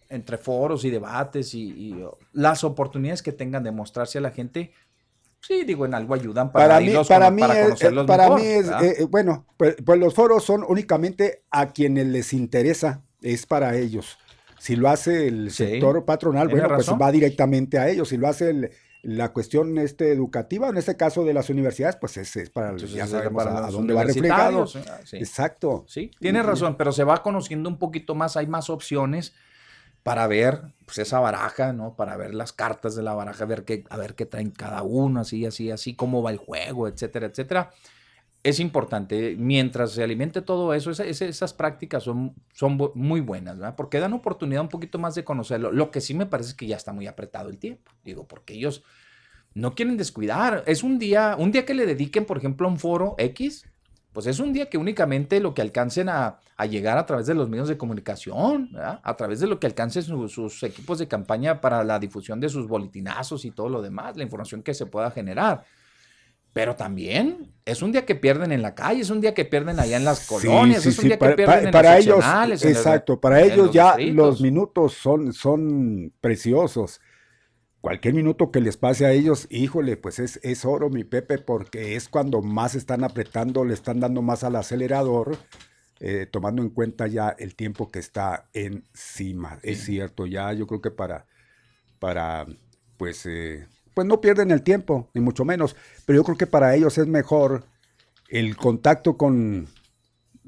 [0.08, 4.72] entre foros y debates y, y, las oportunidades que tengan de mostrarse a la gente,
[5.40, 8.40] sí, digo, en algo ayudan para, Para mí, para cono- mí, para es, para mejor,
[8.40, 13.46] mí es, eh, bueno, pues, pues los foros son únicamente a quienes les interesa, es
[13.46, 14.16] para ellos.
[14.66, 16.98] Si lo hace el Sí, sector patronal, bueno, pues razón.
[17.00, 18.08] va directamente a ellos.
[18.08, 18.70] Si lo hace el-
[19.02, 22.90] la cuestión este, educativa, en este caso de las universidades, pues es, es para, Entonces,
[22.92, 24.66] ya es sabemos para a, a los dónde va reflejado.
[24.88, 25.18] ah, sí.
[25.18, 25.84] Exacto.
[25.86, 29.34] Sí, tiene razón, pero se va conociendo un poquito más, hay más opciones
[30.02, 31.94] para ver pues, esa baraja, ¿no?
[31.94, 35.20] Para ver las cartas de la baraja, ver qué, a ver qué traen cada uno,
[35.20, 37.70] así, así, así, cómo va el juego, etcétera, etcétera.
[38.46, 42.32] Es importante, mientras se alimente todo eso, esa- esa- esas prácticas son,
[42.94, 43.74] muy buenas, ¿verdad?
[43.74, 45.72] Porque dan oportunidad un poquito más de conocerlo.
[45.72, 48.54] Lo que sí me parece es que ya está muy apretado el tiempo, digo, porque
[48.54, 48.84] ellos
[49.52, 50.62] no quieren descuidar.
[50.68, 53.64] Es un día, un día que le dediquen, por ejemplo, a un foro X,
[54.12, 56.38] pues es un día que únicamente lo que alcancen a,
[56.70, 59.00] llegar a través de los medios de comunicación, ¿verdad?
[59.02, 62.48] a través de lo que alcancen su- sus equipos de campaña para la difusión de
[62.48, 65.64] sus boletinazos y todo lo demás, la información que se pueda generar.
[66.56, 69.78] Pero también es un día que pierden en la calle, es un día que pierden
[69.78, 71.90] allá en las colonias, sí, es un sí, día para, que pierden para- en para
[71.96, 74.16] los ellos, seccionales, en los- exacto, para ellos los ya distritos.
[74.16, 77.02] los minutos son, son preciosos.
[77.82, 81.94] Cualquier minuto que les pase a ellos, híjole, pues es, es oro, mi Pepe, porque
[81.94, 85.36] es cuando más están apretando, le están dando más al acelerador,
[86.00, 89.58] eh, tomando en cuenta ya el tiempo que está encima.
[89.62, 91.26] Es cierto, ya yo creo que para,
[91.98, 92.46] para
[92.96, 93.66] pues, eh,
[93.96, 95.74] pues no pierden el tiempo, ni mucho menos,
[96.04, 97.64] pero yo creo que para ellos es mejor
[98.28, 99.68] el contacto con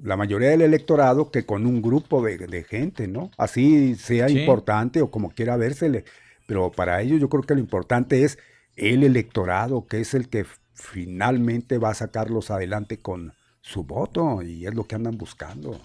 [0.02, 3.30] la mayoría del electorado que con un grupo de, de gente, ¿no?
[3.38, 4.38] Así sea Sí.
[4.40, 6.04] importante o como quiera vérsele,
[6.46, 8.38] pero para ellos yo creo que lo importante es
[8.76, 13.32] el electorado, que es el que finalmente va a sacarlos adelante con
[13.62, 15.80] su voto y es lo que andan buscando.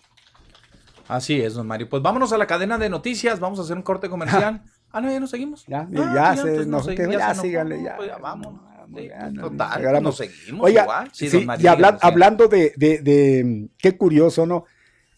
[1.07, 1.89] Así es, don Mario.
[1.89, 4.63] Pues vámonos a la cadena de noticias, vamos a hacer un corte comercial.
[4.93, 5.65] Ah, no, ya nos seguimos.
[5.65, 7.97] Ya, Ah, ya se entonces nos- nos que segui- ya se síganle, ya.
[7.97, 8.61] pues ya vámonos.
[8.95, 11.09] Sí, Ya, total, nos seguimos Oiga, igual.
[11.13, 11.27] Sí,
[11.59, 14.65] y habla- hablando de, de- de- qué curioso, ¿no?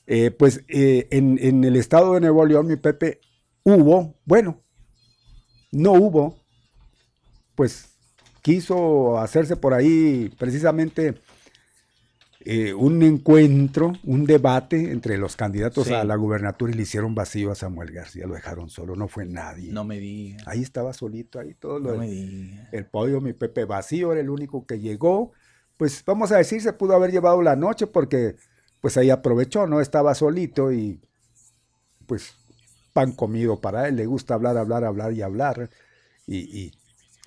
[0.08, 3.20] Eh, pues eh, en, en el estado de Nuevo León, mi Pepe,
[3.64, 4.62] hubo, bueno,
[5.72, 6.38] no hubo,
[7.56, 7.90] pues
[8.42, 11.16] quiso hacerse por ahí precisamente
[12.46, 15.93] eh, un encuentro, un debate entre los candidatos Sí.
[15.93, 19.26] a la gubernatura y le hicieron vacío a Samuel García, lo dejaron solo, no fue
[19.26, 19.72] nadie.
[19.74, 20.43] No me diga.
[20.46, 22.70] Ahí estaba solito, ahí todo lo No me diga.
[22.72, 25.32] el podio, mi Pepe vacío, era el único que llegó.
[25.78, 28.36] Pues vamos a decir, se pudo haber llevado la noche porque
[28.80, 29.82] pues ahí aprovechó, ¿no?
[29.82, 31.02] Estaba solito y
[32.06, 32.36] pues
[32.93, 35.70] pan comido para él, le gusta hablar, hablar, hablar y hablar.
[36.28, 36.72] Y, y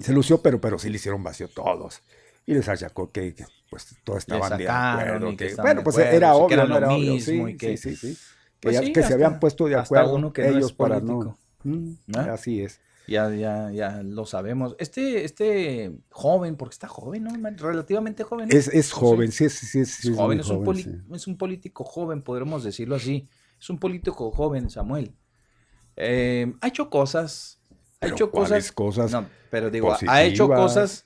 [0.03, 2.03] se lució, pero, pero sí le hicieron vacío todos.
[2.49, 5.37] Y les achacó que, que, pues todos estaban de acuerdo.
[5.37, 7.47] que que- bueno, pues acuerdo, era sí, que obvio, era no lo era obvio, mismo
[7.47, 8.17] sí, y que- sí, sí,
[8.59, 11.39] Pues ya- sí, se habían puesto de acuerdo uno que no es ellos para no.
[11.65, 12.19] Mm, ¿no?
[12.21, 12.81] Así es.
[13.07, 14.77] Ya, ya, ya lo sabemos.
[14.79, 17.33] Este, este joven, porque está joven, ¿no?
[17.59, 18.49] Relativamente joven.
[18.51, 21.15] Es, es joven, sí, sí, sí, sí, Es joven, es, un joven, sí.
[21.15, 23.29] es un político joven, podremos decirlo así.
[23.61, 25.15] Es un político joven, Samuel.
[25.97, 27.61] Eh, ha hecho cosas.
[27.71, 29.11] Ha Pero hecho ¿cuáles cosas.
[29.11, 31.05] cosas No, pero digo, ha hecho cosas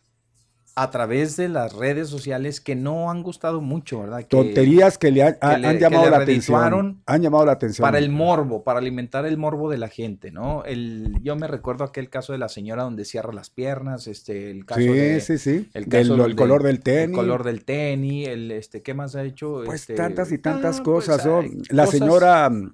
[0.75, 4.21] a través de las redes sociales que no han gustado mucho, ¿verdad?
[4.21, 7.03] Que- tonterías que le han, han- le- han que llamado le la atención.
[7.05, 7.83] Han llamado la atención.
[7.85, 10.65] para el morbo, para alimentar el morbo de la gente, ¿no?
[10.65, 14.65] El, yo me recuerdo aquel caso de la señora donde cierra las piernas, este, el
[14.65, 15.69] caso Sí, de, sí, sí.
[15.75, 17.17] el, Del- caso el donde- color del el tenis.
[17.17, 19.63] color del tenis, el, este, ¿qué más ha hecho?
[19.67, 21.27] Pues Este, tantas y tantas ah, pues, cosas.
[21.27, 21.41] ¿no?
[21.41, 22.73] hay La cosas- señora, mm,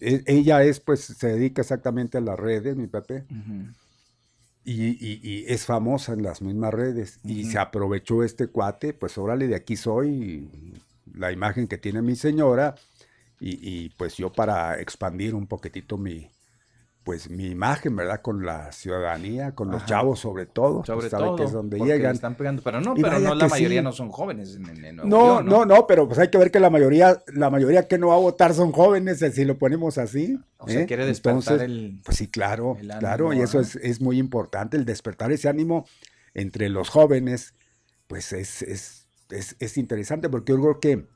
[0.00, 3.72] eh, ella es, pues, se dedica exactamente a las redes, mi Pepe, Ujú.
[4.70, 7.20] Y, y- y es famosa en las mismas redes.
[7.24, 10.48] Y se aprovechó este cuate, pues, órale, de aquí soy,
[11.14, 12.74] la imagen que tiene mi señora,
[13.40, 16.28] y, y, pues yo para expandir un poquitito mi,
[17.08, 18.20] pues mi imagen, ¿verdad?
[18.20, 19.86] Con la ciudadanía, con los Ajá.
[19.86, 22.14] chavos sobre todo, pues, Sobre sabe todo, que es donde llegan.
[22.14, 23.84] están pegando, pero no, Y pero no, la mayoría sí.
[23.84, 26.36] no son jóvenes en, en- en Nuevo No, León, no, no, pero pues hay que
[26.36, 29.46] ver que la mayoría, la mayoría que no va a votar son jóvenes, eh, si
[29.46, 30.38] lo ponemos así.
[30.58, 30.86] O sea, ¿eh?
[30.86, 34.76] quiere despertar Entonces, el- Pues sí, claro, el claro, y eso es, es muy importante,
[34.76, 35.86] el despertar ese ánimo
[36.34, 37.54] entre los jóvenes,
[38.06, 41.06] pues es, es, es, es interesante, porque yo creo que,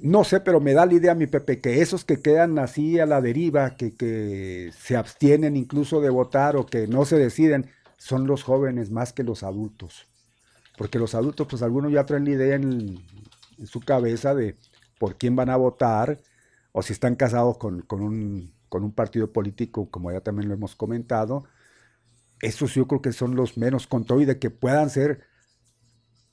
[0.00, 3.06] no sé, pero me da la idea, mi Pepe, que esos que quedan así a
[3.06, 8.26] la deriva, que, que se abstienen incluso de votar o que no se deciden, son
[8.26, 10.08] los jóvenes más que los adultos.
[10.76, 12.98] Porque los adultos, pues algunos ya traen la idea en,
[13.64, 14.56] su cabeza de
[14.98, 16.18] por quién van a votar,
[16.72, 20.54] o si están casados con, con un, con un partido político, como ya también lo
[20.54, 21.44] hemos comentado.
[22.40, 25.20] Esos yo creo que son los menos, con todo y de que puedan ser,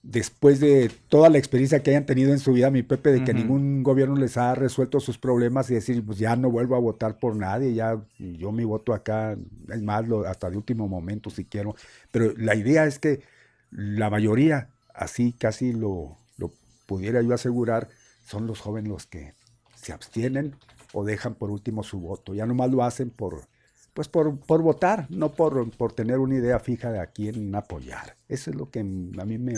[0.01, 3.33] después de toda la experiencia que hayan tenido en su vida, mi Pepe, de que
[3.33, 7.19] ningún gobierno les ha resuelto sus problemas y decir, pues ya no vuelvo a votar
[7.19, 9.37] por nadie, ya yo mi voto acá,
[9.69, 11.75] es más, lo- hasta el último momento si quiero.
[12.11, 13.21] Pero la idea es que
[13.71, 16.51] la mayoría, así casi lo, lo
[16.85, 17.89] pudiera yo asegurar,
[18.25, 19.33] son los jóvenes los que
[19.75, 20.55] se abstienen
[20.93, 22.33] o dejan por último su voto.
[22.33, 23.47] Ya nomás lo hacen por,
[23.93, 28.15] pues por, por votar, no por, por tener una idea fija de a quién apoyar.
[28.27, 29.53] Eso es lo que a mí me,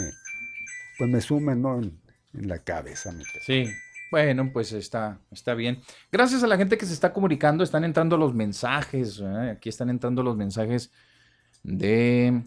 [1.01, 1.79] pues me suma ¿no?
[1.79, 1.99] en,
[2.31, 3.11] la cabeza.
[3.43, 3.65] Sí,
[4.11, 5.81] bueno, pues está, está bien.
[6.11, 9.19] Gracias a la gente que se está comunicando, están entrando los mensajes.
[9.19, 9.49] ¿eh?
[9.49, 10.91] Aquí están entrando los mensajes
[11.63, 12.43] de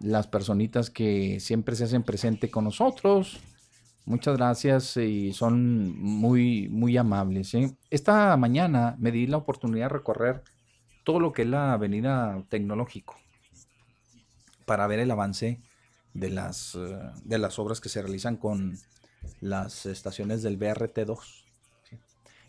[0.00, 3.38] las personitas que siempre se hacen presente con nosotros.
[4.06, 7.54] Muchas gracias y son muy, muy amables.
[7.54, 7.76] ¿eh?
[7.90, 10.42] Esta mañana me di la oportunidad de recorrer
[11.04, 13.14] todo lo que es la avenida tecnológico
[14.66, 15.60] para ver el avance
[16.14, 18.78] de las, eh, de las obras que se realizan con
[19.40, 21.18] las estaciones del BRT2.
[21.88, 21.98] ¿sí?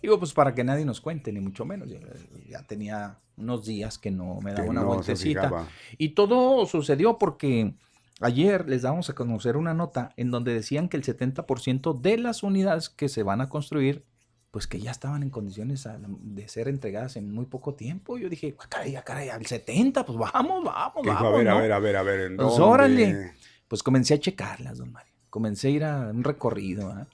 [0.01, 1.89] Digo, pues para que nadie nos cuente, ni mucho menos.
[1.89, 1.99] Ya,
[2.47, 5.67] ya tenía unos días que no me daba Que una no vueltecita.
[5.97, 7.73] Y todo sucedió porque
[8.19, 12.43] ayer les damos a conocer una nota en donde decían que el 70% de las
[12.43, 14.05] unidades que se van a construir,
[14.51, 18.17] pues que ya estaban en condiciones a- de ser entregadas en muy poco tiempo.
[18.17, 21.21] Yo dije, "Ah, caray, ah, caray, al 70, pues vamos, vamos, vamos.
[21.21, 21.59] a ver, a ¿no?".
[21.59, 22.63] ver, a ver, a ver, ¿en Pues dónde?
[22.63, 23.31] órale.
[23.67, 25.13] Pues comencé a checarlas, don Mario.
[25.29, 26.89] Comencé a ir a un recorrido.
[26.91, 27.07] ¿ah?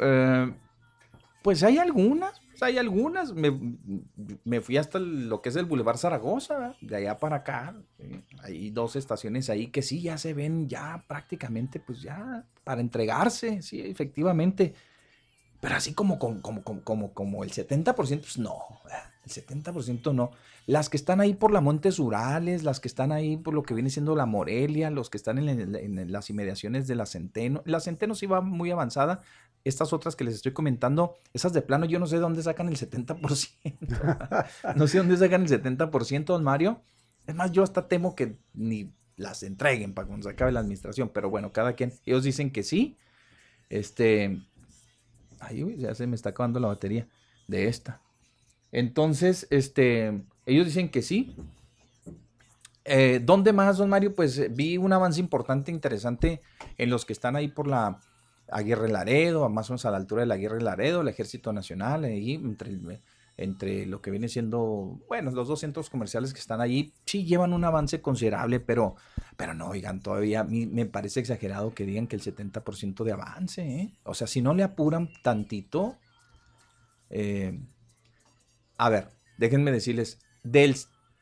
[0.00, 0.52] Eh,
[1.42, 3.32] pues hay algunas, pues hay algunas.
[3.32, 3.58] Me,
[4.44, 7.74] me fui hasta lo que es el Boulevard Zaragoza, de allá para acá.
[8.42, 13.62] Hay dos estaciones ahí que sí ya se ven ya prácticamente, pues ya para entregarse,
[13.62, 14.74] sí, efectivamente.
[15.60, 18.58] Pero así como, como, como, como, el 70%, pues no,
[19.24, 20.30] el 70% no.
[20.66, 23.74] Las que están ahí por la Montes Urales, las que están ahí por lo que
[23.74, 27.62] viene siendo la Morelia, los que están en, en las inmediaciones de la Centeno.
[27.64, 29.20] La Centeno sí va muy avanzada.
[29.64, 32.68] Estas otras que les estoy comentando, esas de plano, yo no sé de dónde sacan
[32.68, 34.46] el 70%.
[34.76, 36.80] no sé dónde sacan el 70%, don Mario.
[37.26, 41.10] Es más, yo hasta temo que ni las entreguen para cuando se acabe la administración.
[41.12, 41.92] Pero bueno, cada quien.
[42.06, 42.96] Ellos dicen que sí.
[43.68, 44.40] Este.
[45.40, 47.06] Ay, uy, ya se me está acabando la batería
[47.46, 48.00] de esta.
[48.72, 51.34] Entonces, este, ellos dicen que sí.
[52.84, 54.14] Eh, ¿Dónde más, don Mario?
[54.14, 56.40] Pues eh, vi un avance importante, interesante
[56.78, 58.00] en los que están ahí por la
[58.50, 62.34] Aguirre Laredo, más o menos a la altura del Aguirre Laredo, el Ejército Nacional, ahí
[62.34, 63.00] entre, el-
[63.38, 67.52] entre lo que viene siendo, bueno, los dos centros comerciales que están allí, sí llevan
[67.52, 68.96] un avance considerable, pero,
[69.36, 73.92] pero no, oigan, todavía me parece exagerado que digan que el 70% de avance, ¿eh?
[74.02, 75.96] O sea, si no le apuran tantito,
[77.10, 77.60] eh,
[78.76, 80.74] a ver, déjenme decirles, del,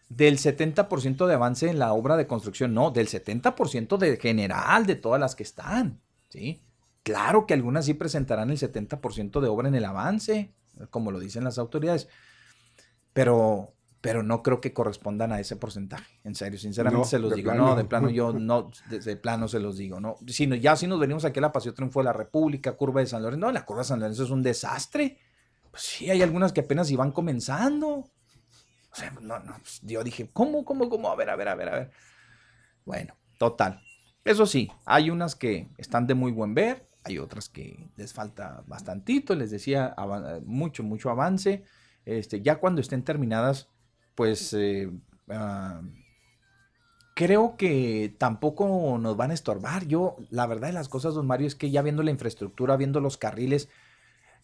[0.09, 4.97] del 70% de avance en la obra de construcción, no, del 70% de general de
[4.97, 6.01] todas las que están,
[6.31, 6.63] ¿sí?
[7.03, 10.55] Claro que algunas sí presentarán el 70% de obra en el avance,
[10.91, 12.09] como lo dicen las autoridades,
[13.13, 17.35] pero, pero no creo que correspondan a ese porcentaje, en serio, sinceramente No, se los
[17.35, 17.65] digo, plano.
[17.71, 20.77] no, de plano yo no, de, de plano se los digo, no, si no- ya
[20.77, 23.47] si nos venimos aquí a la Paseo Triunfo de la República, Curva de San Lorenzo,
[23.47, 25.19] no, la Curva de San Lorenzo es un desastre,
[25.71, 28.11] pues sí, hay algunas que apenas iban comenzando, o
[28.93, 31.11] sea, no, no, pues, yo dije, ¿cómo, cómo, cómo?
[31.11, 31.91] A ver, a ver, a ver, a ver.
[32.85, 33.83] Bueno, total.
[34.25, 38.65] Eso sí, hay unas que están de muy buen ver, hay otras que les falta
[38.67, 39.95] bastantito, les decía,
[40.45, 41.63] mucho, mucho avance.
[42.05, 43.69] Este, ya cuando estén terminadas,
[44.15, 44.91] pues eh,
[45.29, 45.83] ah,
[47.15, 49.87] creo que tampoco nos van a estorbar.
[49.87, 53.01] Yo, la verdad de las cosas, don Mario, es que ya viendo la infraestructura, viendo
[53.01, 53.69] los carriles,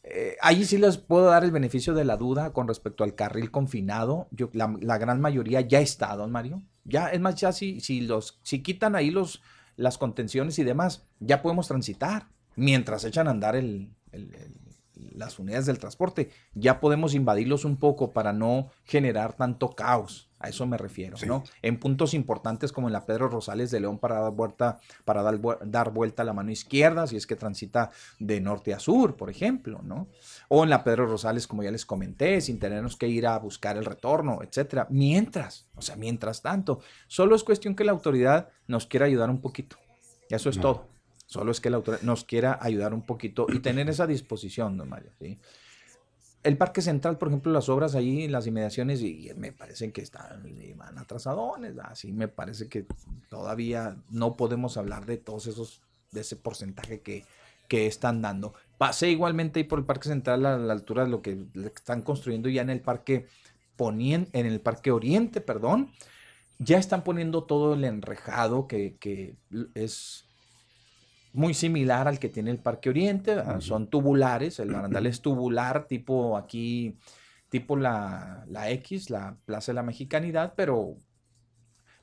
[0.05, 3.51] eh, ahí sí les puedo dar el beneficio de la duda con respecto al carril
[3.51, 4.29] confinado.
[4.31, 6.63] Yo, la, la gran mayoría ya está, don Mario.
[6.85, 9.43] Ya, es más, ya si, si, los, si quitan ahí los,
[9.77, 12.29] las contenciones y demás, ya podemos transitar.
[12.57, 14.63] Mientras echan a andar el- el- el-
[15.17, 20.29] las unidades del transporte, ya podemos invadirlos un poco para no generar tanto caos.
[20.39, 21.45] A eso me refiero, ¿no?
[21.61, 25.91] En puntos importantes como en la Pedro Rosales de León para dar vuelta, para dar
[25.93, 29.81] vuelta a la mano izquierda, si es que transita de norte a sur, por ejemplo,
[29.83, 30.09] ¿no?
[30.49, 33.77] O en la Pedro Rosales, como ya les comenté, sin tenernos que ir a buscar
[33.77, 34.87] el retorno, etcétera.
[34.91, 39.41] Mientras, o sea, mientras tanto, solo es cuestión que la autoridad nos quiera ayudar un
[39.41, 39.77] poquito.
[40.29, 40.89] Eso es todo.
[41.33, 44.91] Solo es que la autoridad nos quiera ayudar un poquito y tener esa disposición, don
[44.91, 45.39] Mario, ¿sí?
[46.43, 50.45] El Parque Central, por ejemplo, las obras ahí las inmediaciones, y me parece que están
[50.77, 52.85] van atrasadones, así me parece que
[53.31, 55.81] todavía no podemos hablar de todos esos,
[56.11, 57.25] de ese porcentaje que,
[57.67, 58.53] que están dando.
[58.77, 62.51] Pasé igualmente ahí por el Parque Central a la altura de lo que están construyendo
[62.51, 63.27] ya en el Parque
[63.77, 65.93] Poniente, en el Parque Oriente, perdón.
[66.59, 69.37] Ya están poniendo todo el enrejado que
[69.75, 70.27] es
[71.33, 73.61] muy similar al que tiene el Parque Oriente, ¿verdad?
[73.61, 76.97] son tubulares, el barandal es tubular, tipo aquí,
[77.49, 80.97] tipo la, la X, la Plaza de la Mexicanidad, pero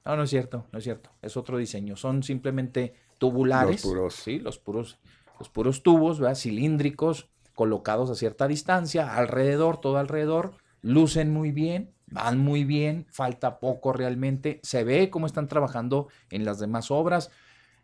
[0.05, 4.15] no, no es cierto, no es cierto, es otro diseño, son simplemente tubulares, Los puros.
[4.15, 4.97] sí, los puros,
[5.37, 6.35] los puros tubos, ¿verdad?
[6.35, 13.59] cilíndricos, colocados a cierta distancia, alrededor, todo alrededor, lucen muy bien, van muy bien, falta
[13.59, 17.29] poco realmente, se ve cómo están trabajando en las demás obras,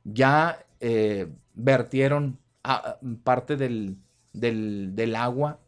[0.03, 3.97] ya eh, vertieron a- parte del,
[4.33, 5.59] del- del agua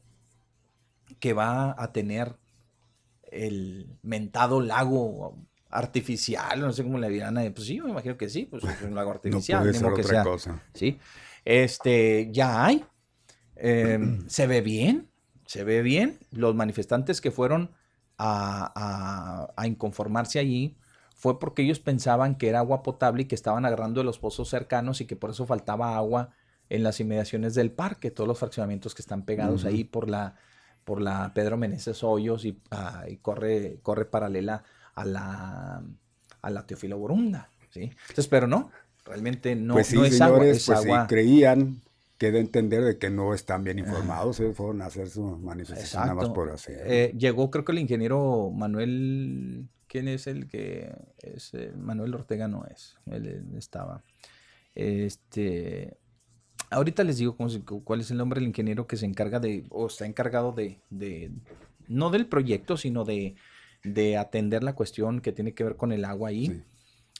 [1.19, 2.35] que va a tener
[3.31, 5.37] el mentado lago
[5.69, 8.81] artificial, no sé cómo le dirán, eh, pues sí, me imagino que sí, pues es
[8.81, 10.63] un lago artificial, puede ni ser que otra sea, cosa.
[10.73, 10.99] Sí,
[11.43, 12.85] este, ya hay,
[13.55, 15.09] eh, se ve bien,
[15.45, 17.71] se ve bien, los manifestantes que fueron
[18.17, 20.77] a, a- a inconformarse allí
[21.17, 24.49] fue porque ellos pensaban que era agua potable y que estaban agarrando de los pozos
[24.49, 26.29] cercanos y que por eso faltaba agua
[26.69, 30.35] en las inmediaciones del parque, todos los fraccionamientos que están pegados ahí por la,
[30.83, 34.63] por la Pedro Meneses Hoyos y, ah, y corre, corre paralela
[34.93, 35.81] a la,
[36.41, 37.91] a la Teofilo Borunda, ¿sí?
[38.09, 38.69] Entonces, pero no,
[39.03, 41.07] realmente no, pues sí, no es agua, señores, es pues sí, agua.
[41.07, 41.81] creían
[42.19, 46.03] que de entender de que no están bien informados, ellos fueron a hacer su manifestación
[46.03, 46.73] nada más por así.
[46.75, 51.53] Eh, llegó, creo que el ingeniero Manuel, ¿quién es el que es?
[51.53, 54.03] eh, Manuel Ortega no es, él, estaba.
[54.75, 55.97] Este,
[56.69, 59.39] ahorita les digo cómo se- cu- cuál es el nombre del ingeniero que se encarga
[59.39, 61.31] de, o está encargado de, de
[61.87, 63.35] no del proyecto, sino de,
[63.83, 66.63] de atender la cuestión que tiene que ver con el agua ahí.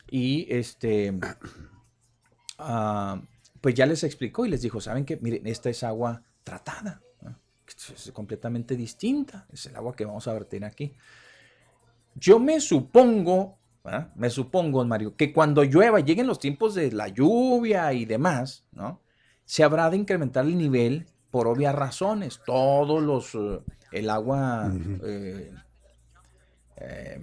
[0.10, 1.14] Y este,
[2.58, 3.22] ah,
[3.62, 5.18] pues ya les explicó y les dijo, ¿saben qué?
[5.18, 7.38] Miren, esta es agua tratada, ¿no?
[7.68, 10.94] es completamente distinta, es el agua que vamos a verter aquí.
[12.20, 14.12] Yo me supongo, ¿verdad?
[14.16, 19.02] me supongo, Mario, que cuando llueva, lleguen los tiempos de la lluvia y demás, ¿no?
[19.46, 22.42] Se habrá de incrementar el nivel por obvias razones.
[22.46, 23.62] Todos los, eh,
[23.92, 24.72] el agua
[25.04, 25.52] eh,
[26.78, 27.22] eh,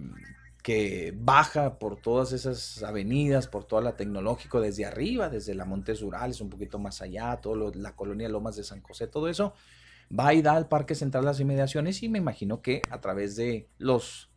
[0.63, 6.01] que baja por todas esas avenidas, por toda la tecnológico, desde arriba, desde la Montes
[6.03, 9.53] Urales, un poquito más allá, todo lo- la colonia Lomas de San José, todo eso,
[10.19, 13.69] va y da al Parque Central las inmediaciones y me imagino que a través de
[13.77, 14.31] los,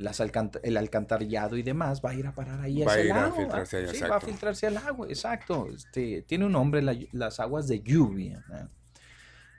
[0.00, 3.00] las alcant- el alcantarillado y demás va a ir a parar ahí a Va a
[3.00, 3.86] ir a lago, filtrarse ahí.
[3.94, 5.68] Sí, va a filtrarse al agua, exacto.
[5.72, 8.42] Este, tiene un nombre, la- las aguas de lluvia.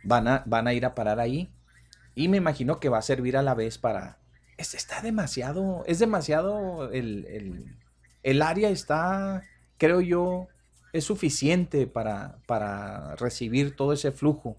[0.04, 1.54] Van a, van a ir a parar ahí
[2.16, 4.18] y me imagino que va a servir a la vez para...
[4.58, 7.78] Es, está demasiado, es demasiado, el, el,
[8.24, 9.44] el área está,
[9.78, 10.48] creo yo,
[10.94, 14.58] es suficiente para, para recibir todo ese flujo.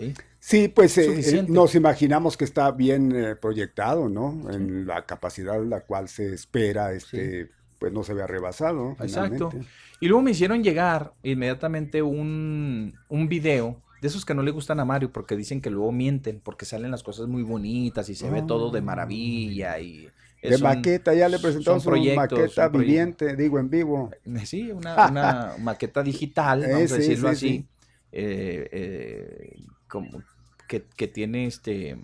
[0.00, 0.14] ¿Sí?
[0.38, 4.50] Sí, pues eh, eh, nos imaginamos que está bien eh, proyectado, ¿no?
[4.50, 8.96] En la capacidad la cual se espera, este, pues no se vea rebasado.
[9.00, 9.50] Exacto.
[9.50, 9.68] finalmente.
[10.00, 14.80] Y luego me hicieron llegar inmediatamente un, un video de esos que no le gustan
[14.80, 18.30] a Mario porque dicen que luego mienten porque salen las cosas muy bonitas y se
[18.30, 20.10] ve todo de maravilla y
[20.42, 24.10] De un- maqueta, ya le presentamos una maqueta viviente, digo en vivo.
[24.44, 27.68] Sí, una, una maqueta digital, Eh, vamos a decirlo sí, así, sí.
[28.12, 29.56] eh, eh,
[29.90, 30.22] como
[30.68, 31.98] que, que tiene este,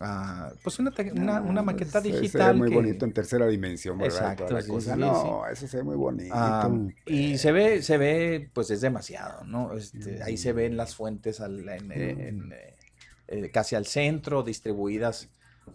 [0.00, 2.56] ah, pues una, una, una maqueta Se- Se ve digital.
[2.56, 4.32] muy que- bonito en tercera dimensión, ¿verdad?
[4.32, 4.94] Exacto, la sí, cosa.
[4.94, 6.34] sí, no, eso se ve muy bonito.
[6.34, 6.70] Ah,
[7.06, 9.76] y se ve, se ve, pues es demasiado, ¿no?
[9.76, 12.76] Este, ahí se ven las fuentes al- en, eh, en, eh,
[13.28, 15.28] eh, casi al centro, distribuidas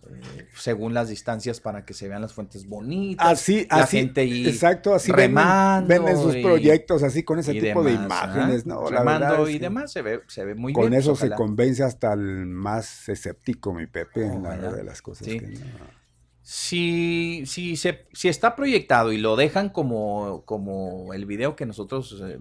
[0.09, 3.25] eh, según las distancias para que se vean las fuentes bonitas.
[3.25, 7.39] Así, la así, gente ahí exacto, así venden- remando venden sus y- proyectos así con
[7.39, 8.65] ese tipo de imágenes.
[8.65, 8.89] ¿no?
[8.89, 10.93] La Remando verdad es y demás se ve, se ve muy Con bien.
[10.99, 15.27] eso pues, se convence hasta el más escéptico, mi Pepe, en la de las cosas.
[15.27, 15.39] Sí.
[15.39, 16.03] que no.
[16.45, 22.21] Si, si, se, si está proyectado y lo dejan como, como el video que nosotros
[22.25, 22.37] eh,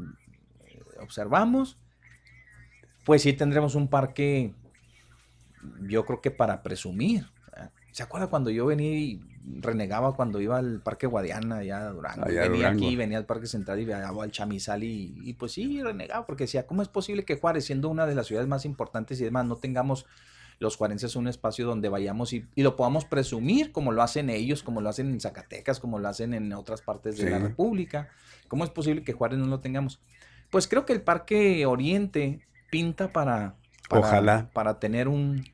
[1.01, 1.79] observamos,
[3.05, 4.55] pues sí tendremos un parque,
[5.83, 7.27] yo creo que para presumir.
[7.93, 9.21] ¿Se acuerda cuando yo venía y
[9.61, 12.25] renegaba cuando iba al Parque Guadiana allá a Durango?
[12.25, 12.87] Allá venía Durango.
[12.87, 16.45] aquí, venía al Parque Central y viajaba al Chamizal y, y pues sí, renegaba porque
[16.45, 19.45] decía, ¿cómo es posible que Juárez, siendo una de las ciudades más importantes y demás,
[19.45, 20.07] no tengamos
[20.59, 24.63] los juarenses un espacio donde vayamos y, y lo podamos presumir como lo hacen ellos,
[24.63, 27.39] como lo hacen en Zacatecas, como lo hacen en otras partes de la.
[27.41, 28.09] República.
[28.49, 30.01] ¿Cómo es posible que Juárez no lo tengamos?
[30.51, 32.41] Pues creo que el Parque Oriente
[32.71, 33.57] pinta para,
[33.89, 34.51] para, Ojalá.
[34.53, 35.45] para tener un,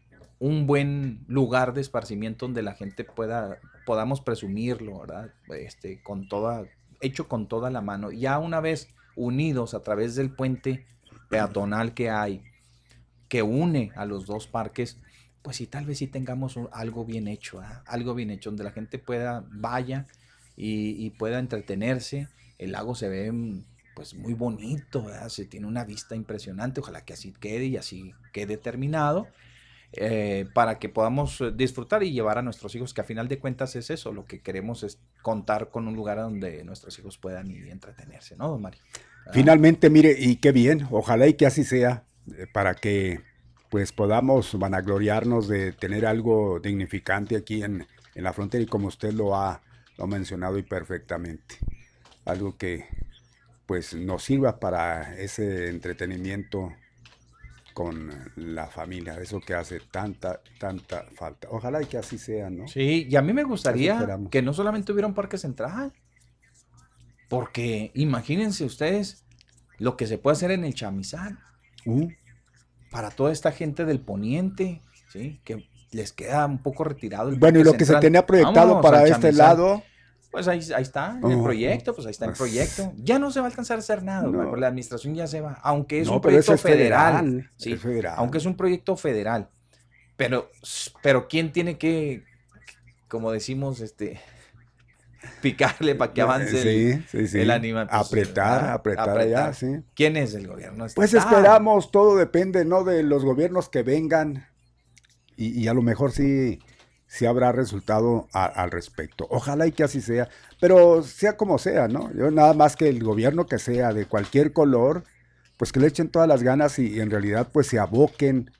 [0.40, 5.32] un buen lugar de esparcimiento donde la gente pueda, podamos presumirlo, ¿verdad?
[5.48, 6.64] Este, con toda,
[7.00, 8.12] hecho con toda la mano.
[8.12, 10.86] Ya una vez unidos a través del puente
[11.28, 12.42] peatonal que hay,
[13.28, 14.98] que une a los dos parques,
[15.42, 17.82] pues sí, tal vez sí tengamos algo bien hecho, ¿ah?
[17.86, 20.06] algo bien hecho, donde la gente pueda, vaya
[20.56, 22.28] y, y pueda entretenerse.
[22.58, 25.28] El lago se ve mm, pues muy bonito, ¿verdad?
[25.28, 29.26] se tiene una vista impresionante, ojalá que así quede y así quede terminado.
[29.92, 33.38] Eh, para que podamos eh, disfrutar y llevar a nuestros hijos, que a final de
[33.38, 37.50] cuentas es eso, lo que queremos es contar con un lugar donde nuestros hijos puedan
[37.50, 38.82] y entretenerse, ¿no, don Mario?
[38.92, 39.32] ¿Verdad?
[39.32, 42.04] Finalmente, mire, y qué bien, ojalá y que así sea,
[42.36, 43.20] eh, para que
[43.70, 49.12] pues podamos vanagloriarnos de tener algo dignificante aquí en, en la frontera y como usted
[49.12, 49.62] lo ha,
[49.96, 51.56] lo ha mencionado y perfectamente,
[52.26, 52.86] algo que
[53.64, 56.72] pues nos sirva para ese entretenimiento
[57.78, 61.46] con la familia, eso que hace tanta, tanta falta.
[61.52, 62.66] Ojalá y que así sea, ¿no?
[62.66, 65.92] Sí, y a mí me gustaría que no solamente hubiera un parque central,
[67.28, 69.22] porque imagínense ustedes
[69.78, 71.38] lo que se puede hacer en el chamizal
[71.86, 72.08] Uh,
[72.90, 74.82] para toda esta gente del poniente,
[75.12, 75.40] ¿sí?
[75.44, 78.82] Que les queda un poco retirado el Bueno, y lo que se tenía proyectado Vámonos
[78.82, 79.84] para este lado,
[80.38, 82.92] Pues ahí, ahí está, en el Oh, proyecto, pues ahí está el pues, proyecto.
[83.02, 84.30] Ya no se va a alcanzar a hacer nada, No.
[84.44, 87.24] porque la administración ya se va, aunque es No, un proyecto es federal.
[87.24, 88.14] federal, sí, es federal.
[88.18, 89.48] Aunque es un proyecto federal.
[90.16, 90.48] Pero,
[91.02, 92.22] pero ¿quién tiene que,
[93.08, 94.20] como decimos, este
[95.42, 97.40] picarle para que avance el, Sí, sí, sí.
[97.40, 97.88] el animal?
[97.88, 99.42] Pues, apretar, apretar, Apretar.
[99.46, 99.66] allá, sí.
[99.96, 100.86] ¿Quién es el gobierno?
[100.94, 102.84] Pues esperamos, todo depende, ¿no?
[102.84, 104.46] De los gobiernos que vengan
[105.36, 106.60] y, y a lo mejor sí,
[107.08, 109.26] sí habrá resultado al respecto.
[109.30, 110.28] Ojalá y que así sea,
[110.60, 112.12] pero sea como sea, ¿no?
[112.14, 115.04] Yo nada más que el gobierno que sea de cualquier color,
[115.56, 118.50] pues que le echen todas las ganas y, en realidad pues se aboquen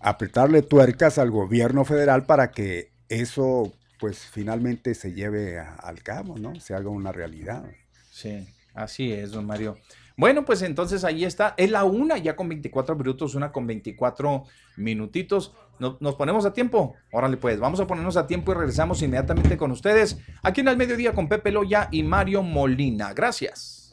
[0.00, 6.02] a apretarle tuercas al gobierno federal para que eso pues finalmente se lleve a- al
[6.02, 6.60] cabo, ¿no?
[6.60, 7.64] Se haga una realidad.
[8.12, 9.76] Sí, así es, don Mario.
[10.18, 11.54] Bueno, pues entonces ahí está.
[11.56, 14.44] Es la una, ya con 24 minutos, una con 24
[14.76, 15.54] minutitos.
[15.78, 16.96] No- ¿Nos ponemos a tiempo?
[17.12, 20.76] Órale, pues, vamos a ponernos a tiempo y regresamos inmediatamente con ustedes aquí en el
[20.76, 23.14] mediodía con Pepe Loya y Mario Molina.
[23.14, 23.92] Gracias.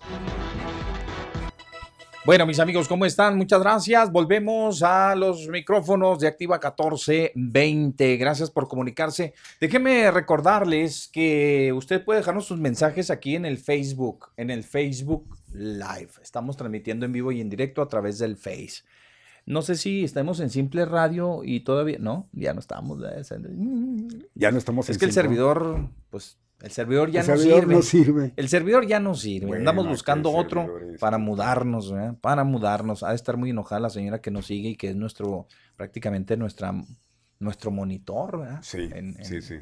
[2.26, 3.38] Bueno, mis amigos, ¿cómo están?
[3.38, 4.12] Muchas gracias.
[4.12, 8.18] Volvemos a los micrófonos de Activa 1420.
[8.18, 9.36] Gracias por comunicarse.
[9.62, 15.38] Déjeme recordarles que usted puede dejarnos sus mensajes aquí en el Facebook, en el Facebook
[15.54, 16.10] Live.
[16.20, 18.82] Estamos transmitiendo en vivo y en directo a través del Face.
[19.46, 21.98] No sé si estamos en simple radio y todavía.
[22.00, 23.04] No, ya no estamos.
[24.34, 27.76] Ya no estamos Es que el servidor, pues, el servidor ya El no, servidor sirve.
[27.76, 28.34] no sirve.
[28.36, 29.48] El servidor ya no sirve.
[29.48, 30.68] Bueno, Andamos buscando otro
[31.00, 32.16] para mudarnos, ¿verdad?
[32.20, 33.04] Para mudarnos.
[33.04, 36.38] Ha de estar muy enojada la señora que nos sigue y que es nuestro, prácticamente
[36.38, 36.74] nuestra,
[37.40, 38.60] nuestro monitor, ¿verdad?
[38.64, 39.56] Sí, En- en- sí, sí.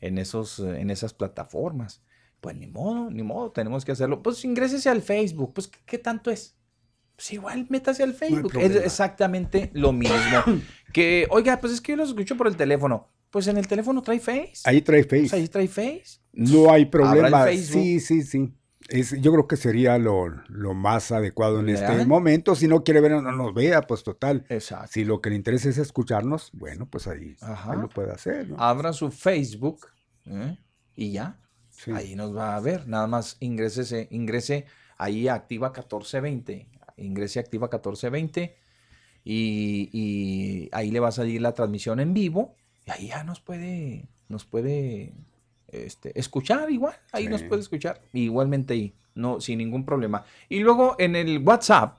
[0.00, 2.02] en, esos, eh, en esas plataformas.
[2.40, 4.22] Pues ni modo, ni modo, tenemos que hacerlo.
[4.22, 6.56] Pues ingrésese al Facebook, pues ¿qué, qué tanto es?
[7.16, 8.52] Pues igual métase al Facebook.
[8.60, 10.14] es exactamente lo mismo.
[10.92, 13.08] que, oiga, pues es que yo los escucho por el teléfono.
[13.30, 14.62] Pues en el teléfono trae Face.
[14.64, 15.20] Ahí trae Face.
[15.20, 16.20] Pues ahí trae Face.
[16.32, 17.46] No hay problema.
[17.48, 18.54] Sí, sí, sí.
[18.88, 22.54] Es, yo creo que sería lo, lo más adecuado en este momento.
[22.54, 24.46] Si no quiere ver, no nos vea, pues total.
[24.48, 24.88] Exacto.
[24.92, 28.48] Si lo que le interesa es escucharnos, bueno, pues ahí, ahí lo puede hacer.
[28.48, 28.56] ¿no?
[28.58, 29.88] Abra su Facebook
[30.24, 30.56] ¿eh?
[30.96, 31.38] y ya.
[31.68, 31.90] Sí.
[31.92, 32.88] Ahí nos va a ver.
[32.88, 34.64] Nada más ingrese, ingrese
[34.96, 36.68] ahí a Activa 1420.
[36.96, 38.56] Ingrese a Activa 1420
[39.22, 42.56] y, y ahí le va a salir la transmisión en vivo.
[42.88, 45.12] Y ahí ya nos puede, nos puede
[45.66, 46.94] este, escuchar igual.
[47.12, 48.00] Ahí nos puede escuchar.
[48.14, 50.24] Igualmente ahí, no, sin ningún problema.
[50.48, 51.98] Y luego en el WhatsApp,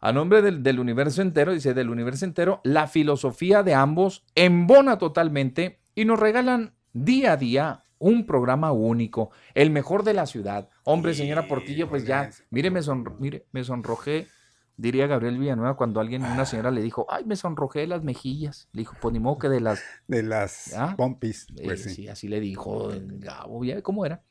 [0.00, 4.98] A nombre del, del universo entero, dice, del universo entero, la filosofía de ambos embona
[4.98, 10.68] totalmente y nos regalan día a día un programa único, el mejor de la ciudad.
[10.84, 14.28] Hombre, señora Portillo, pues ya, mire, me, sonro- mire, me sonrojé,
[14.76, 18.68] diría Gabriel Villanueva cuando alguien, una señora le dijo, ay, me sonrojé las mejillas.
[18.72, 19.82] Le dijo, pues ni modo que de las...
[20.06, 20.94] De las ¿Ah?
[20.96, 21.48] pompis.
[21.56, 21.90] Eh, Pues sí.
[21.90, 22.08] sí.
[22.08, 24.22] así le dijo el Gabo, ya cómo era.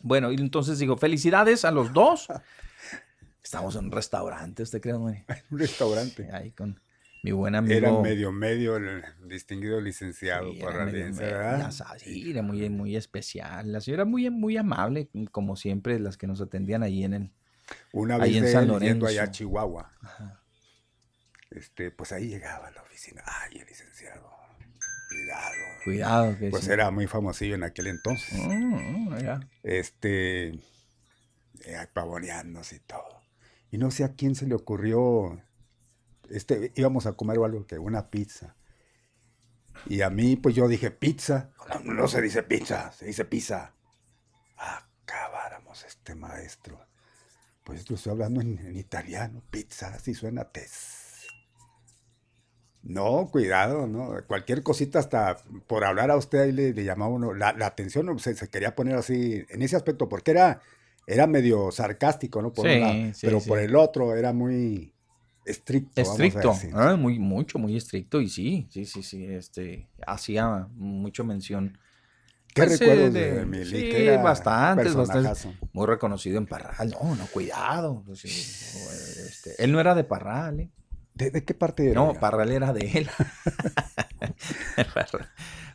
[0.00, 2.28] Bueno, y entonces digo, felicidades a los dos.
[3.42, 5.24] Estamos en un restaurante, ¿usted cree, güey?
[5.50, 6.28] Un restaurante.
[6.32, 6.80] Ahí con
[7.22, 7.74] mi buen amigo.
[7.74, 13.72] Era medio medio el distinguido licenciado Sí, ya sabes, sí, era muy, muy especial.
[13.72, 17.30] La señora muy, muy amable, como siempre, las que nos atendían ahí en el.
[17.92, 19.06] Una ahí vez en San yendo Lorenzo.
[19.06, 19.92] allá a Chihuahua.
[21.50, 23.22] Este, pues ahí llegaba a la oficina.
[23.24, 24.30] Ay, el licenciado.
[25.08, 25.54] Cuidado.
[25.84, 26.70] Cuidado, que Pues sí.
[26.72, 28.32] era muy famosillo en aquel entonces.
[28.34, 29.40] Mm, mm, ya.
[29.62, 33.21] Este, eh, pavoneándose y todo.
[33.72, 35.42] Y no sé a quién se le ocurrió,
[36.28, 38.54] este, íbamos a comer algo que una pizza.
[39.86, 41.50] Y a mí, pues yo dije pizza.
[41.82, 43.72] No, se dice pizza, se dice pizza.
[44.58, 46.86] Acabáramos este maestro.
[47.64, 51.26] Pues lo estoy hablando en, italiano, pizza, así suena tes.
[52.82, 54.14] No, cuidado, ¿no?
[54.26, 58.50] Cualquier cosita hasta por hablar a usted ahí le, llamaba uno, la, atención se, se
[58.50, 60.60] quería poner así en ese aspecto, porque era,
[61.06, 62.52] era medio sarcástico, ¿no?
[62.52, 63.48] Por un Sí, lado, sí, pero sí.
[63.48, 64.92] por el otro era muy
[65.44, 65.90] estricto.
[66.02, 66.70] vamos a Estricto, decir.
[66.74, 68.20] ah, muy, mucho, muy estricto.
[68.20, 71.78] Y sí, sí, sí, sí, este, hacía mucho mención.
[72.54, 73.64] ¿Qué pues, eh, recuerdos de- de Mili?
[73.64, 75.48] Sí, Que era bastantes, bastantes.
[75.72, 76.90] Muy reconocido en Parral.
[76.90, 78.02] No, no, cuidado.
[78.06, 80.70] pues, este, él no era de Parral, ¿eh?
[81.14, 81.94] ¿De, de qué parte era?
[81.94, 83.10] No, Parral era de él.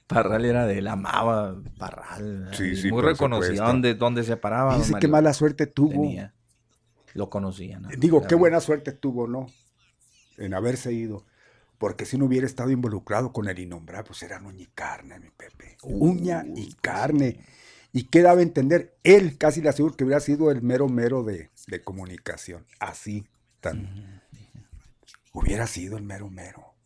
[0.08, 2.50] Parral, era de él, amaba Parral.
[2.54, 3.66] Sí, sí, muy reconocido.
[3.66, 4.78] Donde, donde se paraba.
[4.78, 5.92] Dice qué mala suerte tuvo.
[5.92, 6.34] tenía.
[7.14, 7.84] Lo conocían.
[7.84, 7.90] ¿no?
[7.98, 9.48] Digo, Era qué buena suerte tuvo, ¿no?
[10.38, 11.26] En haberse ido.
[11.78, 15.30] Porque si no hubiera estado involucrado con el innombrable, pues era uña y carne, mi
[15.30, 15.78] Pepe.
[15.84, 17.40] Uña y carne.
[17.94, 21.24] Y qué daba a entender, él casi le aseguro que hubiera sido el mero mero
[21.24, 22.66] de, de comunicación.
[22.80, 23.28] Así,
[23.60, 24.22] tan.
[25.34, 26.77] Hubiera sido el mero mero.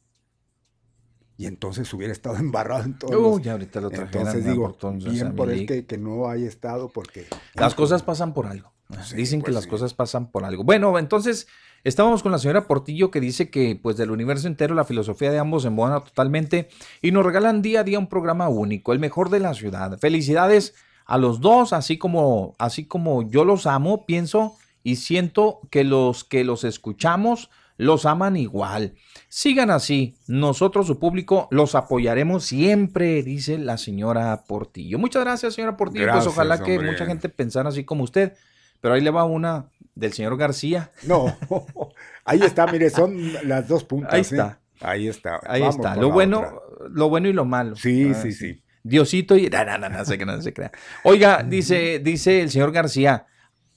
[1.41, 3.29] Y entonces hubiera estado embarrado en todo.
[3.29, 4.77] Uy, ahorita lo trajeran, Entonces digo,
[5.11, 7.25] bien por él que, que no haya estado porque...
[7.55, 8.71] Las cosas pasan por algo.
[9.03, 9.69] Sí, Dicen que pues las sí.
[9.71, 10.63] cosas pasan por algo.
[10.63, 11.47] Bueno, entonces
[11.83, 15.39] estábamos con la señora Portillo que dice que pues del universo entero la filosofía de
[15.39, 16.69] ambos embona totalmente
[17.01, 19.97] y nos regalan día a día un programa único, el mejor de la ciudad.
[19.97, 20.75] Felicidades
[21.07, 26.23] a los dos, así como así como yo los amo, pienso y siento que los
[26.23, 27.49] que los escuchamos
[27.81, 28.93] los aman igual.
[29.27, 34.99] Sigan así, nosotros su público los apoyaremos siempre, dice la señora Portillo.
[34.99, 36.03] Muchas gracias, señora Portillo.
[36.05, 38.33] Gracias, pues ojalá que mucha gente pensara así como usted.
[38.81, 40.91] Pero ahí le va una del señor García.
[41.03, 41.35] No,
[42.25, 43.17] ahí está, mire, son
[43.47, 44.13] las dos puntas.
[44.13, 44.23] Ahí ¿eh?
[44.23, 44.59] está.
[44.81, 45.39] Ahí está.
[45.47, 45.95] Ahí Vamos está.
[45.95, 46.53] Lo bueno, otra.
[46.89, 47.75] lo bueno y lo malo.
[47.75, 48.61] Sí, Ah, sí, sí.
[48.83, 49.49] Diosito y.
[49.49, 50.71] No, no, no, no, no se crea.
[51.03, 53.25] Oiga, dice, dice el señor García.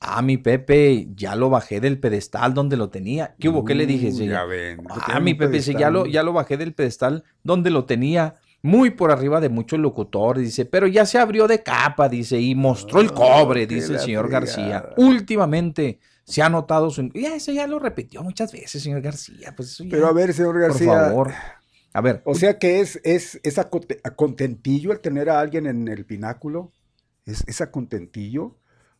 [0.00, 3.34] Ah, mi Pepe, ya lo bajé del pedestal donde lo tenía.
[3.40, 3.64] ¿Qué hubo?
[3.64, 4.08] ¿Qué le dije?
[4.08, 4.80] Uh, Sí, ya ven.
[5.06, 8.34] Ah, mi Pepe, dice, ya lo, ya lo bajé del pedestal donde lo tenía.
[8.60, 12.54] Muy por arriba de muchos locutores, dice, pero ya se abrió de capa, dice, y
[12.54, 14.88] mostró el cobre, qué dice el señor García.
[14.96, 17.10] Últimamente se ha notado su...
[17.12, 19.52] Ya, eso ya lo repitió muchas veces, señor García.
[19.54, 20.92] Pues eso ya, Pero a ver, señor por García.
[21.08, 21.32] favor.
[21.92, 25.40] A ver, O sea que es, es, es a conte- a contentillo el tener a
[25.40, 26.72] alguien en el pináculo.
[27.26, 28.56] Es, es a contentillo.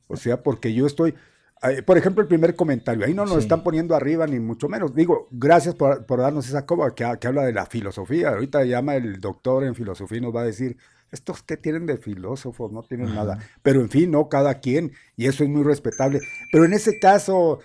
[0.09, 1.15] O sea, porque yo estoy.
[1.63, 3.05] eh, Por ejemplo, el primer comentario.
[3.07, 3.41] Ahí no nos Sí.
[3.41, 4.95] están poniendo arriba, ni mucho menos.
[4.95, 8.31] Digo, gracias por, por darnos esa coba que, que habla de la filosofía.
[8.31, 10.77] Ahorita llama el doctor en filosofía y nos va a decir.
[11.11, 13.39] Estos que tienen de filósofos no tienen nada.
[13.63, 14.93] Pero en fin, no, cada quien.
[15.17, 16.21] Y eso es muy respetable.
[16.53, 17.61] Pero en ese caso.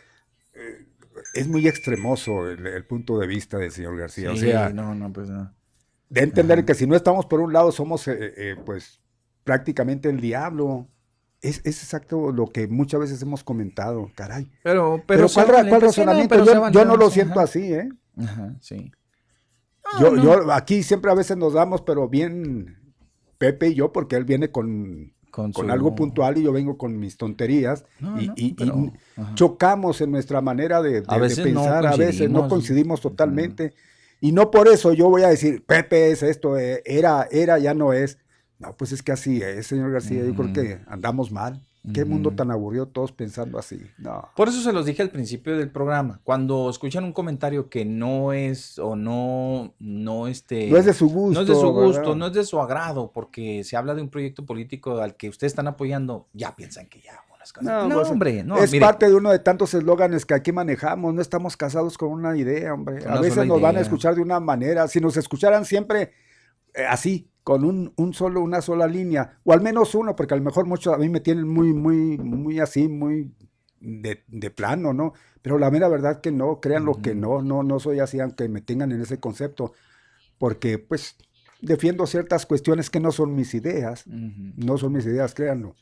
[0.53, 0.86] eh,
[1.34, 4.32] Es muy extremoso el, el punto de vista del señor García.
[4.32, 5.52] o sea, no, no, pues no.
[6.10, 6.66] de entender Ajá.
[6.66, 9.02] que si no estamos por un lado somos eh, eh, pues
[9.44, 10.88] prácticamente el diablo.
[11.41, 14.52] Es, es exacto lo que muchas veces hemos comentado, caray.
[14.64, 16.36] Pero, pero, Pero, ¿cuál, cuál sí, no, razonamiento?
[16.45, 17.44] pero yo, no lo siento ajá.
[17.44, 17.90] así, ¿eh?
[18.18, 18.91] Ajá, sí.
[20.02, 20.24] yo, no.
[20.24, 22.78] yo aquí siempre a veces nos damos, pero bien
[23.38, 26.78] Pepe y yo, porque él viene con, Con, con su- algo puntual y yo vengo
[26.78, 28.91] con mis tonterías No, y, no, y- y pero-
[29.36, 32.49] chocamos en nuestra manera de, de- A de veces no pensar, a veces no coincidimos.
[32.49, 33.74] coincidimos totalmente.
[34.20, 37.74] Y no por eso yo voy a decir, Pepe es esto, eh, era, era, ya
[37.74, 38.18] no es.
[38.60, 40.53] No, pues es que así es, señor García, yo creo Ujú.
[40.53, 41.61] que andamos mal.
[41.94, 42.36] Qué mundo Ujú.
[42.36, 43.80] tan aburrido todos pensando así.
[43.98, 44.27] No.
[44.36, 46.19] Por eso se los dije al principio del programa.
[46.26, 51.07] Cuando escuchan un comentario que no es o no, no este, No es de su
[51.10, 51.36] gusto.
[51.36, 52.15] no es de su gusto, ¿verdad?
[52.18, 55.52] no es de su agrado, porque se habla de un proyecto político al que ustedes
[55.53, 57.53] están apoyando, ya piensan que ya unas.
[57.61, 60.52] No, No, pues, hombre, no, es mire, parte de uno de tantos eslóganes que aquí
[60.52, 61.14] manejamos.
[61.14, 63.06] No estamos casados con una idea, hombre.
[63.07, 64.86] A veces nos van a escuchar de una manera.
[64.90, 66.11] Si nos escucharan siempre
[66.73, 70.38] eh, así, con un, un solo, una sola línea, o al menos uno, porque a
[70.38, 73.34] lo mejor muchos a mí me tienen muy, muy, muy así, muy
[73.80, 75.14] de, de plano, ¿no?
[75.42, 78.48] Pero la mera verdad que no, crean lo que no, no, no soy así, aunque
[78.50, 79.74] me tengan en ese concepto,
[80.38, 81.16] porque pues
[81.60, 84.06] defiendo ciertas cuestiones que no son mis ideas.
[84.06, 85.76] No son mis ideas, créanlo.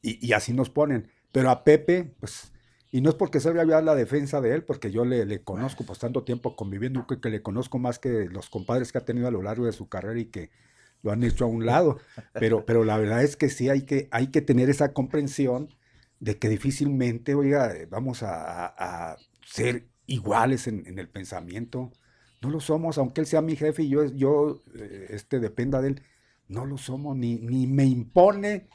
[0.00, 1.08] Y, y así nos ponen.
[1.32, 2.51] Pero a Pepe, pues,
[2.92, 5.84] y no es porque salga ya la defensa de él, porque yo le, le conozco,
[5.86, 9.28] pues tanto tiempo conviviendo, que, que le conozco más que los compadres que ha tenido
[9.28, 10.50] a lo largo de su carrera y que
[11.02, 11.98] lo han hecho a un lado.
[12.38, 15.70] Pero, pero la verdad es que sí hay que, hay que tener esa comprensión
[16.20, 21.92] de que difícilmente, oiga, vamos a, a- a ser iguales en, en el pensamiento.
[22.42, 25.88] No lo somos, aunque él sea mi jefe y yo, yo eh, este, dependa de
[25.88, 26.02] él.
[26.48, 28.68] No lo somos, ni, ni me impone,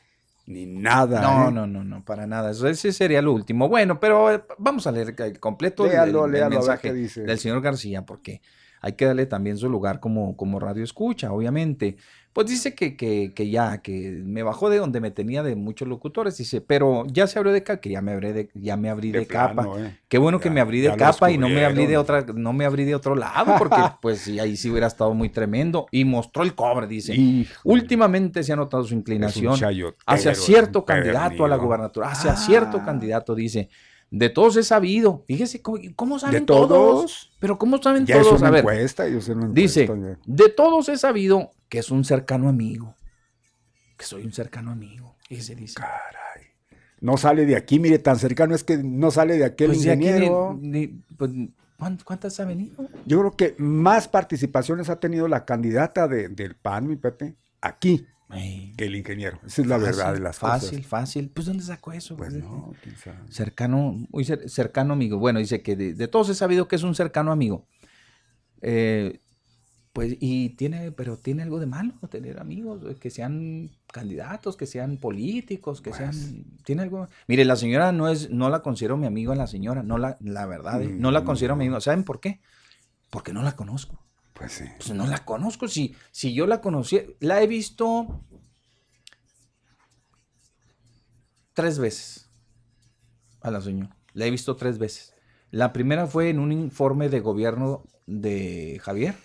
[0.47, 1.21] ni nada.
[1.21, 1.51] No, ¿eh?
[1.51, 2.51] no, no, no, para nada.
[2.51, 3.69] Eso ese sería lo último.
[3.69, 6.87] Bueno, pero eh, vamos a leer el completo Léalo, el, el léalo, a ver mensaje
[6.87, 7.21] qué dice.
[7.21, 8.41] del señor García, porque
[8.87, 11.97] hay que darle también su lugar como, como radio escucha, obviamente.
[12.31, 15.87] Pues dice que, que, que ya, que me bajó de donde me tenía de muchos
[15.87, 18.89] locutores, dice, pero ya se abrió de capa, que ya me abrí de, ya me
[18.91, 19.65] abrí de, De capa.
[19.79, 19.97] ¿eh?
[20.07, 22.65] Qué bueno que me abrí de capa y no me abrí de otra, no me
[22.65, 25.87] abrí de otro lado, porque pues sí, ahí sí hubiera estado muy tremendo.
[25.91, 27.15] Y mostró el cobre, dice.
[27.63, 29.55] Últimamente se ha notado su inclinación
[30.05, 32.85] hacia cierto candidato a la gubernatura, hacia cierto Ah.
[32.85, 33.69] candidato, dice.
[34.09, 35.23] De todos he sabido.
[35.27, 37.31] Fíjese, ¿cómo, cómo saben ¿De todos?
[37.39, 38.39] Pero ¿cómo saben Ya es todos?
[38.39, 40.19] una A ver, encuesta, yo sé una dice, encuesta, ya.
[40.25, 42.95] de todos he sabido que es un cercano amigo.
[43.97, 45.15] Que soy un cercano amigo.
[45.29, 45.75] Ese dice.
[45.75, 46.47] Caray.
[47.01, 49.91] No sale de aquí, mire, tan cercano es que no sale de aquel Pues de
[49.91, 50.57] aquí ni- ingeniero.
[50.59, 51.31] ni- pues,
[51.77, 52.87] ¿cuán- ¿Cuántas ha venido?
[53.05, 58.05] Yo creo que más participaciones ha tenido la candidata de- del PAN, mi Pepe, aquí,
[58.29, 59.39] Que el ingeniero.
[59.45, 60.61] Esa es la fácil, verdad de las cosas.
[60.63, 61.29] Fácil, fácil.
[61.29, 62.17] Pues ¿dónde sacó eso?
[62.17, 62.73] Pues Pues, no,
[63.03, 63.19] sabe.
[63.29, 65.17] Cercano, muy cer- cercano amigo.
[65.17, 67.65] Bueno, dice que de, de todos he sabido que es un cercano amigo.
[68.61, 69.21] Eh,
[69.93, 74.67] pues, y tiene, pero tiene algo de malo tener amigos, eh, que sean candidatos, que
[74.67, 76.13] sean políticos, que sean,
[76.63, 77.07] tiene algo.
[77.27, 80.17] Mire, la señora no es, no la considero mi amigo a la señora, no la,
[80.19, 81.81] la verdad, eh, no la considero mi amigo.
[81.81, 82.41] ¿Saben por qué?
[83.09, 83.99] Porque no la conozco.
[84.37, 84.65] Pues sí.
[84.77, 85.67] Pues no la conozco.
[85.67, 88.23] Si, si yo la conocí, la he visto
[91.53, 92.29] tres veces
[93.41, 93.95] a la señora.
[94.13, 95.13] La he visto tres veces.
[95.51, 99.15] La primera fue en un informe de gobierno de Javier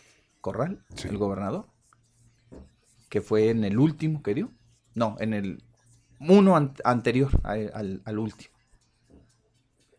[0.40, 1.08] Corral, Sí.
[1.08, 1.66] el gobernador,
[3.08, 4.50] que fue en el último que dio.
[4.94, 5.64] No, en el
[6.20, 8.54] uno an- anterior a- al, al último.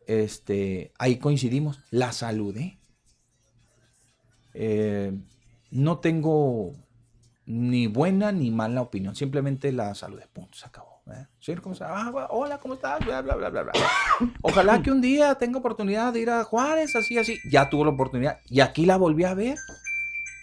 [0.08, 1.80] Este, ahí coincidimos.
[1.92, 2.80] La saludé.
[4.54, 5.14] Eh,
[5.72, 6.74] no tengo
[7.46, 11.02] ni buena ni mala opinión, simplemente la saludé, punto, se acabó.
[11.08, 11.28] ¿eh?
[11.40, 11.88] Señor, ¿cómo está?
[11.90, 13.04] Ah, hola, ¿cómo estás?
[13.06, 13.74] Bla, bla, bla, bla, bla.
[14.42, 17.40] Ojalá que un día tenga oportunidad de ir a Juárez, así, así.
[17.50, 18.40] Ya tuvo la oportunidad.
[18.46, 19.58] Y aquí la volví a ver.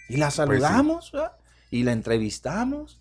[0.09, 1.33] Y la saludamos, ¿verdad?
[1.71, 2.99] Y la entrevistamos.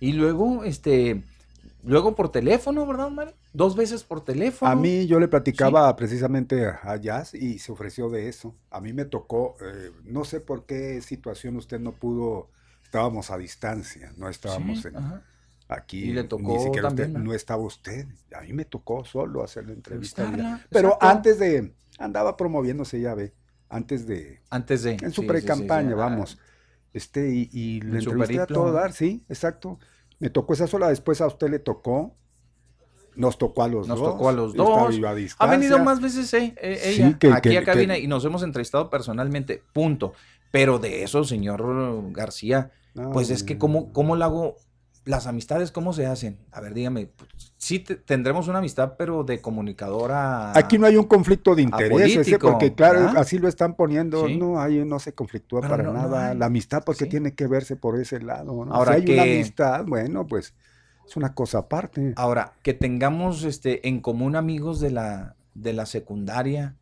[0.00, 1.22] Y luego, este,
[1.84, 3.34] luego por teléfono, ¿verdad, Mario?
[3.52, 4.70] Dos veces por teléfono.
[4.70, 8.54] A mí yo le platicaba precisamente a Jazz y se ofreció de eso.
[8.70, 12.50] A mí me tocó, eh, no sé por qué situación usted no pudo,
[12.84, 14.96] estábamos a distancia, no estábamos Sí, en,
[15.68, 15.98] aquí.
[16.04, 17.30] Y le ni tocó siquiera usted- también, ¿no?
[17.30, 18.06] no estaba usted.
[18.36, 20.30] A mí me tocó solo hacer la entrevista.
[20.30, 21.06] la- Pero exacto.
[21.06, 23.32] antes de, andaba promoviéndose, ya ve,
[23.68, 24.92] antes de, Antes de.
[25.00, 26.38] en su sí, pre-campaña, vamos.
[26.92, 29.78] Este, y, y le entrevisté a todo dar, sí, exacto.
[30.20, 32.14] Me tocó esa sola, después a usted le tocó.
[33.16, 34.12] Nos tocó a los Nos dos.
[34.12, 34.68] tocó a los dos.
[35.38, 38.00] a Ha venido más veces eh, eh, Sí, ella que- aquí que- a cabina que-
[38.00, 40.12] y nos hemos entrevistado personalmente, punto.
[40.52, 44.56] Pero de eso, señor García, No, pues es que cómo, cómo lo hago,
[45.04, 46.38] las amistades, ¿cómo se hacen?
[46.52, 50.56] A ver, dígame, pues, sí te- tendremos una amistad, pero de comunicadora.
[50.56, 53.18] Aquí no hay un conflicto de intereses, político, porque claro, ¿verdad?
[53.18, 54.36] así lo están poniendo, Sí.
[54.36, 56.34] no hay, no se conflictúa Pero para no- nada.
[56.34, 57.10] La amistad porque Sí.
[57.10, 58.72] tiene que verse por ese lado, ¿no?
[58.74, 60.54] Ahora si hay una amistad, bueno, pues
[61.08, 62.12] es una cosa aparte.
[62.16, 66.76] Ahora, que tengamos este, en común amigos de la, de la secundaria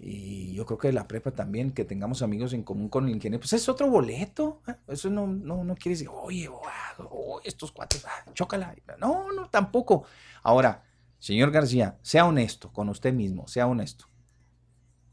[0.00, 3.40] y yo creo que la prepa también, que tengamos amigos en común con el ingeniero,
[3.40, 4.62] pues es otro boleto.
[4.68, 4.74] ¿eh?
[4.86, 6.62] Eso no, no, no quiere decir, oye, oh,
[7.10, 8.74] oh, estos cuates, ah, chócala.
[9.00, 10.04] No, no, tampoco.
[10.44, 10.84] Ahora,
[11.18, 14.06] señor García, sea honesto con usted mismo, sea honesto.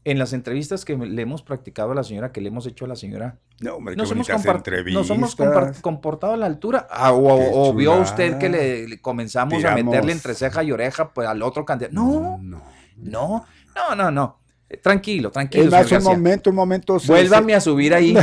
[0.04, 2.88] En las entrevistas que le hemos practicado a la señora, que le hemos hecho a
[2.88, 5.34] la señora, No, hombre, nos hemos, nos hemos
[5.80, 6.86] comportado a la altura.
[6.88, 11.26] Ah, o vio usted que le, le comenzamos a meterle entre ceja y oreja pues,
[11.26, 11.92] al otro candidato.
[11.92, 12.62] No, no,
[12.94, 13.44] no,
[13.96, 14.38] no, no,
[14.82, 15.64] Tranquilo, tranquilo.
[15.64, 16.10] Es más, un García.
[16.10, 16.98] momento, un momento.
[17.06, 18.16] Vuélvame a subir ahí.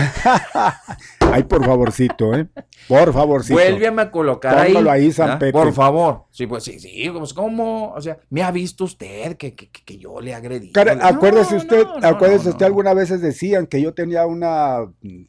[1.20, 2.48] Ay, por favorcito, ¿eh?
[2.88, 3.54] Por favorcito.
[3.56, 4.74] Vuélvame a colocar ahí.
[4.74, 5.40] Póngalo ahí, San ¿ah?
[5.40, 5.52] Pepe.
[5.52, 6.26] Por favor.
[6.32, 7.10] Sí, pues sí, sí.
[7.18, 7.92] Pues, ¿cómo?
[7.94, 10.72] O sea, ¿me ha visto usted que, que, que- yo le agredí?
[10.72, 14.80] Cara, No, acuérdese usted, no, no, acuérdese usted, algunas veces decían que yo tenía una,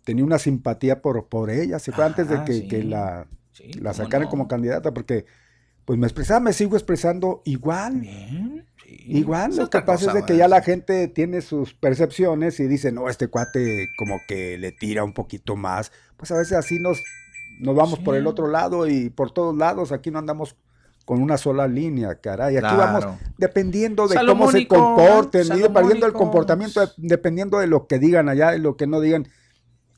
[0.04, 2.68] tenía una simpatía por, por ella, se fue antes de Ah, que, sí.
[2.68, 5.26] que la, Sí, la sacaran como candidata, porque
[5.84, 8.00] pues me expresaba, me sigo expresando igual.
[8.00, 9.04] Bien, sí.
[9.08, 12.92] Igual, lo que pasa es de que ya la gente tiene sus percepciones y dice,
[12.92, 15.92] no, este cuate como que le tira un poquito más.
[16.16, 17.02] Pues a veces así nos,
[17.60, 20.56] nos vamos por el otro lado y por todos lados, aquí no andamos
[21.04, 22.56] con una sola línea, caray.
[22.56, 22.76] Aquí Claro.
[23.08, 27.98] vamos dependiendo de cómo se comporten, y dependiendo del comportamiento, de- dependiendo de lo que
[27.98, 29.28] digan allá, de lo que no digan.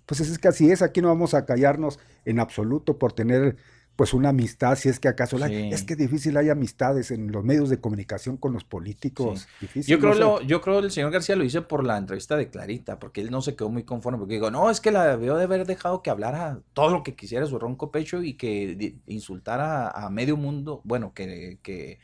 [0.05, 3.57] Pues es que así es, aquí no vamos a callarnos en absoluto por tener
[3.97, 5.71] pues una amistad, si es que acaso la Sí.
[5.73, 9.49] es que difícil hay amistades en los medios de comunicación con los políticos.
[9.61, 12.37] Difícil, Yo creo, no lo, yo creo el señor García lo hice por la entrevista
[12.37, 15.07] de Clarita, porque él no se quedó muy conforme, porque digo, no, es que la
[15.07, 18.97] debió de haber dejado que hablara todo lo que quisiera su ronco pecho y que
[19.07, 21.99] insultara a medio mundo, bueno, que, que,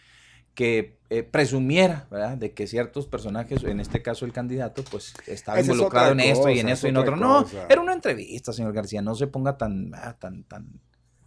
[0.54, 2.38] que eh, presumiera, ¿verdad?
[2.38, 6.20] De que ciertos personajes, en este caso el candidato, pues estaba Esa es involucrado en
[6.20, 7.16] esto y en esto y en otro.
[7.16, 10.80] No, era una entrevista, señor García, no se ponga tan, ah, tan, tan...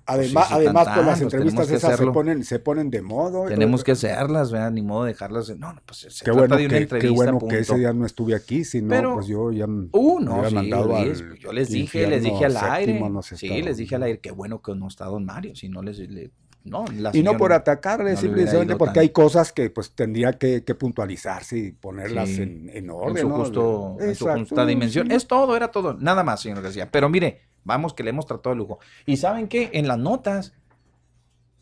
[0.06, 2.60] pues sí, Además, sí, además tan, pues las pues entrevistas que esas se ponen, se
[2.60, 3.46] ponen de modo.
[3.46, 4.72] Tenemos que hacerlas, ¿verdad?
[4.72, 5.50] Ni modo de dejarlas.
[5.58, 7.56] No, no, pues se Qué trata bueno, de una que, qué entrevista, bueno que punto.
[7.56, 10.56] ese día no estuve aquí, si no, Pero- pues yo ya Uh, me no, sí,
[10.56, 13.00] mandado Luis, al yo les dije, les dije al aire.
[13.00, 15.82] no sí, les dije al aire, qué bueno que no está don Mario, si no
[15.82, 15.98] les...
[15.98, 16.32] le-
[16.66, 20.64] no, la Y no por atacarle, no simplemente porque hay cosas que pues tendría que,
[20.64, 23.18] que puntualizarse y ponerlas Sí, en, en en orden.
[24.02, 25.08] en su justa dimensión.
[25.08, 25.14] sí.
[25.16, 25.94] Es todo, era todo.
[25.94, 26.90] Nada más, señor García.
[26.92, 28.80] Pero mire, vamos que le hemos tratado de lujo.
[29.06, 29.70] Y ¿saben qué?
[29.74, 30.54] En las notas,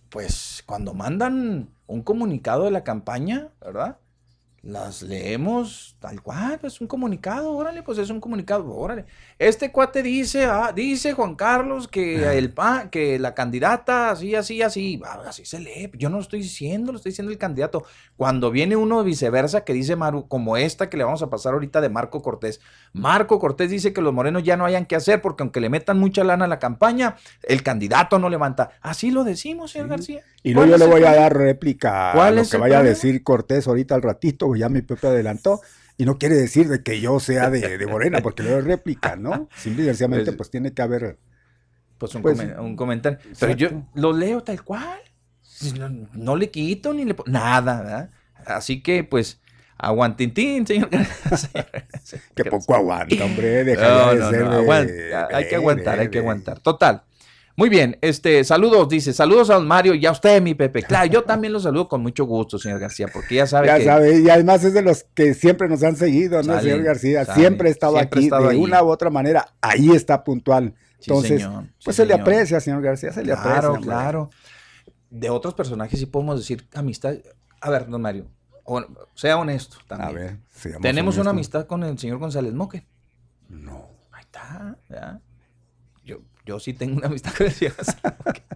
[0.09, 3.97] pues cuando mandan un comunicado de la campaña, ¿verdad?
[4.63, 9.03] Las leemos tal cual, es un comunicado, órale, pues es un comunicado, órale.
[9.37, 14.61] Este cuate dice, ah, dice Juan Carlos que el pa, que la candidata así, así,
[14.61, 15.91] así, ah, así se lee.
[15.97, 17.83] Yo no lo estoy diciendo, lo estoy diciendo el candidato.
[18.15, 21.81] Cuando viene uno viceversa que dice Maru, como esta que le vamos a pasar ahorita
[21.81, 22.61] de Marco Cortés.
[22.93, 25.99] Marco Cortés dice que los morenos ya no hayan que hacer porque aunque le metan
[25.99, 28.71] mucha lana a la campaña, el candidato no levanta.
[28.81, 30.21] Así lo decimos, señor García.
[30.41, 32.83] Y luego yo ¿Cuál le voy a dar réplica a ¿Cuál lo que vaya a
[32.83, 35.61] decir Cortés ahorita al ratito, ya mi Pepe adelantó.
[35.97, 39.15] Y no quiere decir de que yo sea de, de Morena, porque le doy réplica,
[39.15, 39.47] ¿no?
[39.55, 41.19] Simple y sencillamente, Pues- pues tiene que haber.
[41.99, 43.19] Pues un, Pues, comen- un comentario.
[43.39, 44.99] Pero yo lo leo tal cual.
[45.77, 48.09] No, no le quito ni le nada, ¿verdad?
[48.45, 49.39] Así que, pues,
[49.77, 50.89] aguantintín, señor.
[52.35, 53.63] Que poco aguanta, hombre.
[53.63, 56.59] Deja No, de no, ser no, de- aguanta, hay que aguantar, de- hay que aguantar.
[56.59, 57.03] Total.
[57.55, 60.81] Muy bien, este, saludos, dice, saludos a don Mario y a usted, mi Pepe.
[60.81, 63.85] Claro, yo también lo saludo con mucho gusto, señor García, porque ya sabe Ya que
[63.85, 67.25] sabe, y además es de los que siempre nos han seguido, ¿no, Sale, señor García?
[67.25, 68.59] sale, Siempre siempre ha aquí, estado de ahí.
[68.59, 70.73] una u otra manera, ahí está puntual.
[70.97, 72.21] Sí, Entonces, señor, sí, pues se le señor.
[72.27, 73.69] aprecia, señor García, se le Claro, aprecia.
[73.69, 73.83] hombre.
[73.83, 74.29] claro.
[75.11, 77.13] de otros personajes sí podemos decir amistad.
[77.61, 78.25] A ver, don Mario,
[78.63, 80.09] o- sea honesto también.
[80.09, 80.37] A ver,
[80.81, 82.83] Tenemos una amistad con el señor González Moque.
[83.47, 83.89] No.
[84.11, 85.19] Ahí está, ¿ya?
[86.45, 87.31] Yo, yo sí tengo una amistad
[88.25, 88.43] Moque.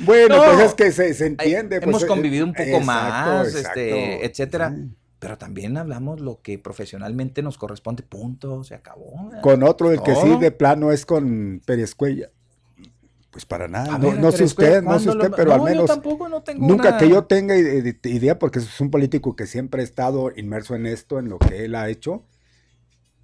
[0.00, 0.44] Bueno, No.
[0.44, 1.76] pues es que se, se entiende.
[1.76, 3.80] Hemos pues, eh, convivido un poco exacto, más, exacto.
[3.80, 4.74] este, etcétera.
[5.18, 8.02] Pero también hablamos lo que profesionalmente nos corresponde.
[8.02, 9.30] Punto, se acabó.
[9.42, 12.30] Con otro, el que sí de plano es con Pérez Cuella.
[13.30, 13.98] Pues para nada.
[13.98, 16.28] No, no sé usted, no sé ¿cuándo usted, lo- pero al no, yo menos tampoco
[16.28, 19.80] no tengo nunca una- que yo tenga ide- idea, porque es un político que siempre
[19.80, 22.22] ha estado inmerso en esto, en lo que él ha hecho.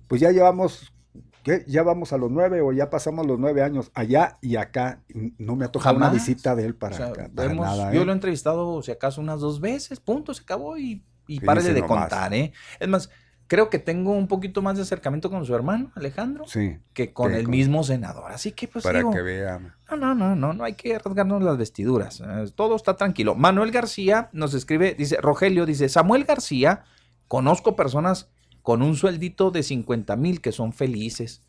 [0.08, 0.92] Pues ya llevamos,
[1.42, 1.64] ¿qué?
[1.66, 5.00] Ya vamos a los nueve o ya pasamos los nueve años allá y acá.
[5.38, 7.92] No me ha tocado una visita de él para O sea, acá, para nada.
[7.92, 8.04] Yo ¿eh?
[8.04, 11.82] lo he entrevistado, si acaso, unas dos veces, punto, se acabó y, y dice de
[11.84, 12.52] contar, ¿eh?
[12.78, 13.10] Es más,
[13.46, 17.32] creo que tengo un poquito más de acercamiento con su hermano, Alejandro, Sí, que con
[17.34, 18.30] el con- mismo senador.
[18.30, 19.74] Así que, pues, para digo, que vean.
[19.90, 22.20] no, no, no, no, no hay que rasgarnos las vestiduras.
[22.20, 23.34] eh, Todo está tranquilo.
[23.34, 26.84] Manuel García nos escribe, dice, Rogelio, dice, Samuel García,
[27.26, 28.28] conozco personas
[28.62, 31.42] con un sueldito de 50 mil que son felices.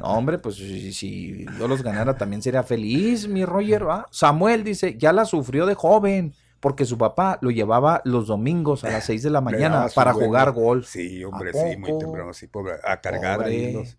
[0.00, 3.86] No, hombre, pues si, si yo los ganara también sería feliz, mi Roger.
[3.86, 4.06] ¿va?
[4.10, 8.90] Samuel dice, ya la sufrió de joven, porque su papá lo llevaba los domingos a
[8.90, 10.88] las 6 de la mañana para buena- jugar golf.
[10.88, 13.98] Sí, hombre, ¿A sí, muy temprano, sí, pobre, a cargar ahí Pobre, los.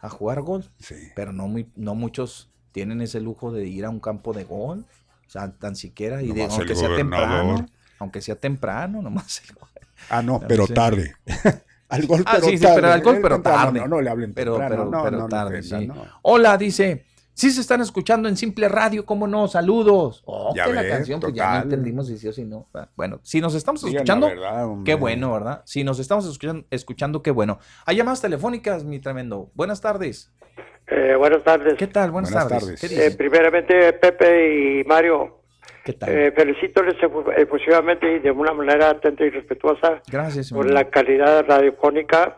[0.00, 0.68] A jugar golf.
[0.78, 0.94] Sí.
[1.16, 4.86] Pero no, muy, no muchos tienen ese lujo de ir a un campo de golf.
[5.26, 6.22] O sea, tan siquiera.
[6.22, 6.96] Y de, aunque sea gobernador.
[7.56, 7.66] temprano.
[7.98, 9.42] Aunque sea temprano, nomás.
[9.48, 9.56] el
[10.10, 10.74] Ah, no, No pero sé.
[10.74, 11.14] tarde.
[11.94, 12.74] al gol, Ah, pero sí, sí, tarde.
[12.76, 13.80] pero al gol, pero tarde.
[13.80, 15.86] No, no le hablen Pero, temprano, pero, no, pero no tarde, sí.
[15.86, 15.94] no.
[16.22, 17.04] Hola, dice.
[17.36, 19.48] Sí se están escuchando en Simple Radio, ¿cómo no?
[19.48, 20.22] Saludos.
[20.24, 22.68] Oh, Ya que la ves, canción, pues ya no entendimos si sí o si no.
[22.72, 25.62] Ah, Bueno, si nos estamos Digan escuchando, verdad, qué bueno, ¿verdad?
[25.64, 27.58] Si nos estamos escuchando, escuchando, qué bueno.
[27.86, 29.50] Hay llamadas telefónicas, mi tremendo.
[29.54, 30.30] Buenas tardes.
[30.86, 31.74] Eh, buenas tardes.
[31.76, 32.12] ¿Qué tal?
[32.12, 32.80] Buenas, Buenas tardes.
[32.80, 32.80] tardes.
[32.98, 35.40] ¿Qué Eh, primeramente, Pepe y Mario,
[35.84, 36.08] ¿Qué tal?
[36.10, 36.94] eh, felicítoles
[37.36, 40.50] efusivamente y de una manera atenta y respetuosa Gracias.
[40.52, 42.34] por la calidad radiofónica.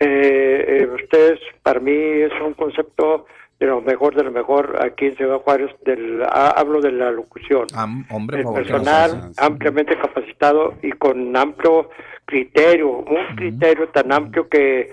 [0.00, 3.26] Eh, eh, ustedes, para mí, es un concepto
[3.60, 5.70] de lo mejor de lo mejor aquí en Ciudad Juárez.
[5.84, 7.66] Del, ha- hablo de la locución.
[7.74, 11.90] Am- hombre, el favor, personal ampliamente capacitado y con amplio
[12.24, 14.90] criterio, un criterio tan amplio que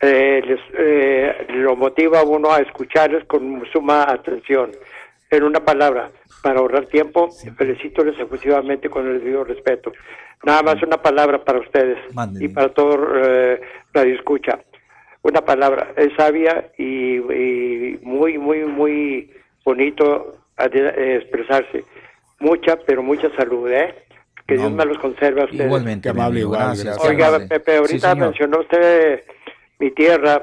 [0.00, 4.70] eh, les, eh, lo motiva a uno a escucharles con suma atención.
[5.30, 6.10] En una palabra,
[6.42, 9.92] para ahorrar tiempo, felicitoles efusivamente con el debido respeto.
[10.44, 11.98] Nada más una palabra para ustedes
[12.38, 13.60] y para todo eh,
[13.92, 14.60] radio escucha.
[15.22, 19.32] Una palabra, es sabia y, y muy, muy, muy
[19.64, 21.84] bonito expresarse.
[22.38, 23.94] Mucha, pero mucha salud, ¿eh?
[24.46, 25.66] Que No, Dios me los conserve a ustedes.
[25.66, 26.08] Igualmente.
[26.10, 26.98] Amable, igual, gracias.
[27.04, 27.48] Oiga, amable.
[27.48, 29.24] Pepe, Sí, ahorita mencionó usted
[29.78, 30.42] mi tierra,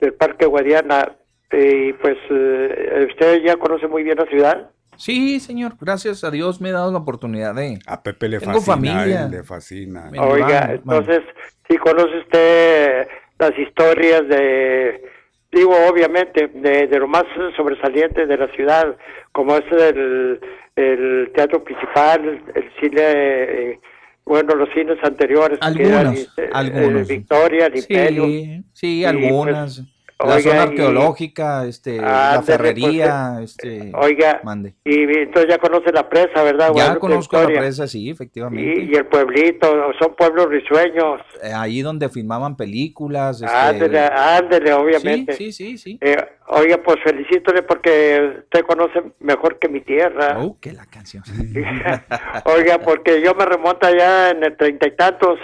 [0.00, 1.16] del Parque Guadiana,
[1.52, 4.70] y pues eh, usted ya conoce muy bien la ciudad.
[4.96, 5.72] Sí, señor.
[5.80, 7.78] Gracias a Dios me he dado la oportunidad de.
[7.86, 9.24] A Pepe le Tengo fascina, familia.
[9.24, 10.10] él le fascina.
[10.18, 11.20] Oiga, entonces,
[11.68, 13.08] si conoce usted
[13.38, 15.02] las historias de,
[15.50, 17.24] digo, obviamente, de, de lo más
[17.56, 18.94] sobresaliente de la ciudad,
[19.32, 20.38] como es el,
[20.76, 23.80] el teatro principal, el, cine, eh,
[24.26, 26.08] bueno, los cines anteriores, que eran,
[26.52, 27.04] Algunos, eh, eh.
[27.08, 28.24] Victoria, el Imperio.
[28.26, 29.76] Sí, sí, Y, algunas.
[29.78, 29.88] pues,
[30.28, 33.92] la oiga, zona y- arqueológica, este, la Ándele, ferrería, pues, este.
[33.94, 34.74] Oiga, Mande.
[34.84, 36.66] y entonces ya conoce la presa, ¿verdad?
[36.66, 38.82] Ya Guadalupe conozco la presa, sí, efectivamente.
[38.82, 41.20] Y, y el pueblito, son pueblos risueños.
[41.42, 43.42] Eh, Ahí donde filmaban películas.
[43.42, 43.54] Este...
[43.54, 45.32] Ándele, ándele, obviamente.
[45.34, 45.98] Sí, sí, sí, sí.
[46.00, 46.16] Eh,
[46.48, 50.36] oiga, pues felicítole porque usted conoce mejor que mi tierra.
[50.38, 51.22] Oh, que la canción.
[52.44, 55.38] oiga, porque yo me remonto allá en el treinta y tantos.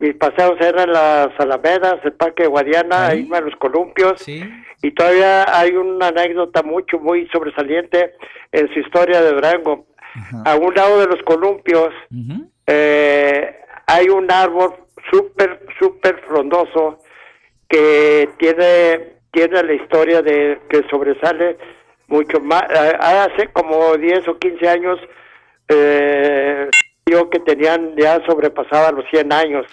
[0.00, 3.28] Mis paseos eran las Alamedas, el Parque de Guadiana, Ahí.
[3.30, 4.20] ahí en los columpios.
[4.20, 4.42] Sí.
[4.82, 8.14] Y todavía hay una anécdota mucho, muy sobresaliente
[8.50, 9.86] en su historia de Durango.
[10.44, 11.90] A un lado de los columpios
[12.66, 13.56] eh,
[13.86, 14.74] hay un árbol
[15.10, 16.98] súper, súper frondoso
[17.68, 21.58] que tiene, tiene la historia de que sobresale
[22.08, 22.62] mucho más.
[22.70, 24.98] eh, hace como 10 o 15 años,
[25.68, 26.68] eh,
[27.10, 29.66] yo que tenían ya sobrepasaba los 100 años,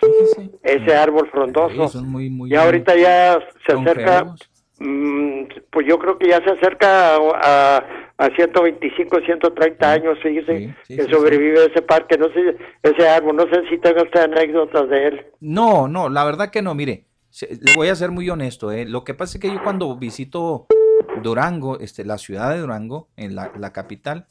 [0.63, 1.87] ese árbol frondoso.
[1.87, 2.51] Sí, son muy, muy.
[2.51, 4.35] Y ahorita ya se acerca,
[4.79, 7.77] mm, pues yo creo que ya se acerca a,
[8.17, 13.07] a 125, 130 años, fíjese, Sí, sí, que sí, sobrevive ese parque, no sé, ese
[13.07, 15.25] árbol, no sé si tenga usted anécdotas de él.
[15.39, 18.85] No, no, la verdad que no, mire, se- le voy a ser muy honesto, ¿eh?
[18.85, 20.67] lo que pasa es que yo cuando visito
[21.21, 24.27] Durango, este, la ciudad de Durango, en la, la capital,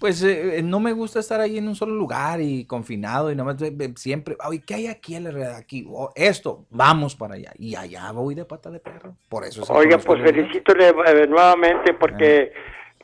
[0.00, 3.36] pues eh, eh, no me gusta estar ahí en un solo lugar y confinado y
[3.36, 5.14] nada más eh, siempre, oye, ¿qué hay aquí?
[5.14, 5.54] alrededor?
[5.54, 7.52] aquí Oh, esto, vamos para allá.
[7.58, 9.14] Y allá voy de pata de perro.
[9.28, 12.50] Por eso Oiga, pues felicítole eh, nuevamente porque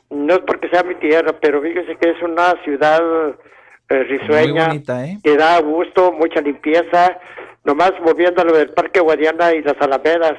[0.09, 2.99] no es porque sea mi tierra, pero fíjese que es una ciudad
[3.89, 4.71] eh, risueña,
[5.23, 7.19] que da gusto, mucha limpieza,
[7.63, 10.35] nomás moviendo lo del Parque Guadiana y las Alamedas.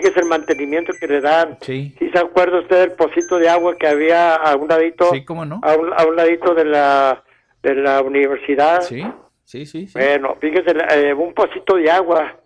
[0.00, 1.56] Fíjese el mantenimiento que le dan.
[1.60, 1.94] Sí.
[1.98, 5.10] ¿Sí se acuerda usted del pocito de agua que había a un ladito?
[5.10, 5.60] Sí, cómo no.
[5.62, 7.22] A un, a un ladito de la,
[7.62, 8.80] de la universidad.
[8.82, 9.02] Sí,
[9.44, 9.86] sí, sí.
[9.86, 9.98] sí.
[9.98, 12.36] Bueno, fíjese, eh, un pocito de agua.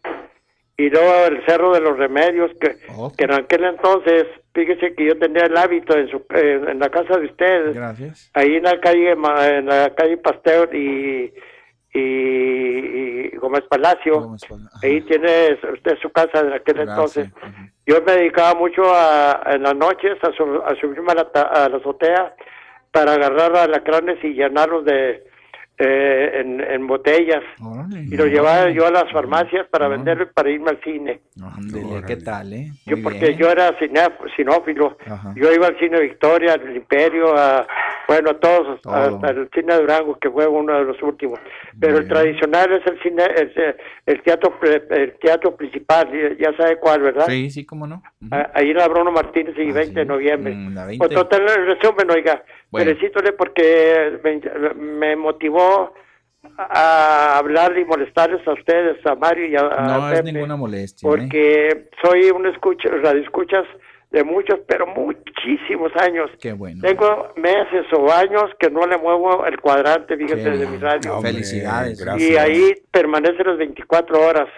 [0.77, 3.13] Y luego el Cerro de los Remedios, que, Oh.
[3.15, 4.25] que en aquel entonces,
[4.55, 8.31] fíjese que yo tenía el hábito en, su, en, en la casa de usted, Gracias.
[8.33, 11.33] ahí en la calle en la calle Pasteur y,
[11.93, 14.21] y, y Gómez Palacio.
[14.21, 14.79] Gómez Palacio.
[14.83, 17.31] Ahí tiene usted su casa en aquel Gracias, entonces.
[17.87, 21.69] Yo me dedicaba mucho a, en las noches a, su- a subirme a la, a
[21.69, 22.35] la azotea
[22.93, 25.25] para agarrar alacranes y llenarlos de
[25.81, 28.01] eh, en, en botellas Órale.
[28.03, 31.21] y los llevaba yo a las farmacias para venderlo y para irme al cine.
[32.07, 32.71] ¿qué tal, eh?
[32.87, 33.39] Yo porque bien.
[33.39, 33.71] yo era
[35.07, 35.33] Ajá.
[35.37, 37.67] yo iba al cine Victoria, al Imperio, a
[38.07, 38.93] bueno, a todos, Todo.
[38.95, 41.39] hasta el cine Durango que fue uno de los últimos.
[41.79, 43.77] Pero el tradicional es el cine, el,
[44.07, 46.09] el teatro, pre- el teatro principal,
[46.39, 47.27] ya sabe cuál, ¿verdad?
[47.29, 48.03] Sí, sí, cómo no.
[48.55, 50.55] Ahí en la Bruno Martínez y 20 de noviembre.
[50.55, 50.99] Mm, la 20.
[51.07, 52.87] Pues total, el resumen, oiga, Bueno.
[52.91, 55.93] felicítole porque me, me motivó
[56.57, 60.57] a hablar y molestarles a ustedes, a Mario y a, a No es Pepe, ninguna
[60.57, 61.07] molestia.
[61.07, 61.11] ¿eh?
[61.11, 63.65] porque soy un escucha, radio escuchas
[64.11, 66.31] de muchos, pero muchísimos años.
[66.41, 66.81] Qué bueno.
[66.83, 71.17] Tengo meses o años que no le muevo el cuadrante, Qué de mi radio.
[71.17, 72.03] Hombre, Felicidades.
[72.05, 72.31] gracias.
[72.31, 74.49] Y ahí permanece las 24 horas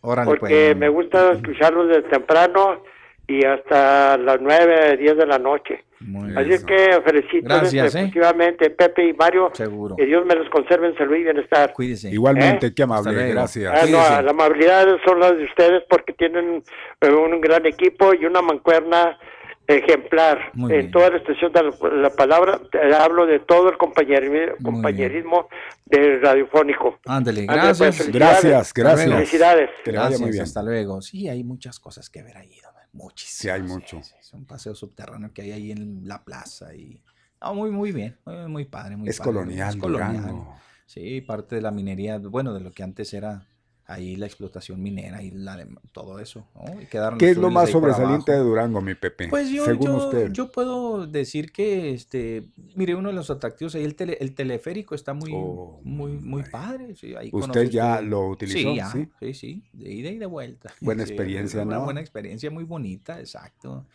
[0.00, 0.76] Órale, porque pues.
[0.76, 2.82] me gusta escucharlos desde temprano
[3.28, 5.84] y hasta las 9, 10 de la noche.
[6.06, 6.52] Muy Así bien.
[6.52, 8.00] es que felicito Gracias, ¿eh?
[8.00, 9.50] efectivamente Pepe y Mario.
[9.52, 9.96] Seguro.
[9.96, 11.72] Que Dios me los conserve en salud y bienestar.
[11.72, 12.10] Cuídese.
[12.10, 13.72] Igualmente, qué Hasta amable, gracias.
[13.74, 16.62] Ah, no, la amabilidad son las de ustedes porque tienen
[17.00, 19.18] eh, un gran equipo y una mancuerna
[19.66, 20.50] ejemplar.
[20.54, 20.90] Muy en bien.
[20.90, 25.48] toda la extensión de la, la palabra, te hablo de todo el compañerismo, compañerismo
[25.86, 26.98] del radiofónico.
[27.06, 27.96] Ándele, Ándale, gracias.
[27.96, 28.12] pues.
[28.12, 29.10] Gracias, gracias.
[29.10, 29.70] Felicidades.
[29.86, 30.42] Vaya Gracias, muy bien.
[30.42, 31.00] hasta luego.
[31.00, 32.58] Sí, hay muchas cosas que ver ahí.
[32.92, 33.04] ¿No?
[33.04, 33.34] Muchísimas.
[33.40, 34.02] Sí, hay mucho.
[34.02, 36.74] sí, Es un paseo subterráneo que hay ahí en la plaza.
[36.74, 37.02] y
[37.40, 38.16] no, Muy, muy bien.
[38.24, 38.96] Muy, muy padre.
[38.96, 40.16] Muy Es padre, colonial, es colonial.
[40.22, 40.56] Durango.
[40.86, 43.46] Sí, parte de la minería, bueno, de lo que antes era
[43.86, 46.46] ahí la explotación minera y la de- todo eso.
[46.54, 46.80] ¿no?
[46.80, 48.38] Y quedaron ¿Qué es lo más sobresaliente de.
[48.38, 49.28] Durango, mi Pepe?
[49.28, 50.32] Pues yo, Según yo, usted.
[50.32, 54.94] yo puedo decir que, este, mire, uno de los atractivos ahí, el, tele- el teleférico
[54.94, 56.94] está muy, Oh, muy, muy padre.
[56.96, 58.58] sí, ahí ¿Usted ya lo utilizó?
[58.70, 59.08] Sí, ya, ¿Sí?
[59.20, 60.72] sí, sí, de ida y de vuelta.
[60.80, 61.84] Buena Sí, experiencia, Una ¿no?
[61.84, 63.86] buena experiencia, muy bonita, exacto.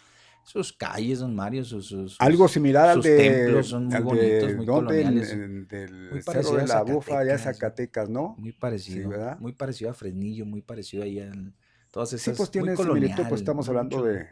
[0.47, 1.87] Sus calles, don Mario, sus...
[1.87, 5.01] sus- Algo sus- similar al de, templos son muy al de- bonitos, muy ¿dónde?
[5.01, 5.31] En- coloniales.
[5.33, 8.09] en- del Muy Cerro parecido de a la Bufa, allá en Zacatecas.
[8.09, 8.35] ¿no?
[8.37, 9.37] Muy parecido, ¿verdad?
[9.39, 11.53] muy parecido a Fresnillo, muy parecido ahí al...
[11.91, 14.27] Todas Sí, esas, pues muy tiene similitud, pues estamos hablando mucho de,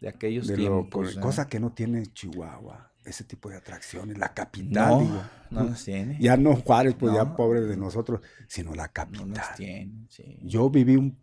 [0.00, 1.16] de aquellos de lo, tiempos.
[1.16, 1.20] ¿eh?
[1.20, 5.22] cosa que no tiene Chihuahua, ese tipo de atracciones, la capital, No, digo.
[5.50, 6.16] no las tiene.
[6.20, 7.36] Ya no Juárez, pues ya No.
[7.36, 9.30] pobre de nosotros, sino la No capital.
[9.32, 10.38] las tiene, sí.
[10.42, 11.18] Yo viví un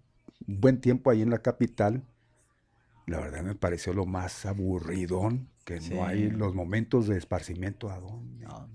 [0.46, 2.04] un buen tiempo ahí en la capital.
[3.06, 5.94] La verdad me pareció lo más aburridón, que Sí.
[5.94, 8.46] no hay los momentos de esparcimiento a dónde.
[8.46, 8.70] No.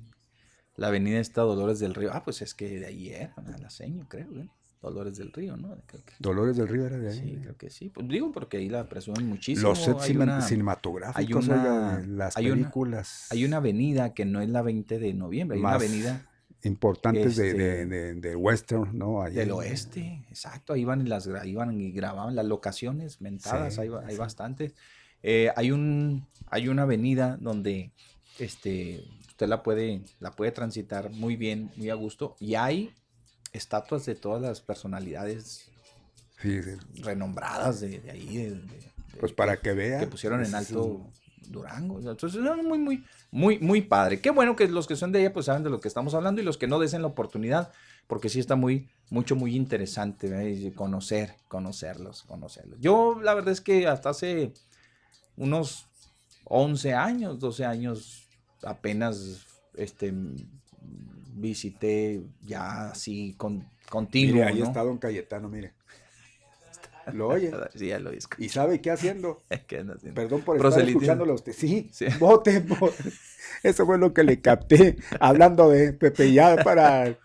[0.77, 2.11] La avenida está Dolores del Río.
[2.13, 4.49] Ah, pues es que de ahí era, la seño, creo, ¿eh?
[4.81, 5.77] Dolores del Río, ¿no?
[5.87, 7.19] Creo que- Dolores del Río era de ahí.
[7.19, 7.89] sí, creo que sí.
[7.89, 9.71] Pues digo porque ahí la presumen muchísimo.
[9.71, 14.41] Los sets una- cinematográficos, hay una- las hay una- películas Hay una avenida que no
[14.41, 16.31] es la 20 de noviembre, hay una avenida
[16.65, 19.23] importantes de, este, de, de- de western, ¿no?
[19.23, 23.91] Ahí del oeste, exacto, ahí van las iban y grababan las locaciones mentadas, Sí, hay,
[24.07, 24.73] hay bastantes.
[25.23, 27.91] Eh, hay un hay una avenida donde
[28.39, 32.93] este usted la puede la puede transitar muy bien, muy a gusto y hay
[33.53, 35.71] estatuas de todas las personalidades
[36.41, 37.03] Sí, sí.
[37.03, 38.91] renombradas de, de ahí de- de- de-
[39.21, 39.99] Pues para que vea.
[40.01, 41.09] que pusieron en alto
[41.51, 41.97] Durango.
[41.97, 44.21] o sea, Entonces, no, muy, muy, muy, muy padre.
[44.21, 46.41] Qué bueno que los que son de allá pues saben de lo que estamos hablando
[46.41, 47.73] y los que no desen la oportunidad,
[48.07, 52.79] porque sí está muy, mucho, muy interesante conocer, conocerlos, conocerlos.
[52.81, 54.53] Yo la verdad es que hasta hace
[55.37, 55.87] unos
[56.45, 58.29] 11 años, 12 años,
[58.63, 60.13] apenas este,
[61.35, 64.37] visité ya así con, continuo.
[64.37, 64.67] Mire, ahí ¿no?
[64.67, 65.78] está don Cayetano, mire.
[67.13, 67.51] Lo oye.
[67.75, 68.45] Sí, ya lo escuché.
[68.45, 69.43] ¿Y sabe qué haciendo?
[69.67, 70.15] ¿Qué anda haciendo?
[70.21, 71.53] Perdón por estar escuchándolo a usted.
[71.53, 72.07] Sí, Sí.
[72.19, 72.93] vote por-
[73.63, 77.17] Eso fue lo que le capté hablando de Pepe ya para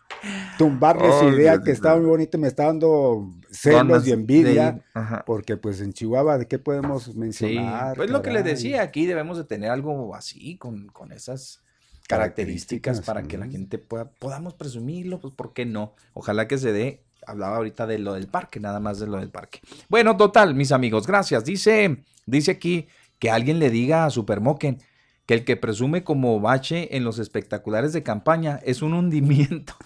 [0.57, 1.73] tumbarle su Ay, idea Dios que mío.
[1.73, 2.38] estaba muy bonita.
[2.38, 4.81] Me está dando celos y envidia.
[5.26, 7.95] Porque pues en Chihuahua, ¿de qué podemos Sí, mencionar?
[7.95, 11.61] pues lo que les decía, aquí debemos de tener algo así, con, con esas
[12.07, 15.93] características Características, para que la gente pueda, podamos presumirlo, pues ¿por qué no?
[16.14, 19.30] Ojalá que se dé, hablaba ahorita de lo del parque, nada más de lo del
[19.30, 19.60] parque.
[19.90, 21.45] Bueno, total, mis amigos, gracias.
[21.45, 22.88] Dice, dice aquí
[23.20, 24.80] que alguien le diga a Supermoken
[25.26, 29.74] que el que presume como bache en los espectaculares de campaña es un hundimiento.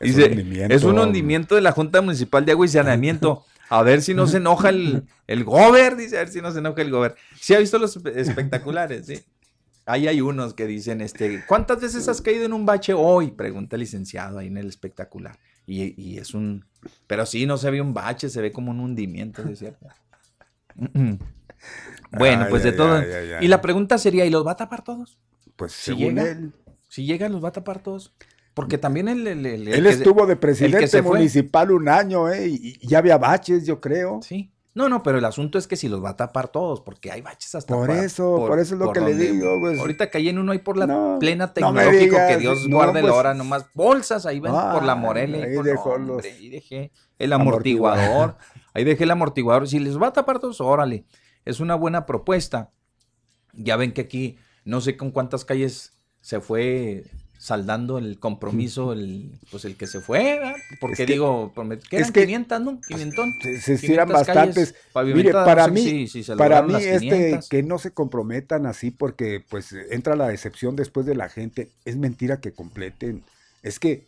[0.00, 0.74] Es Dice, un hundimiento.
[0.74, 3.44] es un hundimiento de la Junta Municipal de Agua y Saneamiento.
[3.68, 6.60] A ver si no se enoja el, el gober, dice, a ver si no se
[6.60, 7.16] enoja el gober.
[7.38, 9.20] Sí ha visto los espe- espectaculares, sí.
[9.88, 13.30] Ahí hay unos que dicen, este, ¿cuántas veces has caído en un bache hoy?
[13.30, 15.38] Pregunta el licenciado ahí en el espectacular.
[15.66, 16.64] Y, y es un,
[17.06, 19.86] pero sí, no se ve un bache, se ve como un hundimiento, ¿sí ¿es cierto?
[22.12, 23.02] bueno, pues de todo.
[23.40, 25.18] Y la pregunta sería, ¿y los va a tapar todos?
[25.56, 26.52] Pues Si según llega, él.
[26.88, 28.14] si llega, los va a tapar todos.
[28.54, 31.16] Porque también el, el- el- el Él estuvo de presidente fue.
[31.18, 32.48] municipal un año, ¿eh?
[32.48, 34.20] Y, y ya había baches, yo creo.
[34.22, 34.50] Sí.
[34.78, 37.20] No, no, pero el asunto es que si los va a tapar todos, porque hay
[37.20, 39.76] baches hasta Por para- eso, por eso es lo que le digo, pues.
[39.80, 42.94] Ahorita caí en uno ahí por la No, plena no tecnológico, que Dios no, guarde
[43.02, 43.12] la pues.
[43.14, 45.44] hora, nomás bolsas ahí ven por la Morelia.
[45.46, 48.36] ahí dejó hombre, los ahí dejé el amortiguador.
[48.72, 49.66] ahí dejé el amortiguador.
[49.66, 51.04] Si les va a tapar todos, órale.
[51.44, 52.70] Es una buena propuesta.
[53.54, 59.30] Ya ven que aquí, no sé con cuántas calles se fue saldando el compromiso, el,
[59.50, 60.54] pues el que se fue, ¿verdad?
[60.80, 61.52] Porque Es digo,
[61.88, 62.80] que es eran que- 500, ¿no?
[62.80, 63.26] 500.
[63.40, 64.54] Se, se hicieran 500 calles
[64.92, 65.14] bastantes.
[65.14, 67.48] Mire, para no sé mí, si- si se para mí este 500.
[67.48, 71.70] que no se comprometan así porque pues entra la decepción después de la gente.
[71.84, 73.22] Es mentira que completen.
[73.62, 74.04] Es que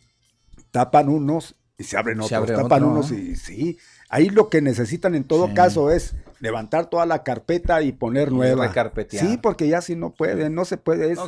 [0.71, 2.37] tapan unos y se abren Se otros.
[2.51, 3.17] abre tapan otro, unos ¿no?
[3.17, 3.77] y sí.
[4.09, 5.53] Ahí lo que necesitan en todo Sí.
[5.53, 8.67] caso es levantar toda la carpeta y poner Y nueva.
[8.67, 9.25] recarpetear.
[9.25, 11.11] Sí, porque ya si no pueden, no se puede.
[11.11, 11.27] Es, No,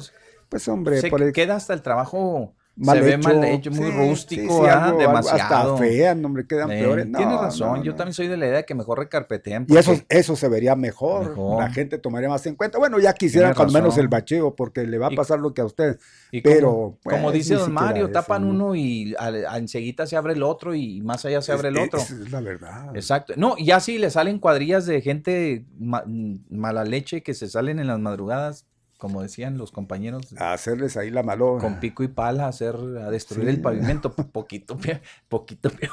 [0.53, 3.29] pues hombre, se por el- queda hasta el trabajo mal se ve hecho.
[3.29, 4.83] mal hecho, muy Sí, rústico, sí, sí, ¿verdad?
[4.85, 5.73] algo- demasiado.
[5.73, 7.05] Hasta fean, hombre, quedan Eh, peores.
[7.05, 7.97] No, Tienes razón, no, yo no.
[7.97, 9.67] también soy de la idea de que mejor recarpeteen.
[9.69, 11.29] Y eso, eso se vería mejor.
[11.29, 11.61] Mejor.
[11.61, 12.79] La gente tomaría más en cuenta.
[12.79, 15.61] Bueno, ya quisieran cuando menos el bacheo, porque le va a Y- pasar lo que
[15.61, 15.99] a usted.
[16.31, 18.49] Y pero, como, pues, como dice don Mario, eso, tapan ¿no?
[18.49, 19.15] uno y
[19.55, 21.99] enseguida se abre el otro y más allá se abre el Es- otro.
[21.99, 22.95] Esa es la verdad.
[22.95, 23.33] Exacto.
[23.37, 26.05] No, y ya si le salen cuadrillas de gente ma-
[26.49, 28.65] mala leche que se salen en las madrugadas,
[29.03, 31.57] como decían los compañeros, A hacerles ahí la malo.
[31.59, 33.55] con pico y pala a hacer, a destruir Sí.
[33.55, 34.13] el pavimento.
[34.31, 35.91] Poquito, peor, poquito peor.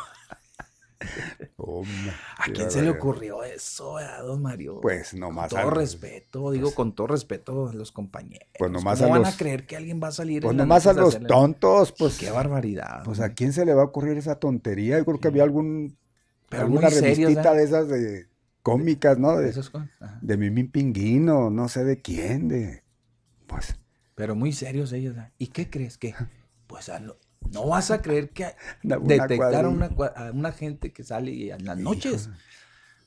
[2.38, 4.80] ¿A quién se le ocurrió eso, verdad, don Mario?
[4.80, 5.48] Pues Con nomás.
[5.48, 8.48] todo a- respeto, digo con todo respeto a los compañeros.
[8.58, 10.42] Pues nomás ¿Cómo a van los- a creer que alguien va a salir?
[10.42, 12.16] Pues en nomás a a los tontos, pues.
[12.18, 13.02] Qué barbaridad.
[13.04, 14.98] Pues a quién se le va a ocurrir esa tontería.
[14.98, 15.96] Yo creo que había algún.
[16.48, 18.26] Pero alguna revistita de esas de
[18.62, 19.36] cómicas, ¿no?
[19.38, 20.18] De, cosas, ajá.
[20.20, 22.82] de Mimín Pinguino, no sé de quién, de.
[23.50, 23.74] Pues.
[24.14, 25.16] Pero muy serios ellos.
[25.16, 25.32] ¿eh?
[25.38, 26.14] ¿Y qué crees que?
[26.66, 27.18] Pues a lo-
[27.52, 28.54] no vas a creer que
[28.84, 29.68] Una- una detectar a cuadrilla.
[29.68, 32.30] una, a una gente que sale y en las noches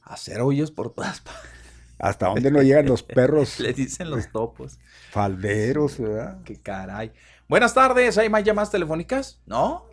[0.01, 1.49] a hacer hoyos por todas partes.
[1.97, 4.79] ¿Hasta dónde no llegan los perros Le dicen los topos.
[5.11, 6.41] falderos, verdad?
[6.43, 7.13] Qué caray.
[7.47, 8.17] Buenas tardes.
[8.17, 9.39] ¿Hay más llamadas telefónicas?
[9.45, 9.85] ¿No?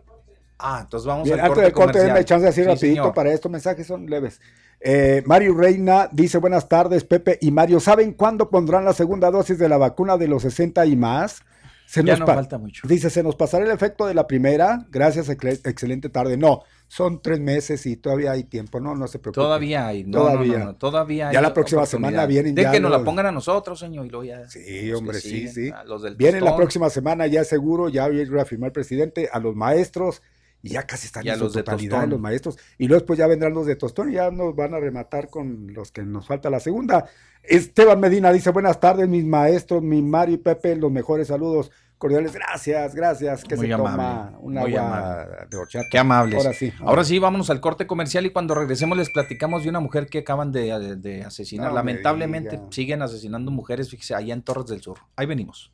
[0.63, 3.03] Ah, entonces vamos Bien, al antes corte del corte, denme chance de decir Sí, rapidito
[3.03, 3.15] señor.
[3.15, 4.41] para estos mensajes son leves.
[4.81, 7.81] Eh, Mario Reina dice buenas tardes, Pepe y Mario.
[7.81, 11.43] ¿Saben cuándo pondrán la segunda dosis de la vacuna de los 60 y más?
[11.87, 12.87] Se Ya nos no falta mucho.
[12.87, 14.87] Dice, ¿se nos pasará el efecto de la primera?
[14.91, 16.37] Gracias, excelente tarde.
[16.37, 19.43] No, son tres meses y todavía hay tiempo, no, no se preocupe.
[19.43, 20.05] Todavía hay.
[20.05, 20.59] No, todavía.
[20.59, 23.33] No, todavía hay Ya la próxima semana vienen De ya que nos la pongan a
[23.33, 24.07] nosotros, señor.
[24.07, 24.49] Y luego ya.
[24.49, 25.73] Sí, hombre, sí, siguen, sí.
[25.85, 28.73] Los del Viene la próxima semana, ya seguro, ya voy a ir a firmar el
[28.73, 30.23] presidente, a los maestros,
[30.63, 32.11] y ya casi están Y a en su los de totalidad Tostón.
[32.11, 32.59] los maestros.
[32.79, 35.73] Y luego después ya vendrán los de Tostón y ya nos van a rematar con
[35.73, 37.07] los que nos falta la segunda.
[37.43, 42.33] Esteban Medina dice, buenas tardes, mis maestros, mi Mario y Pepe, los mejores saludos cordiales.
[42.35, 43.45] Gracias, gracias.
[43.45, 44.87] Que Muy se amable, toma un muy agua
[45.21, 45.37] amable.
[45.51, 45.87] de horchata.
[45.91, 46.39] Qué amables.
[46.39, 46.73] Ahora sí.
[46.81, 50.19] Ahora sí, vámonos al corte comercial y cuando regresemos les platicamos de una mujer que
[50.19, 51.69] acaban de, de- de asesinar.
[51.71, 54.99] No Lamentablemente siguen asesinando mujeres, fíjese, allá en Torres del Sur.
[55.17, 55.73] Ahí venimos.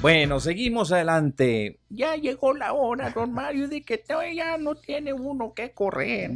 [0.00, 1.80] Bueno, seguimos adelante.
[1.90, 4.00] Ya llegó la hora, don Mario, de que
[4.34, 6.30] ya no tiene uno que correr.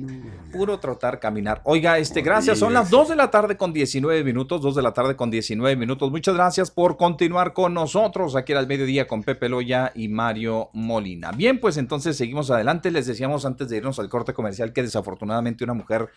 [0.53, 1.61] Puro trotar, caminar.
[1.65, 2.59] Oiga, este, gracias.
[2.59, 4.63] Son las 2 de la tarde con 19 minutos.
[4.63, 6.11] 2 de la tarde con 19 minutos.
[6.11, 11.31] Muchas gracias por continuar con nosotros aquí al mediodía con Pepe Loya y Mario Molina.
[11.31, 12.91] Bien, pues entonces seguimos adelante.
[12.91, 16.09] Les decíamos antes de irnos al corte comercial que desafortunadamente una mujer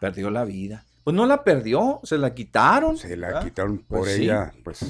[0.00, 0.84] perdió la vida.
[1.04, 2.96] Pues no la perdió, se la quitaron.
[2.96, 3.44] Se la ¿verdad?
[3.44, 4.24] quitaron por Pues sí.
[4.24, 4.84] ella, pues.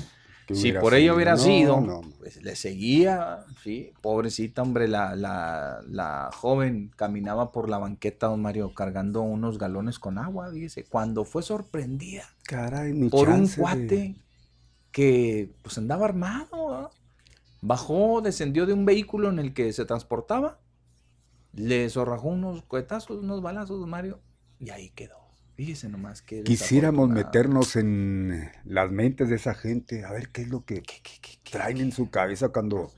[0.48, 5.14] ¿Qué Si por ello hubiera No, sido, no, pues le seguía, sí, pobrecita, hombre, la,
[5.14, 10.84] la, la joven caminaba por la banqueta, don Mario, cargando unos galones con agua, dice,
[10.84, 14.16] cuando fue sorprendida Caray, ni por un de- cuate
[14.92, 16.90] que pues andaba armado, ¿verdad?
[17.62, 20.58] bajó, descendió de un vehículo en el que se transportaba,
[21.52, 24.20] le zorrajó unos cohetazos, unos balazos, don Mario,
[24.60, 25.27] y ahí quedó.
[25.58, 30.48] Fíjese nomás que Quisiéramos meternos en las mentes de esa gente, a ver qué es
[30.50, 30.84] lo que
[31.50, 32.92] traen en su cabeza cuando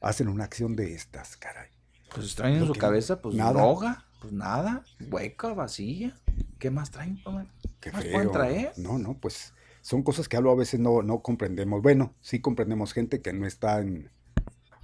[0.00, 1.68] hacen una acción de estas, caray.
[2.14, 3.52] Pues traen en su cabeza, pues nada.
[3.52, 6.16] droga, Pues nada, hueca, vacía.
[6.58, 7.20] ¿Qué más traen?
[7.26, 7.48] Omar?
[7.82, 8.12] Qué ¿Qué más feo.
[8.14, 8.72] pueden traer?
[8.78, 9.52] No, no, pues
[9.82, 11.82] son cosas que algo a veces no, no comprendemos.
[11.82, 14.10] Bueno, sí comprendemos gente que no está en,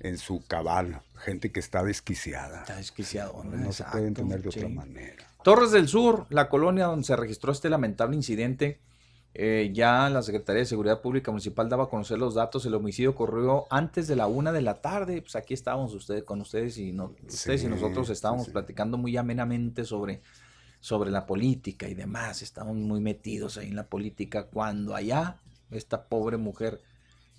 [0.01, 2.61] en su cabal, gente que está desquiciada.
[2.61, 3.43] Está desquiciado.
[3.43, 5.27] No se puede entender de otra manera.
[5.47, 8.81] Torres del Sur, la colonia donde se registró este lamentable incidente.
[9.33, 12.67] eh, ya la Secretaría de Seguridad Pública Municipal daba a conocer los datos.
[12.67, 15.23] El homicidio ocurrió antes de la una de la tarde.
[15.23, 18.51] Pues aquí estábamos ustedes con ustedes y no, ustedes y nosotros estábamos sí.
[18.51, 20.21] platicando muy amenamente sobre,
[20.81, 22.43] sobre la política y demás.
[22.43, 25.37] Estábamos muy metidos ahí en la política cuando allá
[25.71, 26.81] esta pobre mujer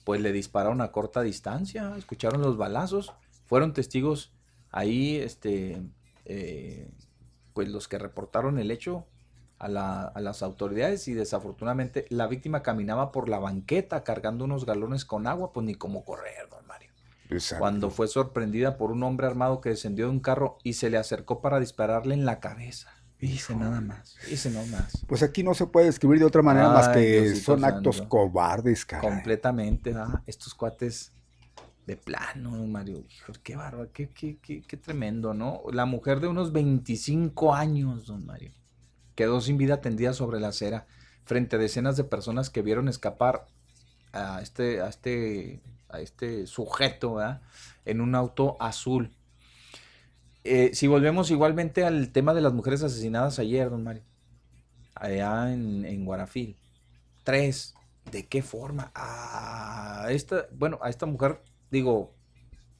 [0.05, 3.11] pues le dispararon a corta distancia, escucharon los balazos,
[3.47, 4.31] fueron testigos
[4.71, 5.81] ahí, este,
[6.23, 6.87] eh,
[7.57, 9.07] pues los que reportaron el hecho
[9.57, 14.67] a, la- a las autoridades y desafortunadamente la víctima caminaba por la banqueta cargando unos
[14.67, 16.91] galones con agua, pues ni cómo correr, don Mario.
[17.31, 17.59] Exacto.
[17.59, 20.97] Cuando fue sorprendida por un hombre armado que descendió de un carro y se le
[20.99, 22.89] acercó para dispararle en la cabeza.
[23.19, 25.03] Dice nada más, dice nada más.
[25.07, 28.85] Pues aquí no se puede describir de otra manera más que Diosito son actos cobardes,
[28.85, 29.09] caray.
[29.09, 30.21] Completamente, ¿verdad?
[30.27, 31.11] Estos cuates
[31.87, 33.05] de plano, Mario.
[33.09, 35.61] Hijo, qué bárbaro, qué, qué, qué, qué tremendo, ¿no?
[35.71, 38.51] La mujer de unos 25 años, don Mario,
[39.15, 40.85] quedó sin vida tendida sobre la acera
[41.23, 43.45] frente a decenas de personas que vieron escapar
[44.11, 47.17] a este, a este, a este sujeto.
[47.85, 49.15] En un auto azul.
[50.43, 54.03] Eh, si volvemos igualmente al tema de las mujeres asesinadas ayer, don Mario,
[54.93, 56.57] allá en, en Guarafil.
[57.23, 57.73] Tres.
[58.11, 58.91] ¿De qué forma?
[58.93, 61.41] A esta, bueno, a esta mujer,
[61.71, 62.15] digo,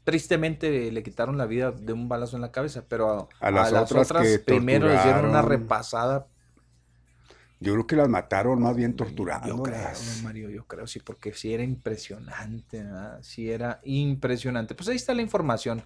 [0.04, 3.74] tristemente le quitaron la vida de un balazo en la cabeza, pero a, A las
[3.74, 6.28] otras que primero les dieron una repasada.
[7.60, 9.90] Yo creo que las mataron más bien Yo creo,
[10.24, 13.20] Mario, yo creo, sí, porque sí era impresionante, ¿verdad?
[13.24, 14.76] Sí era impresionante.
[14.76, 15.84] Pues ahí está la información.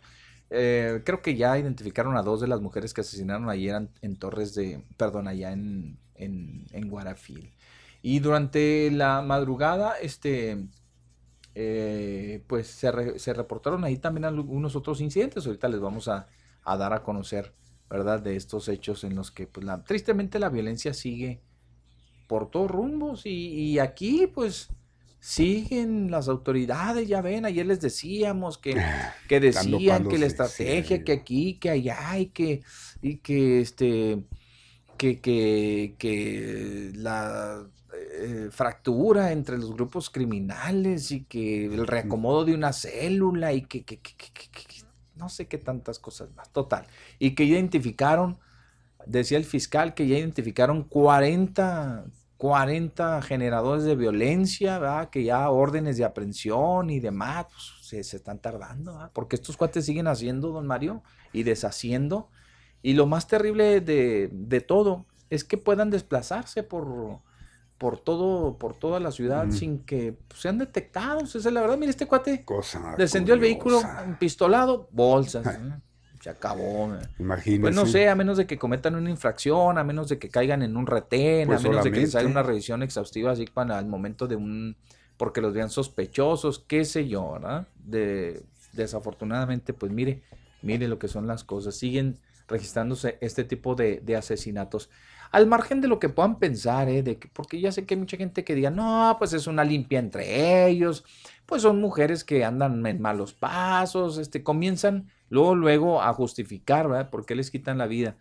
[0.49, 4.18] Eh, creo que ya identificaron a dos de las mujeres que asesinaron ayer en, en
[4.18, 7.53] Torres de, perdón, allá en, en, en Guarafil.
[8.02, 10.68] Y durante la madrugada, este,
[11.56, 15.45] eh, pues se, re- se reportaron ahí también algunos otros incidentes.
[15.45, 16.28] Ahorita les vamos a,
[16.64, 17.53] a dar a conocer,
[17.90, 18.22] ¿verdad?
[18.22, 21.41] De estos hechos en los que, pues, la, tristemente la violencia sigue
[22.28, 24.69] por todos rumbos y, y aquí, pues,
[25.19, 28.76] siguen las autoridades, ya ven, ayer les decíamos que,
[29.28, 32.64] que decían que la estrategia, que aquí, que allá, y que,
[33.02, 34.23] y que este,
[34.98, 42.53] que, que, que la eh, fractura entre los grupos criminales y que el reacomodo de
[42.53, 44.49] una célula y que, que- que- que-
[45.15, 46.88] no sé qué tantas cosas más, total.
[47.19, 48.39] Y que identificaron,
[49.05, 52.05] decía el fiscal, que ya identificaron 40,
[52.38, 55.09] 40 generadores de violencia, ¿verdad?
[55.09, 59.11] que ya órdenes de aprehensión y demás, pues, se, se están tardando, ¿verdad?
[59.13, 61.03] porque estos cuates siguen haciendo, don Mario,
[61.34, 62.30] y deshaciendo.
[62.81, 67.22] Y lo más terrible de, de todo es que puedan desplazarse por,
[67.82, 71.34] por, todo, por toda la ciudad sin que pues, sean detectados.
[71.34, 71.80] Esa es la verdad.
[71.80, 74.03] Mire, este cuate Cosa descendió el vehículo curiosa.
[74.03, 75.48] empistolado, bolsas.
[75.48, 75.60] ¿eh?
[76.22, 76.94] Se acabó.
[76.94, 76.99] ¿eh?
[77.18, 77.62] Imagínese.
[77.62, 80.62] Pues no sé, a menos de que cometan una infracción, a menos de que caigan
[80.62, 83.80] en un retén, Pues a menos de que les haga una revisión exhaustiva así para
[83.80, 84.78] al momento de un,
[85.18, 87.68] porque los vean sospechosos, qué sé yo, ¿verdad?
[87.84, 88.44] De,
[88.74, 90.22] desafortunadamente, pues mire,
[90.62, 94.91] mire lo que son las cosas, siguen registrándose este tipo de, de asesinatos.
[95.32, 97.03] Al margen de lo que puedan pensar, ¿eh?
[97.03, 99.64] De que, porque ya sé que hay mucha gente que diga, no, pues es una
[99.64, 101.06] limpia entre ellos,
[101.45, 107.10] pues son mujeres que andan en malos pasos, este, comienzan luego, luego a justificar, ¿verdad?
[107.10, 108.18] ¿Por qué les quitan la vida?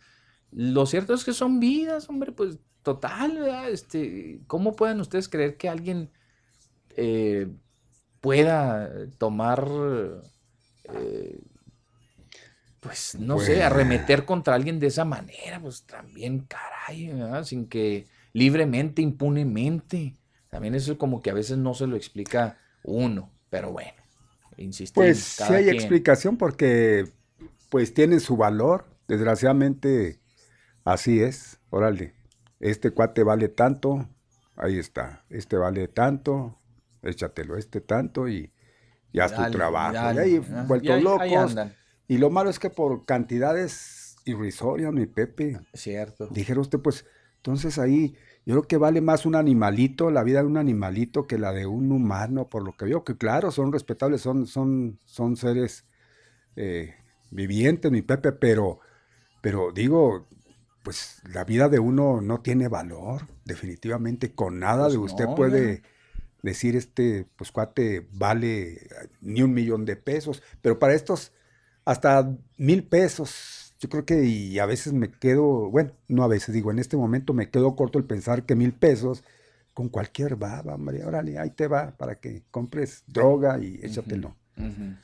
[0.52, 3.70] Lo cierto es que son vidas, hombre, pues total, ¿verdad?
[3.70, 6.10] Este, ¿cómo pueden ustedes creer que alguien
[6.96, 7.48] eh,
[8.20, 9.66] pueda tomar,
[10.84, 11.40] eh,
[12.80, 13.66] pues no sé, Bueno.
[13.66, 15.60] arremeter contra alguien de esa manera?
[15.60, 17.44] Pues también, caray, ¿verdad?
[17.44, 20.14] Sin que libremente, impunemente.
[20.50, 23.92] También eso como que a veces no se lo explica uno, pero bueno,
[24.56, 24.94] insistimos.
[24.94, 25.72] Pues sí cada hay quien.
[25.74, 27.06] explicación porque
[27.70, 28.84] pues tienen su valor.
[29.08, 30.20] Desgraciadamente
[30.84, 31.58] así es.
[31.70, 32.14] Órale,
[32.60, 34.08] este cuate vale tanto,
[34.56, 35.24] ahí está.
[35.30, 36.56] Este vale tanto,
[37.02, 38.52] échatelo, este tanto y,
[39.12, 39.94] y haz Dale, tu trabajo.
[39.94, 41.50] dale, y ahí ah, vueltos y ahí- locos.
[41.50, 41.76] andan.
[42.10, 45.60] Y lo malo es que por cantidades irrisorias, mi Pepe.
[45.74, 46.26] Cierto.
[46.26, 47.06] Dijera usted, pues,
[47.36, 51.38] entonces ahí, yo creo que vale más un animalito, la vida de un animalito, que
[51.38, 55.36] la de un humano, por lo que veo, que claro, son respetables, son, son, son
[55.36, 55.84] seres
[56.56, 56.96] eh,
[57.30, 58.80] vivientes, mi Pepe, pero,
[59.40, 60.26] pero digo,
[60.82, 65.36] pues la vida de uno no tiene valor, definitivamente, con nada Pues de usted no,
[65.36, 65.82] puede
[66.42, 68.88] decir, este, pues cuate, vale
[69.20, 71.32] ni un millón de pesos, pero para estos,
[71.90, 76.54] hasta mil pesos Yo creo que y a veces me quedo, bueno, no a veces,
[76.54, 79.24] digo, en este momento me quedo corto el pensar que mil pesos
[79.74, 84.36] con cualquier baba, hombre, órale, ahí te va para que compres droga y échatelo.
[84.56, 84.94] Ujú.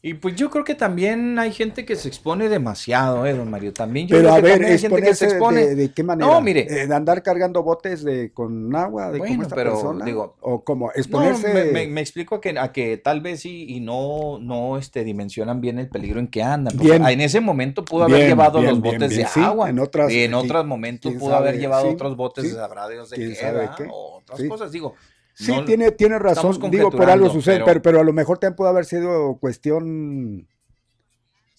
[0.00, 3.72] Y pues yo creo que también hay gente que se expone demasiado, ¿eh, don Mario?
[3.72, 5.66] También yo Pero creo a que ver, también hay gente que se expone.
[5.66, 6.30] de, de qué manera?
[6.30, 6.68] No, mire.
[6.70, 10.04] Eh, ¿De andar cargando botes de, con agua de como Bueno, esta pero, persona?
[10.04, 11.52] digo, ¿O como No, exponerse?
[11.52, 15.02] me, me- me explico a que, a que tal vez sí y no, no este,
[15.02, 16.78] dimensionan bien el peligro en que andan.
[16.78, 17.04] Bien.
[17.04, 19.68] en ese momento pudo haber Bien, llevado bien, los botes de sí, agua.
[19.68, 22.56] en otras- y en qui- otros momentos pudo haber llevado sí, otros botes sí, de
[22.56, 23.74] sabrá Dios de qué, sabe ¿verdad?
[23.76, 24.70] qué, o otras cosas.
[24.70, 24.94] Digo,
[25.38, 26.58] Sí, no- tiene, tiene razón.
[26.70, 30.48] Digo, por algo sucede, pero- pero, pero a lo mejor también pudo haber sido cuestión.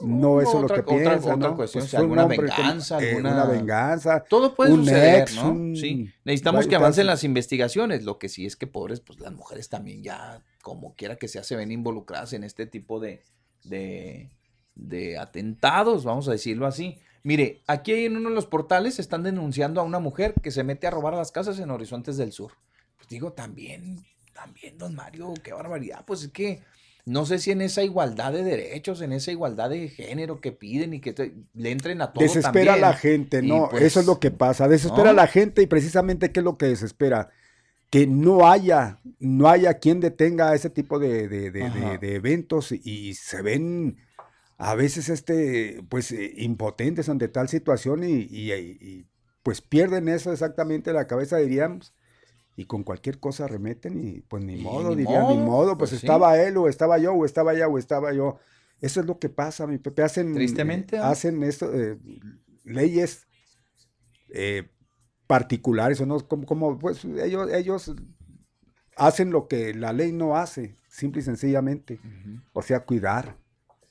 [0.02, 1.56] No eso es lo otra- que otra- piensa, otra ¿no?
[1.58, 4.24] cuestión, Pues alguna hombre como- venganza, eh, alguna- una venganza.
[4.30, 5.50] Todo puede un suceder, ex, ¿no?
[5.52, 6.10] un- Sí.
[6.24, 8.04] Necesitamos que avancen las investigaciones.
[8.06, 11.44] Lo que sí es que pobres, pues las mujeres también ya, como quiera que sea,
[11.44, 13.24] se ven involucradas en este tipo de,
[13.66, 14.30] de,
[14.76, 16.98] de atentados, vamos a decirlo así.
[17.24, 20.88] Mire, aquí en uno de los portales están denunciando a una mujer que se mete
[20.88, 22.54] a robar las casas en Horizontes del Sur.
[23.10, 23.98] Pues digo, también,
[24.34, 26.06] también, don Mario, qué barbaridad.
[26.06, 26.62] Pues es que
[27.06, 30.94] no sé si en esa igualdad de derechos, en esa igualdad de género que piden
[30.94, 33.68] y que te- le entren a todo Desespera a la gente, ¿no?
[33.72, 34.68] pues, Eso es lo que pasa.
[34.68, 35.10] Desespera ¿no?
[35.10, 37.32] a la gente y precisamente ¿qué es lo que desespera?
[37.90, 43.98] Que no haya, no haya quien detenga ese tipo de, de- eventos y se ven
[44.60, 49.08] a veces este, pues eh, impotentes ante tal situación y, y- y,
[49.42, 51.92] pues pierden eso exactamente la cabeza, diríamos.
[52.60, 55.92] Y con cualquier cosa remeten y pues ni modo, ni dirían, ni modo, modo, pues,
[55.92, 56.06] pues sí.
[56.06, 58.38] estaba él o estaba yo o estaba ella o estaba yo.
[58.82, 60.04] Eso es lo que pasa, mi Pepe.
[60.04, 61.98] Hacen, Tristemente, hacen esto, eh,
[62.66, 63.30] leyes
[64.34, 64.68] eh,
[65.26, 67.96] particulares o no, como, como, pues ellos, ellos
[68.98, 72.02] hacen lo que la ley no hace, simple y sencillamente.
[72.52, 73.38] O sea, cuidar.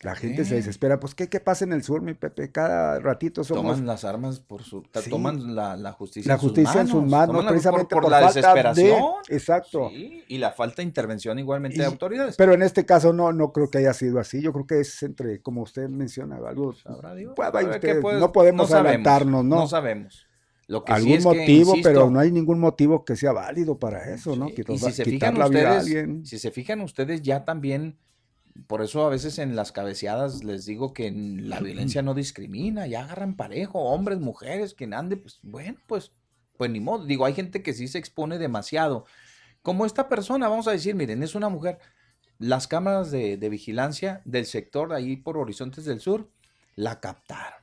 [0.01, 1.01] La gente se desespera.
[1.01, 2.53] Pues, ¿qué, qué pasa en el sur, mi Pepe?
[2.53, 3.65] Cada ratito somos...
[3.65, 4.85] Toman las armas por su.
[5.03, 5.11] Sí.
[5.11, 7.11] Toman la, la justicia, la en sus justicia en sus manos.
[7.11, 8.41] manos, toman la- precisamente por, por, la falta de...
[8.41, 9.03] desesperación.
[9.29, 9.89] Exacto.
[9.91, 12.37] Sí, y la falta de intervención igualmente Y- de autoridades.
[12.37, 14.41] Pero en este caso no, no creo que haya sido así.
[14.41, 16.75] Yo creo que es entre, como usted menciona, algo.
[16.75, 17.33] Sabrá Dios.
[17.35, 19.57] Pues, usted, puede- no podemos adelantarnos, ¿no?
[19.57, 20.27] No sabemos.
[20.69, 23.33] Lo que sí Algún es que, motivo, pero insisto, no hay ningún motivo que sea
[23.33, 24.47] válido para eso, ¿no?
[24.49, 26.25] Sí, Quitar, y si se fijan ustedes, alguien.
[26.27, 27.97] si se fijan ustedes ya también,
[28.67, 33.05] por eso a veces en las cabeceadas les digo que la violencia no discrimina, ya
[33.05, 36.13] agarran parejo, hombres, mujeres, quien ande, pues bueno, pues,
[36.57, 37.05] pues ni modo.
[37.05, 39.05] Digo, hay gente que sí se expone demasiado.
[39.63, 41.79] Como esta persona, vamos a decir, miren, es una mujer,
[42.39, 46.31] las cámaras de, de vigilancia del sector ahí por Horizontes del Sur
[46.75, 47.61] la captaron.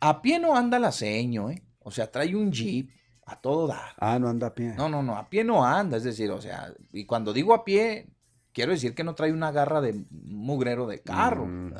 [0.00, 1.62] A pie no anda la seño, ¿eh?
[1.78, 2.90] O sea, trae un jeep
[3.24, 3.94] a todo dar.
[3.98, 4.74] Ah, no anda a pie.
[4.76, 7.64] No, no, no, a pie no anda, es decir, o sea, y cuando digo a
[7.64, 8.08] pie,
[8.52, 11.72] quiero decir que no trae una garra de mugrero de carro, Mm.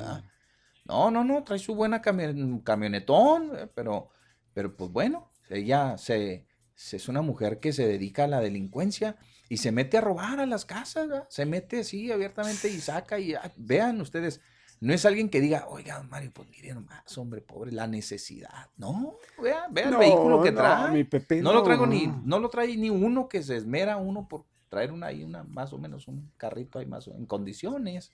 [0.84, 4.08] No, no, no, trae su buena cami- camionetón, eh, pero,
[4.52, 6.44] pero pues bueno, ella se,
[6.74, 9.16] se- es una mujer que se dedica a la delincuencia
[9.48, 11.26] y se mete a robar a las casas, ¿verdad?
[11.28, 14.40] se mete así abiertamente y saca y ah, vean ustedes,
[14.80, 18.68] no es alguien que diga, oiga, Mario, pues miren nomás, hombre, pobre, la necesidad.
[18.76, 20.90] No, vean, vean No, el vehículo que no, trae.
[20.90, 24.26] mi Pepe, no, lo traigo ni, no lo trae ni uno que se esmera uno
[24.26, 28.10] por traer una ahí, una, más o menos un carrito ahí más o- en condiciones.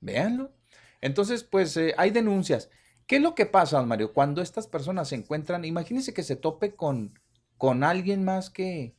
[0.00, 0.50] Véanlo.
[1.00, 2.70] Entonces, pues eh, hay denuncias.
[3.06, 4.12] ¿Qué es lo que pasa, don Mario?
[4.12, 7.14] Cuando estas personas se encuentran, imagínense que se tope con,
[7.56, 8.96] con alguien más que,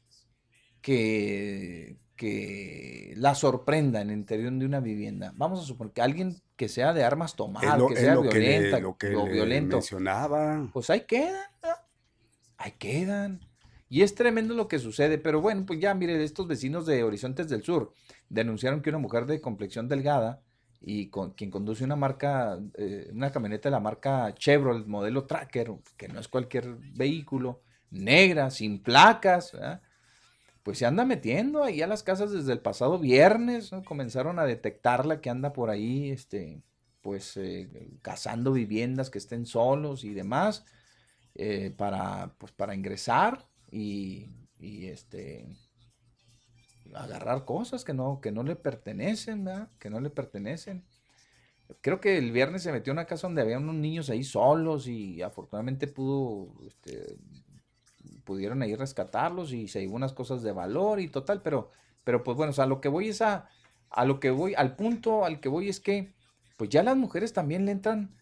[0.81, 5.33] que, que la sorprenda en el interior de una vivienda.
[5.35, 8.39] Vamos a suponer que alguien que sea de armas tomadas, lo, que sea lo que
[8.39, 9.75] le- violenta lo que o violento.
[9.75, 10.69] mencionaba.
[10.71, 11.69] Pues ahí quedan, ¿no?
[12.57, 13.41] ahí quedan.
[13.91, 17.49] Y es tremendo lo que sucede, pero bueno, pues ya mire, estos vecinos de Horizontes
[17.49, 17.91] del Sur
[18.29, 20.41] denunciaron que una mujer de complexión delgada
[20.79, 25.73] y con quien conduce una marca, eh, una camioneta de la marca Chevrolet, modelo Tracker,
[25.97, 29.57] que no es cualquier vehículo, negra, sin placas,
[30.63, 33.83] pues se anda metiendo ahí a las casas desde el pasado viernes, ¿no?
[33.83, 36.61] Comenzaron a detectarla que anda por ahí, este,
[37.01, 37.67] pues eh,
[38.01, 40.63] cazando viviendas que estén solos y demás,
[41.35, 44.29] eh, para, pues, para ingresar y,
[44.59, 45.47] y, este,
[46.93, 49.69] agarrar cosas que no, que no le pertenecen, ¿verdad?
[49.79, 50.83] Que no le pertenecen.
[51.79, 54.87] Creo que el viernes se metió a una casa donde había unos niños ahí solos
[54.87, 57.17] y afortunadamente pudo, este,
[58.25, 61.69] pudieron ahí rescatarlos y se llevó unas cosas de valor y total, pero,
[62.03, 63.47] pero pues bueno, o sea, lo que voy es a,
[63.89, 66.13] a lo que voy, al punto al que voy es que,
[66.57, 68.15] pues ya las mujeres también le entran,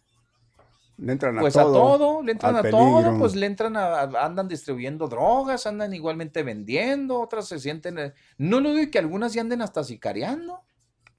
[1.00, 1.94] Le entran a pues todo.
[1.94, 5.94] a todo, le entran a todo, pues le entran a, a- andan distribuyendo drogas, andan
[5.94, 10.60] igualmente vendiendo, otras se sienten, eh, no lo digo que algunas ya anden hasta sicariando,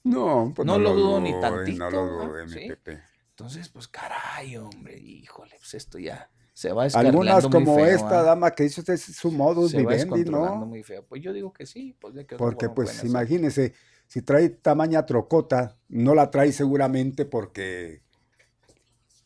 [0.04, 2.68] No, pues no lo dudo ni tantito, No lo dude, mi Sí.
[2.68, 3.00] Pepe.
[3.32, 8.22] Entonces, pues caray, hombre, híjole, pues esto ya se va Algunas muy como feo, esta
[8.22, 10.58] dama que dice usted es su modus vivendi, ¿no?
[10.58, 11.04] muy feo.
[11.08, 13.08] Pues yo digo que sí, pues de que Porque no pues hacer.
[13.10, 13.74] imagínese,
[14.06, 18.04] si trae tamaña trocota, no la trae seguramente porque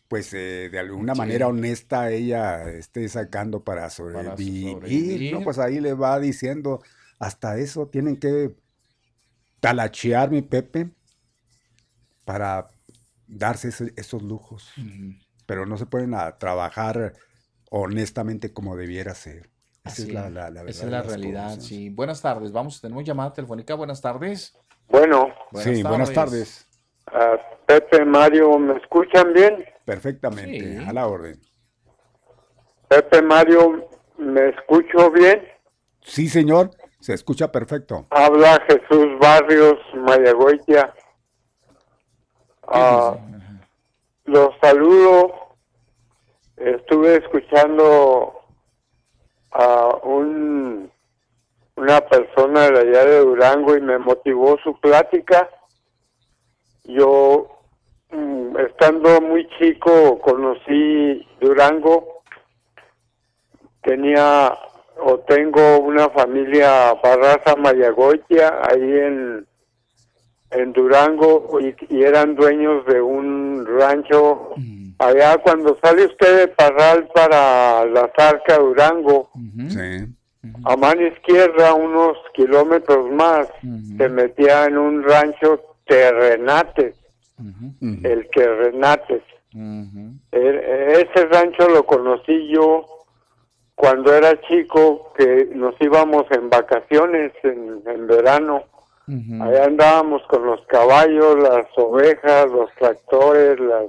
[0.07, 1.19] pues eh, de alguna Sí.
[1.19, 4.73] manera honesta ella esté sacando para sobrevivir.
[4.73, 5.34] sobrevivir.
[5.34, 5.41] ¿no?
[5.44, 6.82] Pues ahí le va diciendo,
[7.19, 8.56] hasta eso tienen que
[9.60, 10.90] talachear mi Pepe
[12.23, 12.69] para
[13.27, 14.72] darse ese- esos lujos.
[15.45, 17.14] Pero no se pueden a trabajar
[17.69, 19.49] honestamente como debiera ser.
[19.84, 21.65] Esa es la, la, la Esa verdad es de la las realidad, cosas.
[21.65, 21.90] sí.
[21.90, 23.76] Buenas tardes, vamos, tenemos llamada telefónica.
[23.76, 24.57] Buenas tardes.
[24.90, 26.68] Bueno, sí, buenas tardes.
[27.07, 27.38] ah,
[27.68, 29.65] Pepe, Mario, ¿me escuchan bien?
[29.86, 30.86] Perfectamente, Sí.
[30.86, 31.40] a la orden.
[32.88, 33.88] Pepe, Mario,
[34.18, 35.48] ¿me escucho bien?
[36.02, 38.07] Sí, señor, se escucha perfecto.
[38.10, 40.94] Habla Jesús Barrios Mayagoitia.
[42.68, 43.16] Ah,
[44.26, 45.34] los saludo.
[46.57, 48.34] Estuve escuchando
[49.52, 50.91] a un,
[51.76, 55.49] una persona de allá de Durango y me motivó su plática.
[56.86, 57.55] Yo,
[58.68, 62.22] estando muy chico, conocí Durango.
[63.82, 64.54] Tenía
[64.98, 69.46] o tengo una familia Barraza Mayagoitia ahí en,
[70.52, 74.52] en Durango y, y eran dueños de un rancho.
[74.98, 79.30] Allá cuando sale usted de Parral para la Zarca Durango
[79.70, 80.06] Sí.
[80.64, 83.48] a mano izquierda unos kilómetros más
[83.98, 85.60] se metía en un rancho
[88.03, 89.22] El que Renates
[90.32, 92.86] E- ese rancho lo conocí yo
[93.76, 98.64] cuando era chico que nos íbamos en vacaciones en, en verano.
[99.41, 103.86] Allá andábamos con los caballos las ovejas los tractores las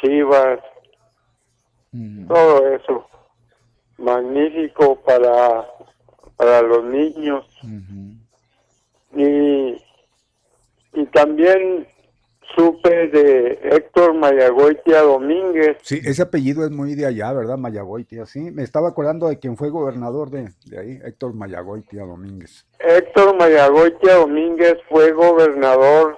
[0.00, 0.60] chivas.
[2.28, 3.08] Todo eso.
[3.98, 5.66] Magnífico para
[6.36, 7.44] para los niños.
[9.14, 9.82] Y
[10.92, 11.86] y también
[12.54, 17.56] supe de Héctor Mayagoitia Domínguez Sí, ese apellido es muy de allá, ¿verdad?
[17.56, 18.50] Mayagoitia, sí.
[18.50, 22.66] Me estaba acordando de quien fue gobernador de, de ahí, Héctor Mayagoitia Domínguez.
[22.78, 26.16] Héctor Mayagoitia Domínguez fue gobernador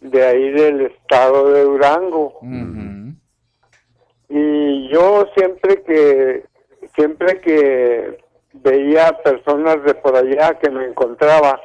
[0.00, 2.38] de ahí del estado de Durango
[4.28, 6.44] y yo siempre que
[6.94, 8.18] siempre que
[8.52, 11.60] veía personas de por allá que me encontraba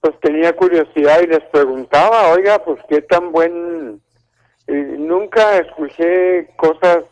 [0.00, 4.00] pues tenía curiosidad y les preguntaba oiga pues qué tan buen
[4.66, 7.04] y nunca escuché cosas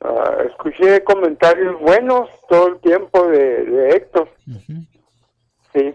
[0.00, 4.28] ah, escuché comentarios buenos todo el tiempo de, de Héctor.
[5.72, 5.94] Sí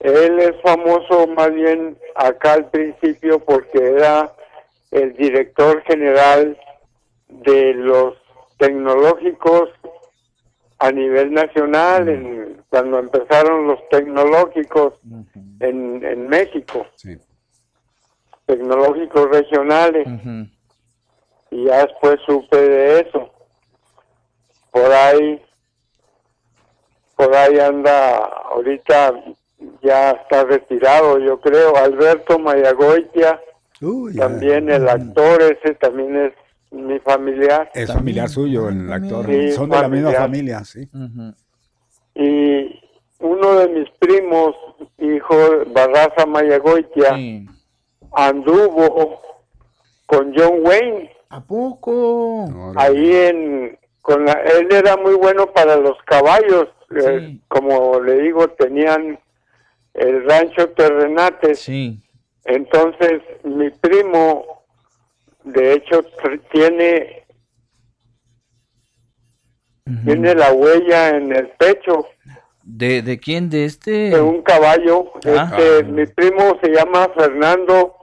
[0.00, 4.32] él es famoso más bien acá al principio porque era
[4.90, 6.56] el director general
[7.28, 8.14] de los
[8.58, 9.70] tecnológicos
[10.80, 14.94] a nivel nacional en- cuando empezaron los tecnológicos
[15.60, 16.86] en, en México.
[16.96, 17.16] Sí.
[18.46, 20.06] tecnológicos regionales.
[21.50, 23.30] Y ya después supe de eso.
[24.70, 25.42] Por ahí
[27.16, 28.16] por ahí anda
[28.50, 29.12] ahorita
[29.82, 33.40] ya está retirado yo creo Alberto Mayagoitia.
[34.16, 36.32] También el actor ese también es
[36.70, 37.70] mi familiar.
[37.74, 39.26] Es familiar suyo, el actor.
[39.26, 40.88] Sí, Son de la misma familia, sí.
[42.14, 42.80] y
[43.20, 44.54] uno de mis primos
[44.98, 47.16] hijo de Barraza Mayagoitia
[48.12, 49.20] anduvo
[50.06, 51.10] con John Wayne.
[51.30, 52.72] ¿A poco?
[52.76, 58.48] ahí en con la- él era muy bueno para los caballos eh, como le digo
[58.48, 59.18] tenían
[59.92, 61.58] el rancho Terrenates.
[61.60, 62.00] Sí.
[62.46, 64.57] Entonces mi primo
[65.44, 66.02] de hecho
[66.52, 67.24] tiene
[70.04, 72.06] tiene la huella en el pecho
[72.62, 73.48] ¿De, de quién?
[73.48, 74.10] ¿De este?
[74.10, 75.50] de un caballo Ah.
[75.58, 77.94] este mi primo se llama Fernando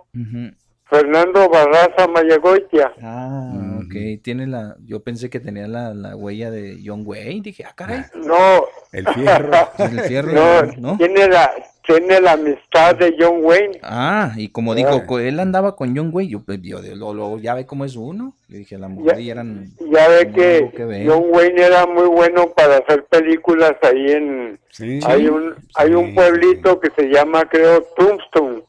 [0.89, 4.21] Fernando Barraza Mayagoitia Ah, ok.
[4.23, 4.75] Tiene la.
[4.83, 7.41] Yo pensé que tenía la, la huella de John Wayne.
[7.41, 8.01] Dije, ah, caray.
[8.15, 10.97] no el fierro El fierro, no, ¿no?
[10.97, 11.51] tiene la
[11.87, 16.09] tiene la amistad de John Wayne Ah, y como dijo, co- él andaba con John
[16.13, 16.31] Wayne.
[16.31, 18.33] Yo, pues, yo de- lo- lo- ya ve cómo es uno.
[18.47, 19.69] Yo dije, a la mujer y eran.
[19.91, 21.05] Ya ve que.
[21.07, 24.99] John Wayne era muy bueno para hacer películas ahí en Sí.
[25.05, 28.63] hay un hay un pueblito que se llama creo Tombstone.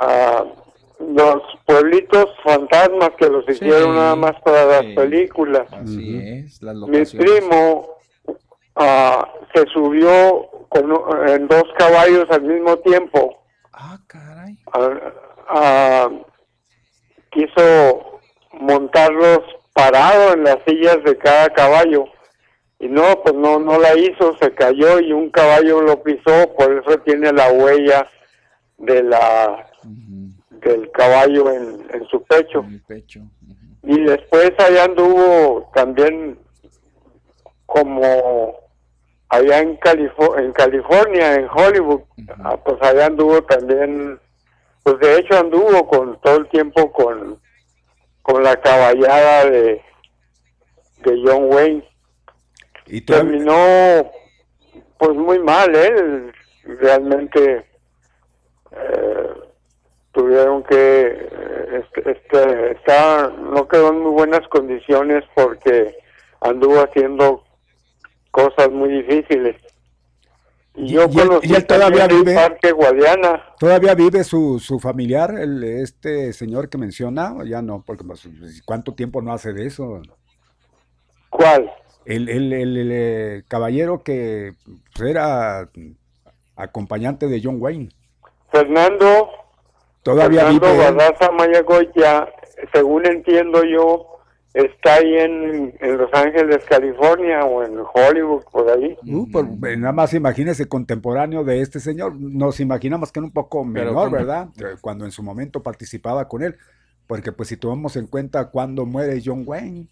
[0.00, 0.44] Ah,
[1.00, 5.66] los pueblitos fantasmas que los hicieron nada más para las películas.
[5.72, 7.12] Así es, las Mi locaciones.
[7.40, 7.88] primo
[8.76, 13.44] ah, se subió con, en dos caballos al mismo tiempo.
[13.72, 14.58] Ah, caray.
[14.72, 15.00] A,
[15.48, 16.10] ah,
[17.30, 18.20] quiso
[18.52, 19.40] montarlos
[19.72, 22.04] parado en las sillas de cada caballo
[22.78, 26.72] y no, pues no, no la hizo, se cayó y un caballo lo pisó, por
[26.72, 28.08] eso tiene la huella
[28.78, 29.70] de la
[30.50, 32.64] del caballo en, en su pecho.
[33.82, 36.38] Y después allá anduvo también
[37.66, 38.63] como
[39.34, 42.00] allá en, Califo- en California, en Hollywood,
[42.44, 44.18] ah, pues allá anduvo también,
[44.82, 47.38] pues de hecho anduvo con todo el tiempo con,
[48.22, 49.82] con la caballada de,
[51.04, 51.88] de John Wayne.
[52.86, 54.10] Y terminó
[54.98, 56.32] pues muy mal él
[56.64, 57.66] realmente
[58.70, 59.30] eh,
[60.12, 65.96] tuvieron que eh, este, este, está no quedó en muy buenas condiciones porque
[66.40, 67.42] anduvo haciendo
[68.34, 69.56] cosas muy difíciles
[70.74, 72.34] y, yo y conocí él todavía también el vive?
[72.34, 77.34] Parque Guadiana ¿Todavía vive su, su familiar, el, este señor que menciona?
[77.46, 78.28] Ya no, porque pues,
[78.66, 80.02] ¿cuánto tiempo no hace de eso?
[81.30, 81.70] ¿Cuál?
[82.04, 84.54] El, el, el- eh, caballero que
[84.94, 85.70] pues, era
[86.56, 87.90] acompañante de John Wayne.
[88.50, 89.30] Fernando
[90.02, 90.78] Todavía Fernando vive.
[90.92, 92.28] Barraza Mayagoya,
[92.72, 94.13] según entiendo yo,
[94.54, 98.96] está ahí en, en Los Ángeles, California, o en Hollywood, por ahí.
[99.06, 102.14] Uh, por- eh, nada más imagínese contemporáneo de este señor.
[102.16, 104.10] Nos imaginamos que era un poco menor.
[104.10, 104.48] ¿verdad?
[104.58, 106.56] Eh, Cuando en su momento participaba con él.
[107.06, 109.88] Porque pues si tomamos en cuenta cuando muere John Wayne.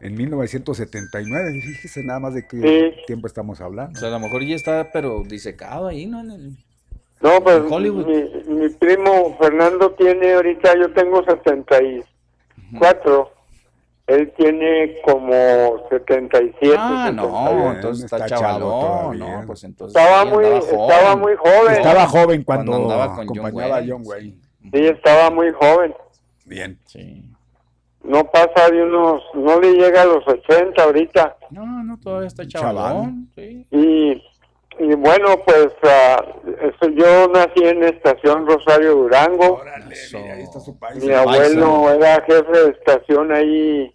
[0.00, 2.60] En 1979, fíjese nada más de qué
[2.94, 3.00] Sí.
[3.06, 3.96] tiempo estamos hablando.
[3.96, 6.20] O sea, a lo mejor ya está, pero disecado ahí, ¿no?
[6.20, 6.56] En el-
[7.22, 8.06] No, pues En Hollywood.
[8.06, 11.22] mi, mi primo Fernando tiene ahorita, yo tengo
[12.78, 13.30] 74,
[14.06, 16.76] él tiene como 77.
[16.78, 17.72] Ah, no, 78.
[17.74, 21.20] entonces está, está chavalón, no, pues entonces Estaba muy, estaba joven.
[21.20, 21.72] muy joven.
[21.74, 24.34] Estaba joven cuando, andaba con John acompañaba a Wayne, John Wayne.
[24.72, 25.94] Sí, estaba muy joven.
[26.46, 26.78] Bien.
[26.84, 27.24] Sí.
[28.02, 31.36] No pasa de unos, no le llega a los 80 ahorita.
[31.50, 32.76] No, no, todavía está Chaval.
[32.76, 33.30] chavalón.
[33.34, 33.66] Sí.
[33.70, 34.22] Y,
[34.78, 36.24] y bueno, pues ah,
[36.60, 39.62] eso, yo nací en Estación Rosario Durango.
[39.90, 40.18] Eso.
[40.18, 41.02] Ahí está su país.
[41.04, 43.94] Mi abuelo era jefe de estación ahí,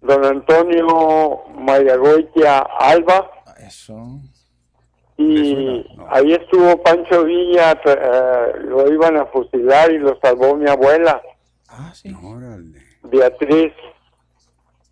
[0.00, 3.30] don Antonio Mayagoitia Alba.
[3.66, 4.20] Eso.
[5.16, 11.22] Y ahí estuvo Pancho Villa, eh, lo iban a fusilar y lo salvó mi abuela,
[11.68, 12.12] Ah, sí.
[12.22, 12.78] Órale.
[13.02, 13.72] Beatriz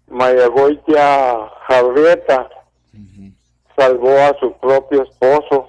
[0.09, 1.39] Mayagoitia
[1.69, 2.49] Javieta.
[3.83, 5.69] Salvó a su propio esposo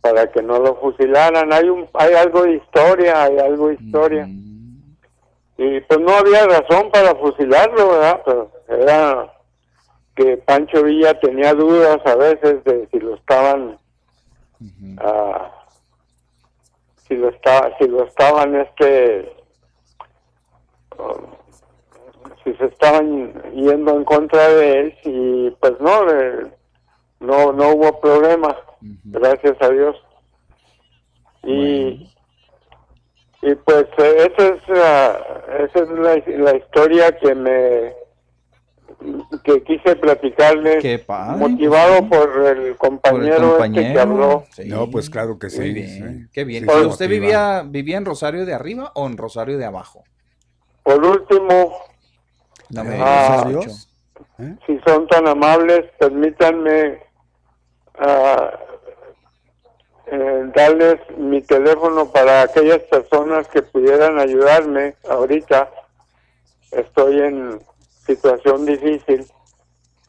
[0.00, 1.52] para que no lo fusilaran.
[1.52, 4.24] Hay, un, hay algo de historia, hay algo de historia.
[5.58, 8.22] Y pues no había razón para fusilarlo, ¿verdad?
[8.24, 9.32] Pero era
[10.14, 13.76] que Pancho Villa tenía dudas a veces de si lo estaban
[15.00, 15.50] ah,
[17.06, 19.32] si lo está si lo estaban este
[20.98, 21.26] um,
[22.44, 26.57] si se estaban yendo en contra de él y pues no le-
[27.20, 28.56] no no hubo problema
[29.04, 29.96] gracias a Dios
[31.44, 32.10] y
[33.40, 37.92] y pues eh, esa es la, esa es la, la historia que me
[39.44, 41.36] que quise platicarles Qué padre.
[41.48, 44.64] motivado por el compañero, este que habló Sí.
[44.66, 45.60] No, pues claro que sí.
[45.60, 45.88] Muy bien.
[46.24, 46.28] sí.
[46.32, 46.64] Qué bien.
[46.64, 47.20] Sí, ¿Y se ¿Usted motiva.
[47.20, 50.02] vivía, vivía en Rosario de arriba o en Rosario de abajo?
[50.82, 51.76] por último
[52.70, 53.46] No me Ah.
[54.40, 54.56] ¿Eh?
[54.66, 56.98] si son tan amables permítanme
[57.98, 58.58] ah,
[60.10, 65.70] eh, darles mi teléfono para aquellas personas que pudieran ayudarme ahorita.
[66.70, 67.60] Estoy en
[68.06, 69.26] situación difícil.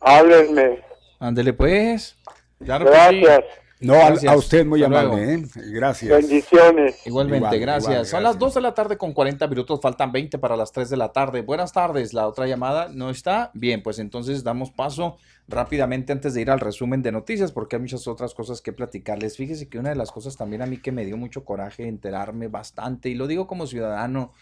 [0.00, 0.78] Háblenme.
[1.18, 2.16] Ándele pues.
[2.64, 2.96] Claro que sí.
[3.22, 3.44] Gracias.
[3.82, 4.30] No, a- Gracias.
[4.30, 5.42] a usted muy Hasta amable, ¿eh?
[5.72, 6.10] Gracias.
[6.10, 7.06] Bendiciones.
[7.06, 7.90] Igualmente, Igual, gracias.
[7.92, 10.90] igual, Son las 2 de la tarde con 40 minutos, faltan 20 para las 3
[10.90, 11.40] de la tarde.
[11.40, 13.50] Buenas tardes, la otra llamada no está.
[13.54, 15.16] Bien, pues entonces damos paso
[15.48, 19.38] rápidamente antes de ir al resumen de noticias, porque hay muchas otras cosas que platicarles.
[19.38, 22.48] Fíjese que una de las cosas también a mí que me dio mucho coraje enterarme
[22.48, 24.34] bastante, y lo digo como ciudadano,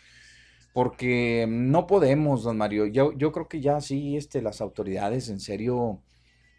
[0.73, 2.87] porque no podemos, don Mario.
[2.87, 6.01] Yo, yo creo que ya sí, este, las autoridades en serio,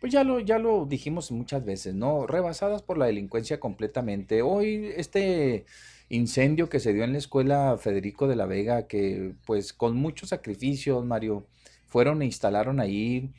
[0.02, 2.28] pues ya lo, ya lo dijimos muchas veces, ¿no?
[2.28, 4.42] Rebasadas por la delincuencia completamente.
[4.42, 5.66] Hoy este
[6.10, 10.30] incendio que se dio en la escuela Federico de la Vega, que pues con muchos
[10.30, 11.46] sacrificios, Mario,
[11.88, 13.32] fueron e instalaron ahí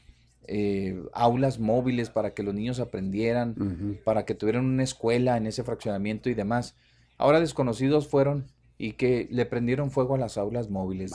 [0.46, 5.62] eh, aulas móviles para que los niños aprendieran, para que tuvieran una escuela en ese
[5.62, 6.74] fraccionamiento y demás.
[7.18, 8.46] Ahora desconocidos fueron
[8.80, 11.12] y que le prendieron fuego a las aulas móviles.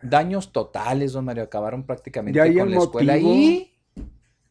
[0.00, 3.12] Daños totales, don Mario, acabaron prácticamente con la escuela.
[3.12, 3.34] motivo.
[3.34, 3.70] Y,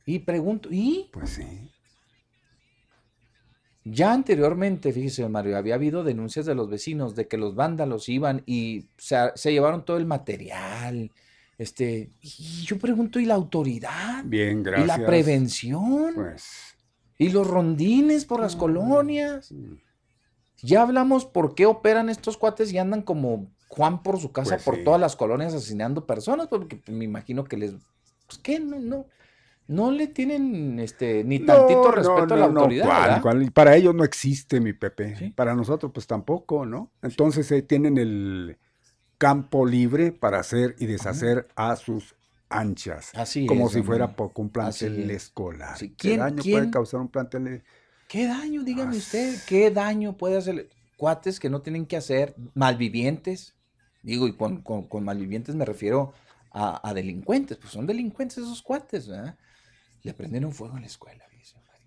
[0.05, 1.09] y pregunto, ¿y?
[1.11, 1.71] Pues sí.
[3.83, 8.07] Ya anteriormente, fíjese, don Mario, había habido denuncias de los vecinos de que los vándalos
[8.09, 11.11] iban y se, se llevaron todo el material.
[11.57, 14.23] Este, y yo pregunto, ¿y la autoridad?
[14.23, 14.99] Bien, ¿Y gracias.
[14.99, 16.13] la prevención?
[16.13, 16.75] Pues.
[17.17, 19.51] ¿Y los rondines por las colonias?
[20.63, 24.63] Ya hablamos por qué operan estos cuates y andan como Juan por su casa Pues
[24.63, 24.83] por sí.
[24.83, 27.71] todas las colonias asesinando personas, porque pues, me imagino que les,
[28.27, 29.05] pues qué, no, no,
[29.67, 33.21] no le tienen este ni tantito No, respeto no, a la autoridad, ¿cuál, ¿verdad?
[33.21, 33.43] cuál?
[33.43, 35.15] Y Para ellos no existe, mi Pepe.
[35.15, 35.29] Sí.
[35.31, 36.91] Para nosotros, pues tampoco, ¿no?
[37.01, 38.57] Entonces eh, tienen el
[39.17, 42.15] campo libre para hacer y deshacer a sus
[42.49, 43.11] anchas.
[43.13, 45.77] Así Como es, si fuera poco un plantel escolar.
[45.77, 47.63] Sí, ¿Qué ¿quién- daño quién- puede causar un plantel?
[48.11, 49.35] ¿Qué daño, dígame Ah, usted?
[49.47, 50.69] ¿Qué daño puede hacer?
[50.97, 53.55] Cuates que no tienen que hacer, malvivientes.
[54.03, 56.13] Digo, y con, con- con malvivientes me refiero
[56.51, 59.37] a, a delincuentes, pues son delincuentes esos cuates, ¿verdad?
[60.03, 61.23] Le prendieron fuego en la escuela.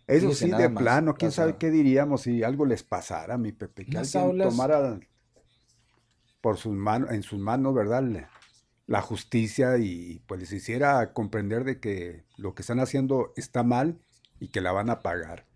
[0.06, 3.52] Eso Fíjese sí, de más, plano, quién sabe qué diríamos si algo les pasara, mi
[3.52, 5.01] Pepe, que alguien aulas- tomara
[6.40, 8.02] por sus manos, en sus manos, ¿verdad?
[8.02, 8.28] La,
[8.86, 13.98] la justicia y pues les hiciera comprender de que lo que están haciendo está mal
[14.40, 15.46] y que la van a pagar.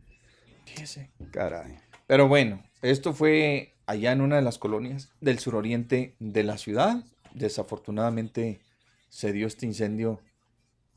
[0.68, 1.10] Fíjese.
[1.30, 1.78] Caray.
[2.06, 7.04] Pero bueno, esto fue allá en una de las colonias del suroriente de la ciudad.
[7.34, 8.60] Desafortunadamente
[9.08, 10.20] se dio este incendio,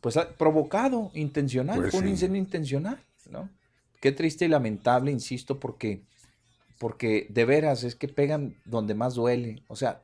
[0.02, 2.12] pues ah, provocado, intencional, Pues fue un sí.
[2.12, 3.50] incendio intencional, ¿no?
[4.02, 6.04] Qué triste y lamentable, insisto, porque,
[6.80, 9.64] porque de veras es que pegan donde más duele.
[9.68, 10.04] O sea,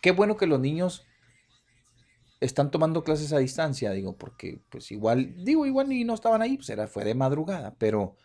[0.00, 1.04] qué bueno que los niños
[2.40, 6.56] están tomando clases a distancia, digo, porque pues igual, digo, igual ni no estaban ahí,
[6.56, 8.16] pues era, fue de madrugada, pero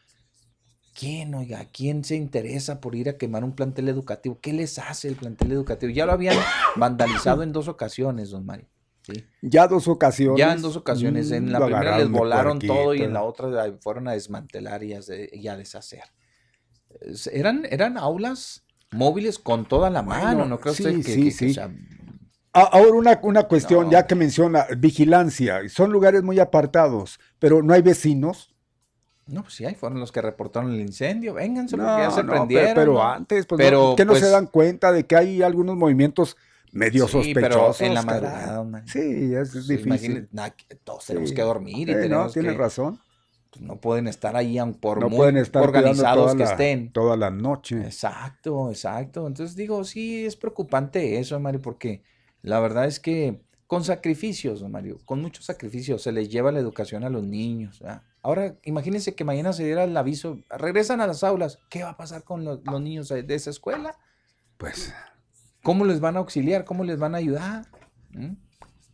[0.97, 4.39] ¿quién, oiga, quién se interesa por ir a quemar un plantel educativo?
[4.41, 5.91] ¿Qué les hace el plantel educativo?
[5.91, 6.35] Ya lo habían
[6.75, 8.65] vandalizado en dos ocasiones, don Mario.
[9.03, 9.23] ¿sí?
[9.41, 10.39] Ya dos ocasiones.
[10.39, 11.29] Ya en dos ocasiones.
[11.31, 14.93] En mm, la primera les volaron todo y en la otra fueron a desmantelar y
[14.93, 16.03] a, de- y a deshacer.
[17.01, 21.03] Es- Eran, eran aulas móviles con toda la mano, Bueno, ¿no creo sí, usted que,
[21.03, 21.49] sí, que- que, sí.
[21.51, 21.69] o sea,
[22.53, 23.91] A- Ahora una, una cuestión, No.
[23.91, 25.59] ya que menciona, vigilancia.
[25.67, 28.54] Son lugares muy apartados, pero no hay vecinos.
[29.27, 31.33] No, pues sí, ahí fueron los que reportaron el incendio.
[31.33, 32.73] Vénganse No, porque ya se no, prendieron.
[32.75, 33.03] pero, ¿no?
[33.03, 36.37] antes, pues, Pero, no, que no pues, se dan cuenta de que hay algunos movimientos
[36.71, 37.81] medio Sí, pero sospechosos.
[37.81, 38.83] en la madrugada.
[38.85, 38.99] Sí,
[39.33, 39.87] es, es Pues, difícil.
[39.87, 41.35] imagínate, na- que todos tenemos Sí.
[41.35, 42.99] que dormir y no, tenemos tienes que- razón.
[43.51, 46.91] pues, no pueden estar ahí aun por No muy pueden estar organizados que la- estén.
[46.91, 47.81] Toda la noche.
[47.85, 49.25] Exacto, exacto.
[49.25, 52.03] Entonces digo, sí, es preocupante eso, Mario, porque
[52.41, 56.59] la verdad es que con sacrificios, don Mario, con muchos sacrificios se les lleva la
[56.59, 57.79] educación a los niños.
[57.79, 58.03] ¿verdad?
[58.21, 61.97] Ahora, imagínense que mañana se diera el aviso, regresan a las aulas, ¿qué va a
[61.97, 63.97] pasar con los, los niños de esa escuela?
[64.57, 64.93] Pues,
[65.63, 66.63] ¿Cómo les van a auxiliar?
[66.63, 67.65] ¿Cómo les van a ayudar?
[68.11, 68.33] ¿Mm?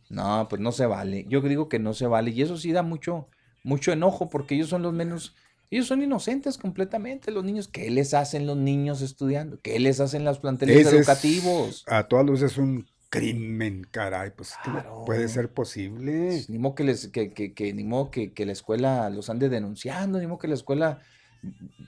[0.08, 1.24] No, pues no se vale.
[1.28, 2.30] Yo digo que no se vale.
[2.30, 3.28] Y eso sí da mucho,
[3.64, 5.34] mucho enojo porque ellos son los menos,
[5.70, 7.30] ellos son inocentes completamente.
[7.30, 9.60] Los niños, ¿qué les hacen los niños estudiando?
[9.62, 11.84] ¿Qué les hacen los planteles ese es- educativos?
[11.88, 14.30] a todas luces es un crimen, caray.
[14.34, 15.02] Pues, ¿cómo Claro.
[15.04, 16.28] puede ser posible?
[16.28, 19.28] Pues, Ni modo que, les, que, que, que- ni modo que, que la escuela los
[19.28, 21.00] ande denunciando, ni modo que la escuela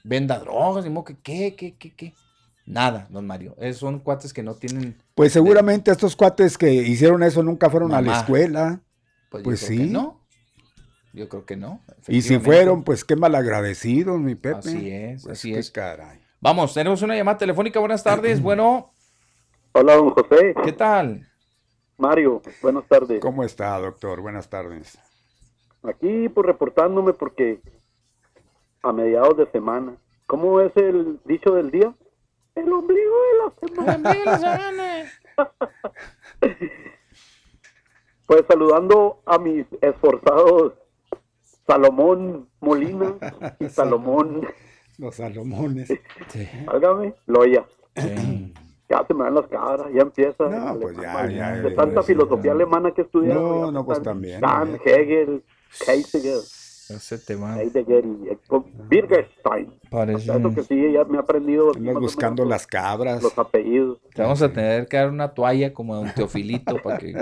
[0.05, 2.15] venda drogas, ni modo que qué, qué, qué, qué.
[2.67, 3.57] Nada, don Mario.
[3.59, 4.97] Eh, son cuates que no tienen.
[5.15, 8.81] Pues seguramente estos cuates que hicieron eso nunca fueron a la escuela.
[9.31, 9.91] Pues, yo Pues creo que sí.
[9.91, 10.21] no.
[11.15, 11.81] Yo creo que no.
[12.09, 14.59] Y si fueron, pues qué malagradecidos, mi Pepe.
[14.59, 15.71] Así es, Pues, así es.
[15.71, 16.19] caray.
[16.41, 17.81] Vamos, tenemos una llamada telefónica.
[17.81, 18.41] Buenas tardes.
[18.43, 18.91] Bueno,
[19.77, 20.55] Hola, don José.
[20.65, 21.27] ¿qué tal?
[21.99, 23.21] Mario, buenas tardes.
[23.21, 24.21] ¿Cómo está, doctor?
[24.21, 24.97] Buenas tardes.
[25.83, 27.61] Aquí, pues, reportándome porque
[28.83, 29.97] a mediados de semana.
[30.29, 31.93] ¿Cómo es el dicho del día?
[32.55, 34.15] El ombligo de la semana.
[38.27, 40.73] Pues saludando a mis esforzados
[41.67, 43.17] Salomón Molina
[43.59, 44.49] y Salomón,
[44.97, 45.93] Los Salomones.
[46.65, 47.67] válgame, Loya.
[48.89, 50.48] Ya se me dan las cabras, ya empieza.
[50.48, 51.56] No, pues ya, ya.
[51.56, 53.40] de tanta filosofía alemana que he estudiado.
[53.40, 54.40] No, no, pues también.
[54.40, 55.43] Kant, Hegel,
[55.89, 56.39] Heidegger,
[56.90, 57.61] Ese tema.
[57.61, 58.39] Heidegger y eh,
[58.90, 59.73] Wittgenstein.
[59.90, 60.36] Parece.
[60.36, 63.23] Eso que sí, ya me he aprendido buscando menos las cabras.
[63.23, 63.98] los apellidos.
[64.15, 67.15] Te vamos a tener que dar una toalla como a un teofilito para que.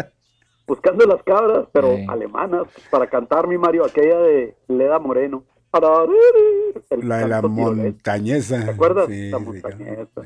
[0.66, 2.06] Buscando las cabras, pero Sí.
[2.08, 5.44] alemanas, para cantar mi Mario, aquella de Leda Moreno.
[6.90, 8.62] El La de la montañesa.
[8.64, 9.06] ¿Te acuerdas?
[9.06, 10.22] Sí, la sí, montañesa.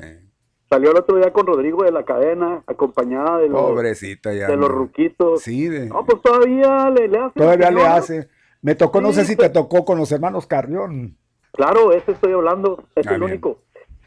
[0.69, 4.47] Salió el otro día con Rodrigo de la cadena, acompañada de los, Pobrecita ya.
[4.47, 5.41] de los ruquitos.
[5.41, 7.39] Sí, de- No, pues todavía le, le hace.
[7.39, 8.27] todavía le hace.
[8.61, 11.15] Me tocó, no sé si pues- te tocó con los hermanos Carrión.
[11.53, 13.31] Claro, ese estoy hablando, es Ah, el bien.
[13.31, 13.59] único.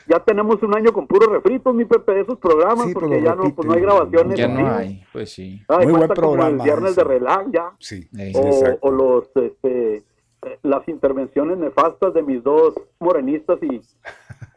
[0.07, 3.23] Ya tenemos un año con puros refritos, mi Pepe, de esos programas, Sí, pues porque
[3.23, 4.39] ya no, pues no hay grabaciones.
[4.39, 5.05] Ya no hay.
[5.13, 5.63] Pues sí.
[5.69, 7.01] Ay, Muy buen como el programa viernes ese.
[7.03, 7.73] de relax ya.
[7.79, 8.79] Sí, sí, o, exacto.
[8.83, 10.03] o los este,
[10.63, 13.81] las intervenciones nefastas de mis dos morenistas y,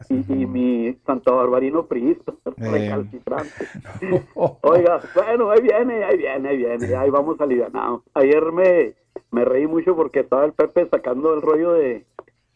[0.10, 3.68] y, y mi Santa Barbarino priista recalcitrante.
[4.62, 8.02] Oiga, bueno, ahí viene, ahí viene, ahí viene, ahí vamos alivianados.
[8.14, 8.94] Ayer me,
[9.32, 12.06] me reí mucho porque estaba el Pepe sacando el rollo de,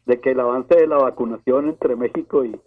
[0.05, 2.59] de que el avance de la vacunación entre México y,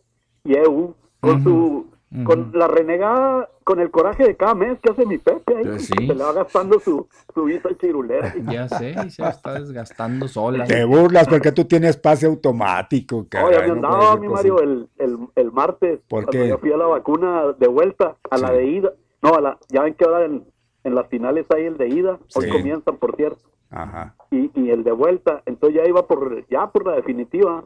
[0.44, 1.86] y EU, con su
[2.24, 5.86] con la renegada, con el coraje de cada mes que hace mi Pepe ahí, Pues
[5.86, 8.34] se le va gastando su, su visa chirulera.
[8.50, 10.64] Ya sé, y se está desgastando sola.
[10.66, 14.28] Te burlas porque tú tienes pase automático, Oye, caray, me no andaba ser mi.
[14.28, 18.38] Mario el, el, el martes ¿Por cuando yo fui a la vacuna de vuelta, a
[18.38, 18.92] la de ida.
[19.22, 20.44] No, a la, ya ven que ahora en,
[20.82, 22.50] en las finales hay el de ida, hoy Sí.
[22.50, 24.16] comienzan, por cierto, Ajá.
[24.32, 25.42] y, y el de vuelta.
[25.46, 27.64] Entonces ya iba por, ya por la definitiva.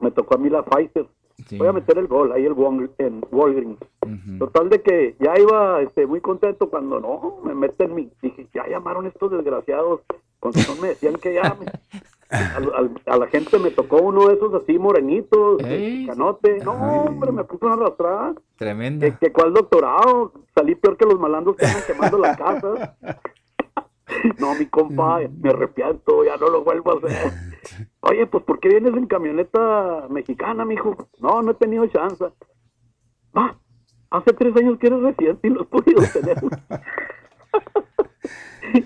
[0.00, 1.06] Me tocó a mí la Pfizer.
[1.46, 1.56] Sí.
[1.56, 3.78] Voy a meter el gol ahí el Wal- en Walgreens.
[4.38, 8.10] Total de que ya iba este, muy contento cuando no, me meten mi...
[8.22, 10.00] Dije, ya llamaron estos desgraciados.
[10.40, 11.38] Con razón me decían que
[12.30, 16.06] al- a la gente me tocó uno de esos así morenitos, Ey.
[16.06, 16.58] canote.
[16.64, 16.72] No,
[17.04, 18.34] hombre, me puso una arrastrada.
[18.56, 19.06] Tremenda.
[19.10, 20.32] Que, que cuál doctorado.
[20.54, 22.96] Salí peor que los malandros que andan quemando la casa.
[24.38, 27.30] No, mi compa, me arrepiento, ya no lo vuelvo a hacer.
[28.10, 30.96] Oye, pues ¿por qué vienes en camioneta mexicana, mijo?
[31.20, 32.24] No, no he tenido chance.
[33.36, 33.58] Va,
[34.10, 36.38] hace tres años que eres residente y no has podido tener.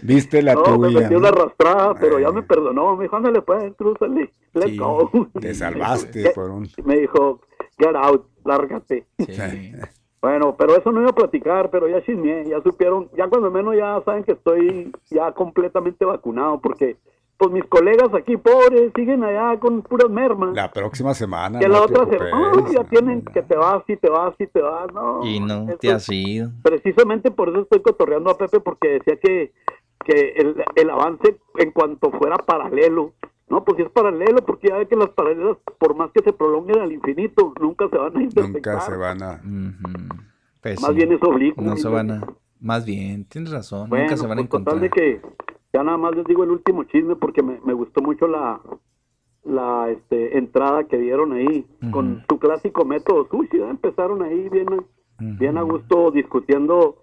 [0.02, 1.00] Viste la no, me tuya.
[1.00, 1.18] metí ¿no?
[1.20, 2.96] una arrastrada, pero ya me perdonó.
[2.96, 5.10] Me dijo, ándale, pues, crúzale, let's Sí, go.
[5.40, 6.68] Te salvaste por un.
[6.84, 7.40] Me dijo,
[7.78, 9.06] get out, lárgate.
[9.18, 9.72] Sí.
[10.20, 13.74] Bueno, pero eso no iba a platicar, pero ya chismeé, ya supieron, ya cuando menos
[13.76, 16.96] ya saben que estoy ya completamente vacunado, porque
[17.38, 20.54] pues mis colegas aquí pobres siguen allá con puras mermas.
[20.54, 21.58] La próxima semana.
[21.58, 24.46] que no la te otra semana ya tienen que te vas y te vas y
[24.46, 25.24] te vas, no.
[25.26, 26.50] Y no eso- te has ido.
[26.62, 29.52] Precisamente por eso estoy cotorreando a Pepe, porque decía que,
[30.04, 33.12] que el, el avance en cuanto fuera paralelo,
[33.48, 36.32] no, pues si es paralelo, porque ya ve que las paralelas, por más que se
[36.32, 38.74] prolonguen al infinito, nunca se van a intersectar.
[38.74, 39.32] Nunca se van a.
[39.44, 40.14] Ujú.
[40.62, 40.96] Pues Más sí.
[40.96, 41.62] bien es oblicuo.
[41.64, 42.20] No se van a.
[42.60, 43.88] Más bien, tienes razón.
[43.90, 44.80] Bueno, Nunca se van a pues, total encontrar.
[44.80, 45.20] de que
[45.72, 48.60] ya nada más les digo el último chisme porque me, me gustó mucho la
[49.44, 53.26] la este, entrada que dieron ahí con su clásico método.
[53.32, 53.48] ¿eh?
[53.70, 54.66] Empezaron ahí bien,
[55.18, 56.98] bien a gusto discutiendo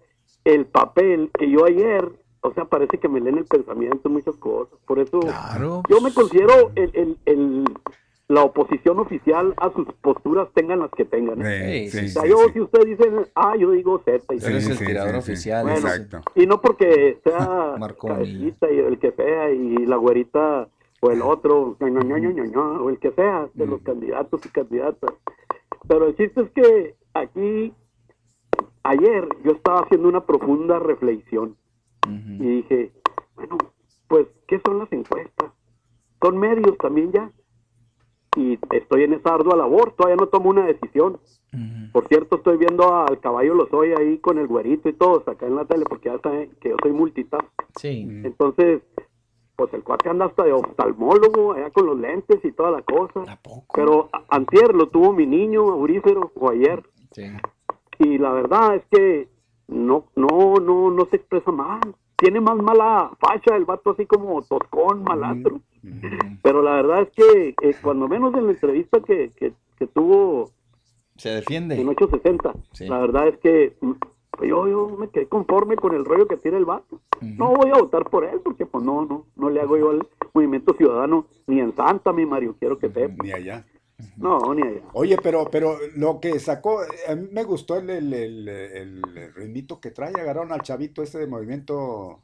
[0.46, 2.08] el papel que yo ayer,
[2.42, 4.80] o sea, parece que me leen el pensamiento, muchas cosas.
[4.88, 5.84] Por eso Claro.
[5.90, 7.66] yo me considero el, el, el-
[8.30, 11.38] la oposición oficial a sus posturas, tengan las que tengan.
[11.44, 12.54] Sí, Sí, sí, O sea, sí, yo, sí.
[12.54, 14.24] si ustedes dicen A, yo digo Z.
[14.34, 15.32] Y eres Sí, el sí, tirador sí, sí.
[15.32, 15.64] oficial.
[15.64, 15.78] Bueno.
[15.80, 16.22] Exacto.
[16.36, 17.76] y no porque sea
[18.08, 20.68] cabecita y el que sea y la güerita
[21.02, 23.70] o el otro, o el que sea de Mm.
[23.70, 25.12] los candidatos y candidatas.
[25.88, 27.74] Pero el chiste es que aquí,
[28.84, 31.56] ayer yo estaba haciendo una profunda reflexión
[32.08, 32.92] y dije,
[33.36, 33.58] bueno,
[34.08, 35.52] pues, ¿qué son las encuestas?
[36.22, 37.32] Son medios también ya.
[38.38, 41.20] Y estoy en esa ardua labor, todavía no tomo una decisión.
[41.92, 45.56] Por cierto, estoy viendo al caballo Lozoya ahí con el güerito y todo, acá en
[45.56, 47.48] la tele, porque ya saben que yo soy multitask.
[47.76, 48.08] Sí.
[48.24, 48.84] Entonces,
[49.56, 53.40] pues el cuate anda hasta de oftalmólogo, allá con los lentes y toda la cosa.
[53.74, 56.84] Pero antier lo tuvo mi niño, aurífero, o ayer.
[57.12, 57.24] Sí.
[57.98, 59.28] Y la verdad es que
[59.68, 61.82] no, no, no, no se expresa mal.
[62.20, 65.62] Tiene más mala facha el vato así como toscón, malandro.
[66.44, 70.52] Pero la verdad es que eh, cuando menos en la entrevista que, que, que tuvo
[71.16, 71.80] Se defiende.
[71.80, 72.54] en 860.
[72.74, 72.88] Sí.
[72.88, 73.92] La verdad es que mm,
[74.46, 77.00] yo, yo me quedé conforme con el rollo que tiene el vato.
[77.22, 80.08] No voy a votar por él porque pues no, no, no le hago yo al
[80.34, 83.24] movimiento ciudadano ni en Santa, mi Mario, quiero que sepa.
[83.24, 83.66] Ni allá.
[84.18, 84.82] No, ni allá.
[84.94, 89.02] Oye, pero, pero lo que sacó, a mí me gustó el, el, el, el
[89.36, 90.10] ritmito que trae.
[90.14, 92.20] Agarraron al chavito este de movimiento.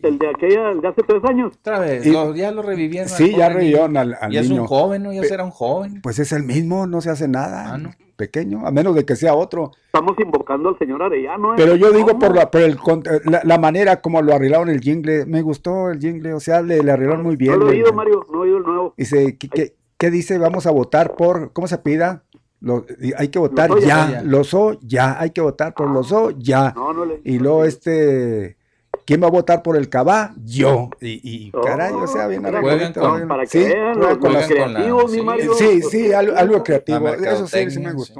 [0.00, 1.52] El de aquella, el de hace tres años.
[1.58, 3.08] Otra vez, Y- lo- ya lo revivieron.
[3.08, 5.12] Sí, ya revivieron al, al Ya es un joven, ¿no?
[5.12, 6.02] Ya Pe- será un joven.
[6.02, 7.72] Pues es el mismo, no se hace nada.
[7.74, 7.90] Ah, ¿no?
[8.16, 9.72] Pequeño, a menos de que sea otro.
[9.86, 11.52] Estamos invocando al señor Arellano.
[11.52, 11.56] ¿eh?
[11.56, 12.78] Pero yo digo por la, por el,
[13.24, 16.80] la, la manera como lo arreglaron el jingle, me gustó el jingle, o sea, le,
[16.82, 17.52] le arreglaron muy bien.
[17.54, 18.94] No lo he oído, Mario, no he oído el nuevo.
[18.96, 19.74] Dice, ¿qué, qué-
[20.04, 20.36] qué dice?
[20.38, 22.24] Vamos a votar por, ¿cómo se pida?
[22.60, 22.84] Lo-
[23.16, 23.86] hay que votar Lozoya.
[23.88, 24.22] ya, Lozoya.
[24.22, 26.72] los O, ya, hay que votar por los O, ya.
[26.76, 27.20] No, no le.
[27.24, 28.56] Y luego este,
[29.06, 30.34] ¿quién va a votar por el Cabá?
[30.44, 30.90] Yo.
[31.00, 34.46] Y, y Oh, caray, o sea, bien con- bien- Para que sí, vean con la-
[34.46, 35.24] creativos, mi sí.
[35.24, 35.54] Mario.
[35.54, 38.14] Sí, sí, algo, algo creativo, eso sí, me sí.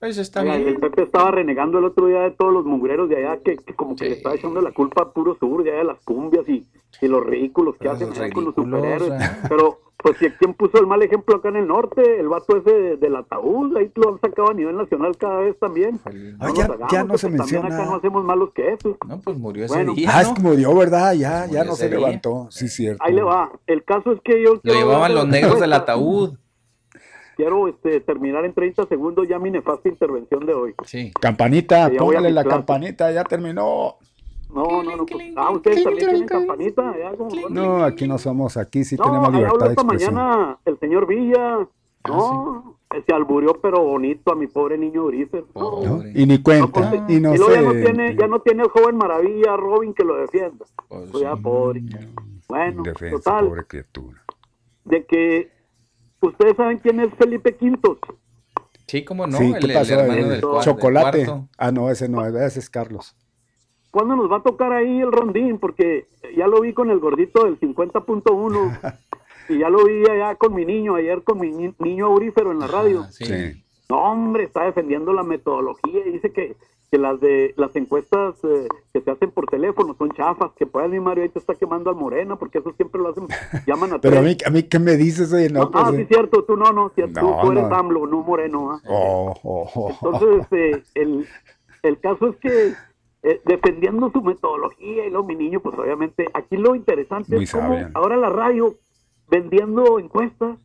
[0.00, 0.06] Gustó.
[0.06, 0.68] Pues está Oiga, bien.
[0.68, 3.74] El Pepe estaba renegando el otro día de todos los mugreros de allá que, que
[3.74, 4.10] como que Sí.
[4.10, 6.66] le estaba echando la culpa a puro sur, de allá de las cumbias y,
[7.02, 9.12] y los ridículos que Pero hacen con los superhéroes.
[9.48, 12.18] Pero, pues, si ¿quién puso el mal ejemplo acá en el norte?
[12.18, 15.58] El vato ese de- del ataúd, ahí lo han sacado a nivel nacional cada vez
[15.58, 16.00] también.
[16.06, 17.66] Ah, nos ya- hagamos, ya no que se También menciona.
[17.76, 18.96] acá no hacemos malos que eso.
[19.06, 19.92] No, pues murió ese Bueno.
[19.92, 20.34] día, Ah, es ¿no?
[20.36, 21.12] como dio, ¿verdad?
[21.12, 21.98] Ya, ya Murió no se día.
[21.98, 23.02] levantó, sí, cierto.
[23.04, 23.52] Ahí le va.
[23.66, 24.54] El caso es que yo...
[24.62, 26.38] Lo llevaban los negros del ataúd.
[27.40, 30.74] Quiero este, terminar en 30 segundos ya mi nefasta intervención de hoy.
[30.84, 31.10] Sí.
[31.18, 32.56] Campanita, ya póngale la clase.
[32.58, 33.96] campanita, ya terminó.
[34.52, 35.06] No, no, no.
[35.06, 36.94] pues, ah, ustedes también tienen campanita.
[37.16, 40.14] como- No, aquí no somos, aquí sí No, tenemos libertad de esta expresión.
[40.16, 41.60] mañana el señor Villa.
[42.04, 42.76] Ah, No,
[43.06, 45.44] se alburió pero bonito a mi pobre niño Bricer.
[45.54, 45.96] No, ¿no?
[45.96, 46.12] Pobre.
[46.14, 47.84] Y ni cuenta, no, y no y luego ya no sé.
[47.84, 50.66] tiene, ya no tiene el joven maravilla Robin que lo defienda.
[50.88, 51.82] Pues Pues ya pobre.
[52.48, 54.22] Bueno, Defensa, total, pobre criatura.
[54.84, 55.59] de que
[56.20, 57.98] ustedes saben quién es Felipe Quintos.
[58.86, 59.94] Sí, cómo no, sí, el, ¿qué el pasó?
[60.00, 61.24] hermano El del, chocolate.
[61.24, 61.48] cuarto.
[61.58, 63.14] Ah, no, ese no, ese es Carlos.
[63.92, 65.58] ¿Cuándo nos va a tocar ahí el rondín?
[65.58, 66.06] Porque
[66.36, 68.98] ya lo vi con el gordito del 50.1
[69.48, 72.58] y ya lo vi allá con mi niño, ayer con mi ni- niño aurífero en
[72.60, 73.02] la radio.
[73.06, 73.24] Ah, sí.
[73.26, 73.64] Sí.
[73.88, 76.56] No, hombre, está defendiendo la metodología y dice que,
[76.90, 80.90] que las de las encuestas eh, que se hacen por teléfono son chafas, que pues
[80.90, 83.28] mi Mario ahí te está quemando al Morena, porque eso siempre lo hacen,
[83.66, 85.32] llaman a Pero a mí, a mí, ¿qué me dices?
[85.32, 87.68] Oye, no, No, pues, ah, sí, eh, cierto, tú no, no, cierto, No, tú, eres
[87.68, 87.74] no.
[87.76, 88.72] AMLO, no Moreno.
[88.72, 88.80] ¿ah?
[88.88, 89.90] oh, oh, oh.
[90.02, 91.26] Entonces, este, el,
[91.82, 92.74] el caso es que
[93.22, 97.52] eh, defendiendo su metodología y luego mi niño, pues obviamente, aquí lo interesante Muy es
[97.52, 97.90] cómo sabia.
[97.94, 98.74] ahora la radio
[99.28, 100.58] vendiendo encuestas.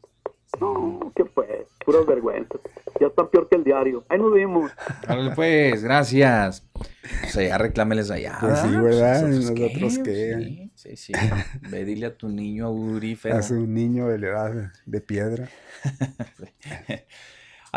[0.60, 1.50] No, que pues,
[1.86, 2.60] puras vergüenzas.
[3.00, 4.04] Ya está peor que el diario.
[4.10, 4.72] Ahí nos vimos.
[5.36, 6.66] Pues, gracias.
[6.76, 8.38] O sea, ya reclámeles allá.
[8.40, 9.28] Pues sí, ¿verdad?
[9.28, 10.36] ¿Nosotros ¿Nosotros qué?
[10.38, 11.14] Sí, sí, sí.
[11.70, 13.38] Ve, dile a tu niño aurífero.
[13.38, 15.50] a su niño de la edad de piedra.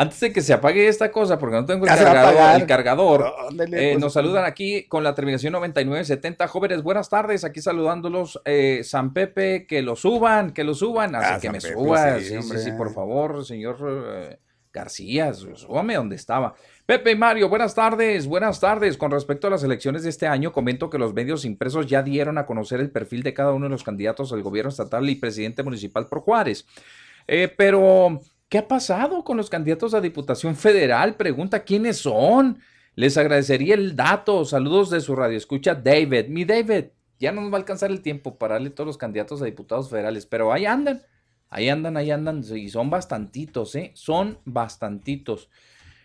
[0.01, 3.65] Antes de que se apague esta cosa, porque no tengo el cargador, el cargador, eh,
[3.91, 3.99] pues.
[3.99, 6.47] nos saludan aquí con la terminación 9970.
[6.47, 7.43] Jóvenes, buenas tardes.
[7.43, 8.39] Aquí saludándolos.
[8.45, 11.15] eh, San Pepe, que lo suban, que lo suban.
[11.15, 12.19] Así Ah, que San me Pepe, suba.
[12.19, 14.39] sí, Sí, sí, por favor, señor eh,
[14.71, 16.53] García, sú- súbame donde estaba.
[16.85, 18.95] Pepe y Mario, buenas tardes, buenas tardes.
[18.97, 22.37] Con respecto a las elecciones de este año, comento que los medios impresos ya dieron
[22.37, 25.61] a conocer el perfil de cada uno de los candidatos al gobierno estatal y presidente
[25.61, 26.65] municipal por Juárez.
[27.27, 31.15] Eh, pero, ¿qué ha pasado con los candidatos a Diputación Federal?
[31.15, 32.59] Pregunta quiénes son.
[32.95, 34.43] Les agradecería el dato.
[34.45, 35.37] Saludos de su radio.
[35.37, 36.27] Escucha David.
[36.27, 36.85] Mi David,
[37.19, 39.89] ya no nos va a alcanzar el tiempo para darle todos los candidatos a diputados
[39.89, 41.01] federales, pero ahí andan.
[41.49, 42.43] Ahí andan, ahí andan.
[42.55, 43.91] Y son bastantitos, ¿eh?
[43.95, 45.49] Son bastantitos.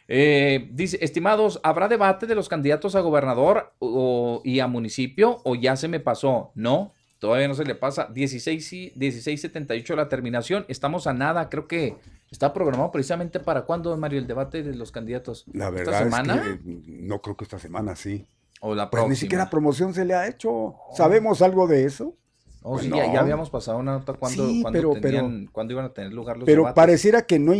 [0.06, 5.54] Eh, dice, estimados, ¿habrá debate de los candidatos a gobernador o- y a municipio o
[5.54, 6.52] ya se me pasó?
[6.54, 6.92] No,
[7.24, 8.08] todavía no se le pasa.
[8.12, 10.66] 16, y- 1678 la terminación.
[10.68, 11.96] Estamos a nada, creo que
[12.30, 15.44] está programado precisamente para cuándo, Mario, el debate de los candidatos.
[15.52, 16.34] La ¿Esta verdad semana?
[16.36, 18.26] es que no creo que esta semana sí.
[18.60, 19.08] ¿O la Pues próxima?
[19.10, 20.74] ni siquiera promoción se le ha hecho.
[20.96, 22.14] ¿Sabemos algo de eso?
[22.62, 23.12] Oh, Pues ya, no.
[23.12, 26.36] ya habíamos pasado una nota cuando, Sí, cuando, pero- tenían- cuándo iban a tener lugar
[26.38, 26.74] los Pero debates.
[26.76, 27.52] pareciera que no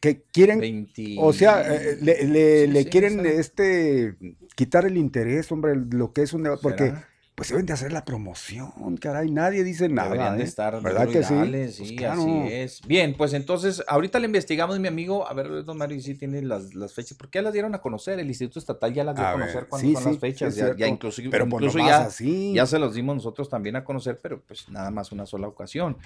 [0.00, 4.16] que quieren, 20 o sea, eh, le, le- Sí, le sí, quieren este
[4.56, 6.92] quitar el interés, hombre, lo que es un debate, porque.
[7.34, 10.46] Pues deben de hacer la promoción, caray, nadie dice nada, Deberían de ¿eh?
[10.46, 11.78] estar ¿verdad duro y que sí?
[11.78, 12.20] Pues claro.
[12.20, 12.80] así es.
[12.86, 16.74] Bien, pues entonces, ahorita le investigamos, mi amigo, a ver, don Mario, si tiene las,
[16.74, 19.30] las fechas, porque ya las dieron a conocer, el Instituto Estatal ya las dio a,
[19.30, 20.94] A conocer cuándo sí, son sí, las fechas, sí, ya, ya cierto.
[20.94, 22.52] incluso, Pero pues incluso ya, así.
[22.52, 25.96] ya se los dimos nosotros también a conocer, pero pues nada más una sola ocasión.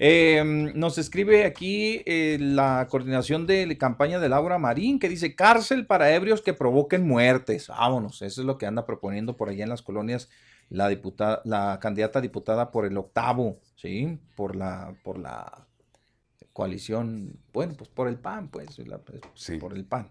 [0.00, 5.86] Eh, nos escribe aquí eh, la coordinación de campaña de Laura Marín que dice cárcel
[5.86, 7.66] para ebrios que provoquen muertes.
[7.66, 10.28] Vámonos, eso es lo que anda proponiendo por allá en las colonias
[10.70, 14.18] la diputada, la candidata diputada por el octavo, ¿sí?
[14.36, 15.66] Por la, por la
[16.52, 19.56] coalición, bueno, pues por el PAN, pues, la- pues, Sí.
[19.58, 20.10] por el PAN.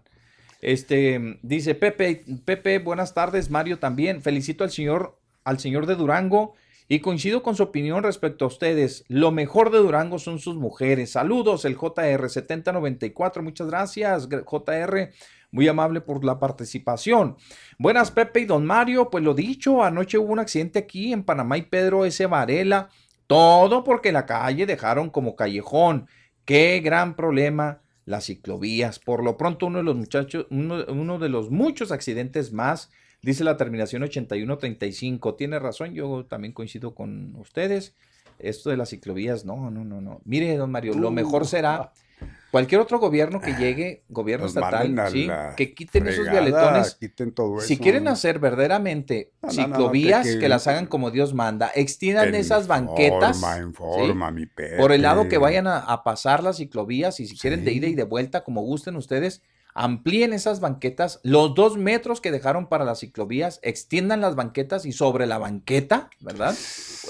[0.60, 4.22] Este, dice Pepe, Pepe, buenas tardes, Mario también.
[4.22, 6.54] Felicito al señor, al señor de Durango
[6.90, 9.04] Y coincido con su opinión respecto a ustedes.
[9.08, 11.10] Lo mejor de Durango son sus mujeres.
[11.12, 13.42] Saludos, el JR7094.
[13.42, 15.12] Muchas gracias, JR.
[15.50, 17.36] Muy amable por la participación.
[17.78, 19.08] Buenas, Pepe y Don Mario.
[19.10, 22.26] Pues lo dicho, anoche hubo un accidente aquí en Panamá y Pedro S.
[22.26, 22.90] Varela.
[23.26, 26.06] Todo porque la calle dejaron como callejón.
[26.44, 28.98] Qué gran problema las ciclovías.
[28.98, 32.90] Por lo pronto, uno de los muchachos, uno, uno de los muchos accidentes más,
[33.22, 35.34] dice la terminación 8135.
[35.34, 37.94] Tiene razón, yo también coincido con ustedes.
[38.38, 40.20] Esto de las ciclovías, no, no, no, no.
[40.24, 41.92] Mire, don Mario, lo mejor será
[42.50, 45.28] cualquier otro gobierno que llegue, gobierno Nos estatal, ¿sí?
[45.56, 46.94] que quiten esos vialetones.
[46.94, 51.10] quiten todo Si quieren hacer verdaderamente No, no, no, ciclovías, que- que, las hagan como
[51.10, 53.38] Dios manda, extiendan En esas banquetas.
[53.38, 54.78] forma, en ¿sí?
[54.78, 57.86] Por el lado que vayan a, a pasar las ciclovías y si quieren de ida
[57.86, 59.42] y de vuelta, como gusten ustedes,
[59.74, 64.92] amplíen esas banquetas, los dos metros que dejaron para las ciclovías, extiendan las banquetas y
[64.92, 66.54] sobre la banqueta, ¿verdad?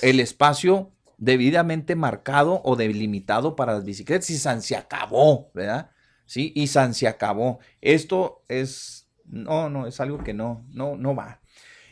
[0.02, 5.90] El espacio debidamente marcado o delimitado para las bicicletas y San se acabó, ¿verdad?
[6.24, 7.58] Sí, y San se acabó.
[7.80, 11.40] Esto es, no, no, es algo que no, no, no va.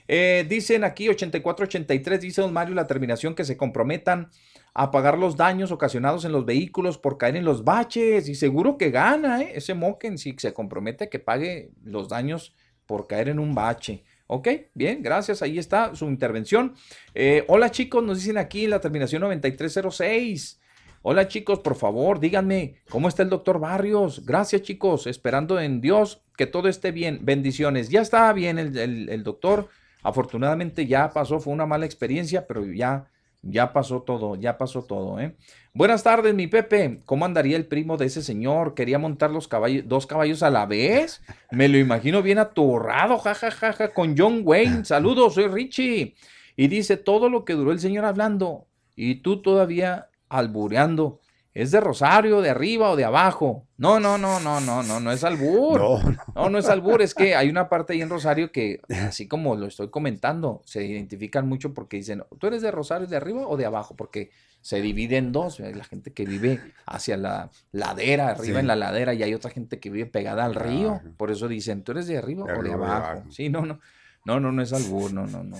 [0.08, 4.30] Eh, dicen aquí 8483, dice don Mario, la terminación que se comprometan
[4.72, 8.28] a pagar los daños ocasionados en los vehículos por caer en los baches.
[8.28, 9.52] Y seguro que gana, ¿eh?
[9.54, 12.54] Ese Moken si se compromete a que pague los daños
[12.86, 14.04] por caer en un bache.
[14.28, 15.42] Ok, bien, gracias.
[15.42, 16.74] Ahí está su intervención.
[17.14, 20.60] Eh, hola chicos, nos dicen aquí la terminación 9306.
[21.02, 24.26] Hola chicos, por favor, díganme, ¿cómo está el doctor Barrios?
[24.26, 27.20] Gracias chicos, esperando en Dios que todo esté bien.
[27.22, 27.88] Bendiciones.
[27.90, 29.68] Ya está bien el, el- el doctor.
[30.02, 33.08] Afortunadamente ya pasó, fue una mala experiencia, pero ya,
[33.50, 35.20] ya pasó todo, ya pasó todo.
[35.20, 35.36] ¿eh?
[35.72, 37.02] Buenas tardes, mi Pepe.
[37.04, 38.74] ¿Cómo andaría el primo de ese señor?
[38.74, 41.22] ¿Quería montar los caballos, dos caballos a la vez?
[41.50, 44.84] Me lo imagino bien atorrado, jajajaja, con John Wayne.
[44.84, 46.14] Saludos, soy Richie.
[46.56, 48.66] Y dice todo lo que duró el señor hablando.
[48.94, 51.20] Y tú todavía albureando.
[51.56, 53.64] ¿Es de Rosario, de arriba o de abajo?
[53.78, 55.80] No, no, no, no, no, no, no es albur.
[55.80, 59.26] No, No, no es albur, es que hay una parte ahí en Rosario que, así
[59.26, 63.46] como lo estoy comentando, se identifican mucho porque dicen, ¿tú eres de Rosario de arriba
[63.48, 63.96] o de abajo?
[63.96, 65.74] Porque se divide en dos, ¿eh?
[65.74, 68.60] la gente que vive hacia la ladera, arriba Sí.
[68.60, 71.00] en la ladera, y hay otra gente que vive pegada al río.
[71.16, 73.06] Por eso dicen, ¿tú eres de arriba De o de arriba o de abajo?
[73.12, 73.30] abajo.
[73.30, 73.80] Sí, no, no,
[74.26, 75.56] no, no, no es albur, no, no, no.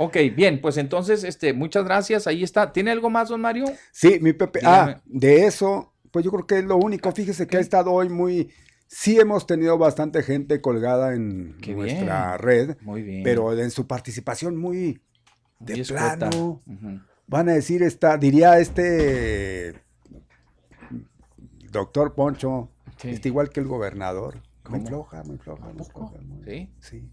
[0.00, 2.72] Ok, bien, pues entonces, este, muchas gracias, ahí está.
[2.72, 3.64] ¿Tiene algo más, don Mario?
[3.90, 4.60] Sí, mi Pepe.
[4.60, 4.92] Dígame.
[4.92, 7.10] Ah, de eso, pues yo creo que es lo único.
[7.10, 8.48] Fíjese que ha estado hoy muy.
[8.86, 12.38] Sí hemos tenido bastante gente colgada en Qué nuestra bien.
[12.38, 13.22] red, Muy bien.
[13.24, 15.00] pero en su participación muy
[15.58, 16.62] de Muy plano.
[17.26, 19.74] Van a decir esta, diría este
[21.72, 23.10] doctor Poncho, Sí.
[23.10, 24.42] está igual que el gobernador.
[24.68, 24.86] Muy ¿Cómo?
[24.88, 26.16] floja, muy floja, muy floja.
[26.22, 26.70] muy- ¿Sí?
[26.80, 27.10] Sí.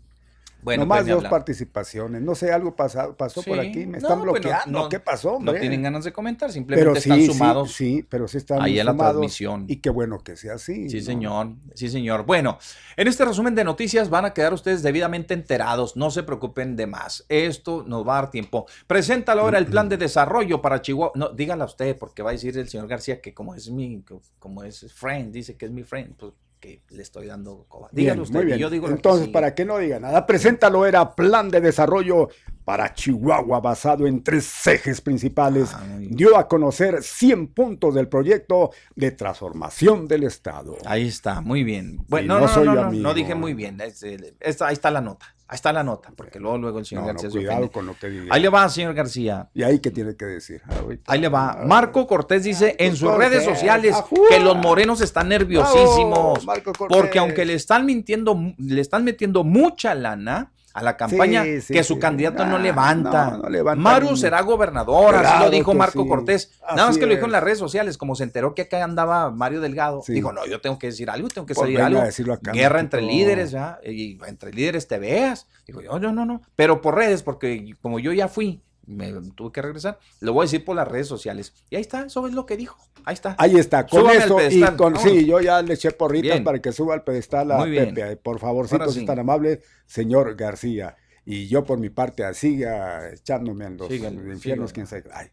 [0.61, 2.23] Bueno, Nomás pues, dos participaciones.
[2.23, 3.85] No sé, algo pasado, pasó por aquí.
[3.85, 4.79] Me No, están no, bloqueando.
[4.79, 5.59] no, ¿Qué pasó, No hombre?
[5.59, 7.71] tienen ganas de comentar, simplemente Pero están sí, sumados.
[7.71, 9.65] sí, sí, pero sí están ahí a la sumados, transmisión.
[9.67, 10.89] Y qué bueno que sea así.
[10.89, 11.03] Sí, ¿no?
[11.03, 11.47] señor.
[11.75, 12.25] Sí, señor.
[12.25, 12.57] Bueno,
[12.97, 15.95] en este resumen de noticias van a quedar ustedes debidamente enterados.
[15.95, 17.25] No se preocupen de más.
[17.29, 18.65] Esto nos va a dar tiempo.
[18.87, 21.11] Preséntalo ahora el plan de desarrollo para Chihuahua.
[21.15, 24.03] No, dígala usted, porque va a decir el señor García que como es mi,
[24.39, 26.33] como es friend, dice que es mi friend, pues
[26.65, 27.89] que le estoy dando coba.
[27.91, 28.35] Dígalo usted.
[28.35, 28.57] muy bien.
[28.59, 29.33] yo digo lo que Entonces, sigue.
[29.33, 32.29] para que no diga nada, preséntalo era plan de desarrollo
[32.65, 35.71] para Chihuahua basado en tres ejes principales.
[35.73, 35.83] Ah.
[35.99, 40.75] Dio a conocer 100 puntos del proyecto de transformación del Estado.
[40.85, 42.03] Ahí está, muy bien.
[42.07, 43.03] Bueno, no no, no, soy no, no, amigo.
[43.03, 43.79] no dije muy bien.
[43.79, 45.27] Es, ahí está la nota.
[45.47, 48.09] Ahí está la nota, porque luego, luego el señor García se cuidado con lo que
[48.09, 48.33] diga.
[48.33, 49.47] Ahí le va, señor García.
[49.53, 50.63] ¿Y ahí qué tiene que decir?
[50.65, 51.03] Ahorita.
[51.11, 51.59] Ahí le va.
[51.67, 53.95] Marco Cortés dice en sus Cortés, redes sociales
[54.27, 56.43] que los morenos están nerviosísimos.
[56.43, 61.61] Bravo, porque aunque le están mintiendo, le están metiendo mucha lana a la campaña, Sí,
[61.61, 61.99] sí, que su sí.
[62.01, 63.31] candidato no levanta.
[63.31, 66.05] no, no levanta Maru será gobernador, así lo dijo Marco.
[66.05, 66.51] Cortés.
[66.75, 69.31] Nada más que lo dijo en las redes sociales, como se enteró que acá andaba
[69.31, 70.03] Mario Delgado.
[70.05, 72.01] Dijo, no, yo tengo que decir algo, tengo que Pues salir algo.
[72.33, 73.79] acá, Guerra entre líderes, ¿ya?
[73.85, 75.47] Y entre líderes te veas.
[75.65, 76.41] Digo, yo, no, no, no.
[76.57, 80.45] Pero por redes, porque como yo ya fui, me tuve que regresar, lo voy a
[80.45, 81.53] decir por las redes sociales.
[81.69, 82.77] Y ahí está, eso es lo que dijo.
[83.03, 83.35] Ahí está.
[83.37, 85.03] Ahí está, con Súbame eso y con vámonos.
[85.03, 86.43] sí, yo ya le eché porritas Bien.
[86.43, 87.93] para que suba al pedestal a Muy bien.
[87.93, 88.17] Pepe.
[88.17, 90.95] Por favorcito, si es tan amable, señor García.
[91.25, 95.05] Y yo por mi parte siga echándome en los infiernos, quién sabe.
[95.13, 95.27] Ay,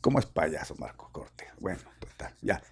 [0.00, 1.46] ¿cómo es payaso Marco Corte?
[1.58, 2.62] Bueno, total, ya.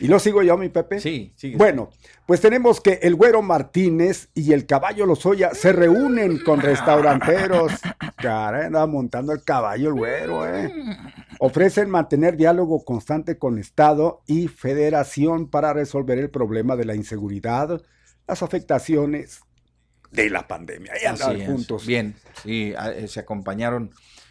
[0.00, 1.00] ¿Y lo sigo yo, mi Pepe?
[1.00, 1.54] Sí, sí.
[1.56, 1.90] Bueno,
[2.26, 7.72] pues tenemos que el Güero Martínez y el Caballo Lozoya se reúnen con restauranteros.
[8.16, 10.72] Caray, andaba montando el caballo el Güero, ¿eh?
[11.40, 17.80] Ofrecen mantener diálogo constante con Estado y Federación para resolver el problema de la inseguridad,
[18.26, 19.40] las afectaciones
[20.10, 20.92] de la pandemia.
[20.94, 21.22] Es.
[21.46, 21.86] juntos.
[21.86, 23.90] Bien, sí, eh, se acompañaron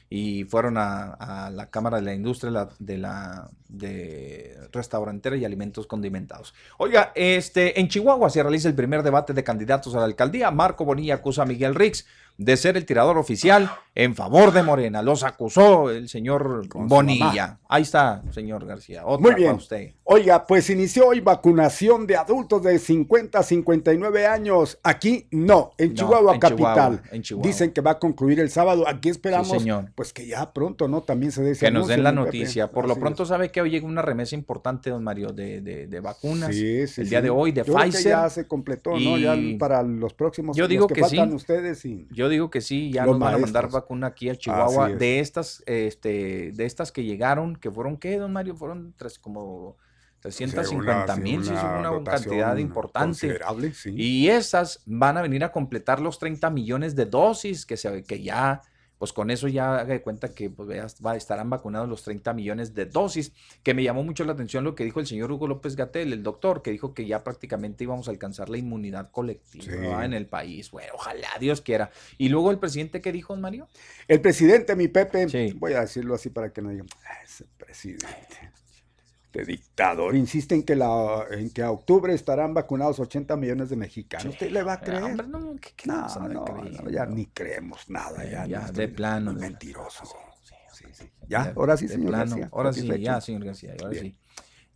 [0.10, 5.88] y fueron a, la Cámara de la Industria la- de la de restaurantera y alimentos
[5.88, 6.54] condimentados.
[6.78, 10.52] Oiga, este en Chihuahua se realiza el primer debate de candidatos a la alcaldía.
[10.52, 12.06] Marco Bonilla acusa a Miguel Rix
[12.38, 15.02] de ser el tirador oficial en favor de Morena.
[15.02, 17.58] Los acusó el señor Con Bonilla.
[17.68, 19.04] Ahí está, señor García.
[19.06, 19.56] Otra Muy para bien.
[19.56, 19.92] usted.
[20.04, 24.78] Oiga, pues inició hoy vacunación de adultos de 50 a 59 años.
[24.84, 26.74] Aquí no, en No, Chihuahua en capital.
[26.76, 27.48] Chihuahua, en Chihuahua.
[27.48, 28.88] Dicen que va a concluir el sábado.
[28.88, 29.92] Aquí esperamos, Sí, señor.
[29.96, 31.02] pues que ya pronto, ¿no?
[31.02, 32.70] También se dé Que nos den la noticia.
[32.72, 36.00] Por lo pronto sabe que hoy llega una remesa importante, don Mario, de, de- de
[36.00, 36.54] vacunas.
[36.56, 38.12] Sí, sí, el día de hoy, de Yo creo que Pfizer.
[38.12, 39.18] ya se completó, ¿no?
[39.18, 41.36] Ya para los próximos Yo los digo que, que faltan sí.
[41.36, 44.36] ustedes y Yo digo que sí, ya Los nos van a mandar vacuna aquí a
[44.36, 44.92] Chihuahua.
[44.92, 45.00] Es.
[45.00, 48.56] De estas, este, de estas que llegaron, que fueron, ¿qué, don Mario?
[48.56, 49.78] Fueron tres, como
[50.20, 53.28] 350 sí, mil, sí, es una cantidad importante.
[53.28, 53.94] considerable, sí.
[53.96, 58.22] Y esas van a venir a completar los 30 millones de dosis que, se, que
[58.22, 58.62] ya,
[58.98, 60.70] pues con eso ya haga de cuenta que pues,
[61.16, 63.32] estarán vacunados los 30 millones de dosis,
[63.64, 66.24] que me llamó mucho la atención lo que dijo el señor Hugo López Gatel, el
[66.24, 70.72] doctor, que dijo que ya prácticamente íbamos a alcanzar la inmunidad colectiva en el país.
[70.72, 71.92] Bueno, ojalá Dios quiera.
[72.18, 73.68] Y luego el presidente, ¿qué dijo, Mario?
[74.08, 75.54] El presidente, mi Pepe, Sí.
[75.58, 78.47] voy a decirlo así para que no digan, "Ah, ese presidente,
[79.40, 83.76] este dictador, insiste en que, la, en que a octubre estarán vacunados 80 millones de
[83.76, 84.34] mexicanos.
[84.34, 85.04] ¿Usted le va a creer?
[85.04, 86.84] Hombre, no, ¿qué- qué no, no, creer?
[86.84, 88.24] no, ya ni creemos nada.
[88.24, 90.04] Eh, Ya, ya, no, de estoy- plano, mentiroso.
[90.74, 91.10] Sí, sí.
[91.28, 92.26] Ya, ahora sí, de señor plano.
[92.32, 92.50] García.
[92.52, 94.04] Ahora sí, ya, señor García, ahora Bien.
[94.06, 94.16] sí.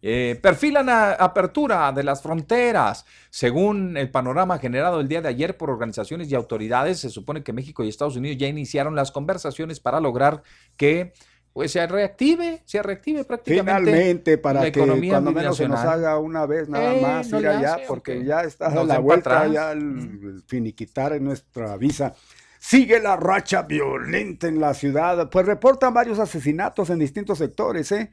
[0.04, 3.06] Eh, perfilan a- apertura de las fronteras.
[3.30, 7.54] Según el panorama generado el día de ayer por organizaciones y autoridades, se supone que
[7.54, 10.42] México y Estados Unidos ya iniciaron las conversaciones para lograr
[10.76, 11.14] que
[11.54, 15.80] pues, se reactive, se reactive prácticamente Finalmente, para la que economía cuando menos se nos
[15.80, 19.00] haga una vez nada Eh, más no ir allá, hace, porque ya está a la
[19.00, 22.14] vuelta, ya el, finiquitar en nuestra visa.
[22.60, 28.12] Sigue la racha violenta en la ciudad, pues reportan varios asesinatos en distintos sectores, ¿eh?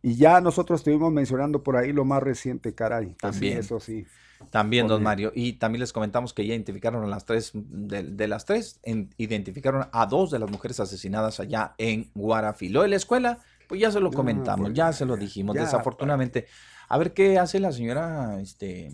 [0.00, 3.16] Y ya nosotros estuvimos mencionando por ahí lo más reciente, caray.
[3.20, 3.58] Pues También.
[3.58, 4.06] eso sí.
[4.50, 5.32] También, don Mario.
[5.34, 9.12] Y también les comentamos que ya identificaron a las tres, de, de las tres, en-
[9.18, 12.82] identificaron a dos de las mujeres asesinadas allá en Guarafilo.
[12.82, 15.62] de la escuela, pues ya se lo No, comentamos, pues ya se lo dijimos, ya,
[15.62, 16.46] desafortunadamente.
[16.88, 18.90] A ver qué hace la señora este,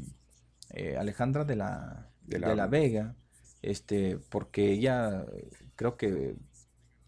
[0.71, 3.15] eh, Alejandra de la, De de la- Vega,
[3.63, 5.25] este, porque ella
[5.77, 6.35] creo que,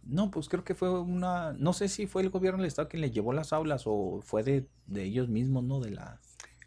[0.05, 3.00] no, pues creo que fue una, no sé si fue el gobierno del estado quien
[3.00, 5.81] le llevó las aulas o fue de, de ellos mismos, ¿no?
[5.81, 6.20] De la,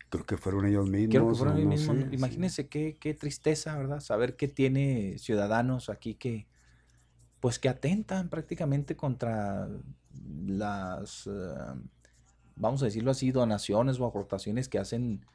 [0.09, 1.09] Creo que fueron ellos mismos.
[1.11, 1.97] Creo que fueron ellos no mismos.
[1.97, 2.15] sé, sí.
[2.15, 3.99] Imagínense qué, qué tristeza, ¿verdad?
[3.99, 6.47] Saber que tiene ciudadanos aquí que,
[7.39, 9.69] pues que atentan prácticamente contra
[10.47, 11.79] las, eh,
[12.55, 15.25] vamos a decirlo así, donaciones o aportaciones que hacen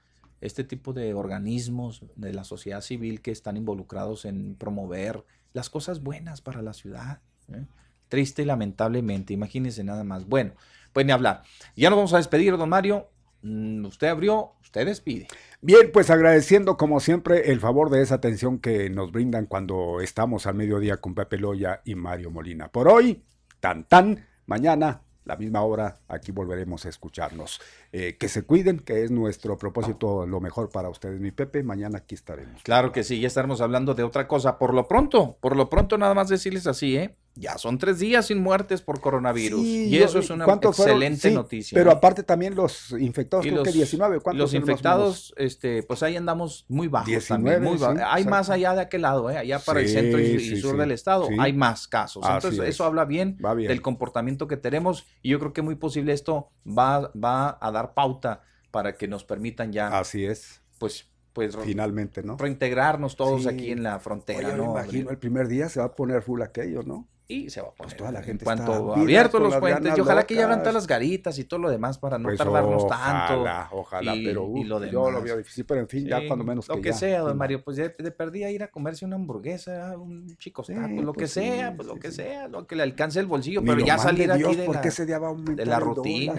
[0.40, 6.02] este tipo de organismos de la sociedad civil que están involucrados en promover las cosas
[6.02, 7.20] buenas para la ciudad.
[7.48, 7.64] ¿eh?
[8.08, 10.26] Triste y lamentablemente, imagínense nada más.
[10.26, 10.52] Bueno,
[10.92, 11.44] pues ni hablar.
[11.76, 13.08] Ya nos vamos a despedir, don Mario.
[13.44, 15.28] Mm, Usted abrió, usted despide.
[15.60, 20.47] Bien, pues agradeciendo como siempre el favor de esa atención que nos brindan cuando estamos
[20.47, 22.73] al mediodía con Pepe Loya y Mario Molina.
[22.73, 23.23] Por hoy,
[23.60, 27.60] tan tan, mañana, la misma hora, aquí volveremos a escucharnos.
[27.97, 31.62] Eh, que se cuiden, que es nuestro propósito, lo mejor para ustedes, mi Pepe.
[31.62, 32.60] Mañana aquí estaremos.
[32.64, 34.58] Claro que sí, ya estaremos hablando de otra cosa.
[34.58, 37.14] Por lo pronto, por lo pronto nada más decirles así, ¿eh?
[37.36, 39.60] Ya son tres días sin muertes por coronavirus.
[39.60, 41.74] Sí, y eso es una excelente Sí, noticia.
[41.76, 41.94] Pero ¿eh?
[41.94, 44.20] aparte también los infectados, Y creo que 19.
[44.20, 47.62] ¿Cuántos los infectados, este, pues ahí andamos muy bajos 19, también.
[47.62, 47.98] Muy bajos.
[47.98, 49.39] sí, hay más allá de aquel lado, ¿eh?
[49.39, 52.24] allá para el centro y, sur del estado, hay más casos.
[52.24, 52.74] Así Entonces, es.
[52.74, 57.10] eso habla bien, del comportamiento que tenemos y yo creo que muy posible esto va,
[57.12, 62.36] va a dar pauta para que nos permitan ya, Así es, pues, pues finalmente, ¿no?
[62.38, 63.48] reintegrarnos todos Sí.
[63.48, 64.70] aquí en la frontera, Oye, me ¿no?
[64.70, 67.06] imagino, el primer día se va a poner full aquello, ¿no?
[67.26, 67.96] Y se va a poner.
[67.96, 69.96] toda la en gente cuanto está viva abiertos los puentes.
[69.96, 72.36] Y ojalá que ya abran todas las garitas y todo lo demás para no Pues
[72.36, 73.40] tardarnos tanto.
[73.40, 75.24] Ojalá, ojalá, y- pero y lo yo lo demás.
[75.24, 77.38] veo difícil, pero en fin, ya cuando menos Lo que que, ya, sea, don sí,
[77.38, 81.12] Mario, pues de, de perdida ir a comerse una hamburguesa, un chico Sí, taco, lo
[81.14, 83.80] que pues sea, pues lo que sea, lo que le alcance el bolsillo, Ni pero
[83.86, 86.34] ya salir Dios, aquí de la, ese día va a aumentar de la el rutina,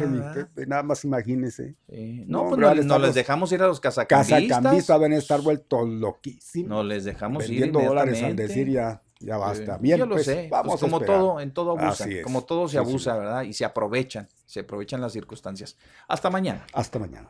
[0.67, 1.75] nada más imagínese.
[1.89, 4.47] Sí, No, No, pues no, les dejamos ir a los cazacambistas.
[4.49, 6.69] Cazacambistas van a estar vueltos loquísimos.
[6.69, 9.77] No les dejamos ir vendiendo dólares al decir ya, ya basta.
[9.77, 10.47] Bien, yo lo pues, sé.
[10.51, 12.05] vamos pues como todo, en todo abusa.
[12.23, 12.89] Como todo se Sí, sí.
[12.89, 13.41] abusa, ¿verdad?
[13.43, 15.77] Y se aprovechan, se aprovechan las circunstancias.
[16.07, 16.65] Hasta mañana.
[16.73, 17.29] Hasta mañana.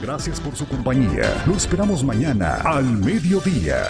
[0.00, 1.42] Gracias por su compañía.
[1.46, 3.84] Lo esperamos mañana al mediodía.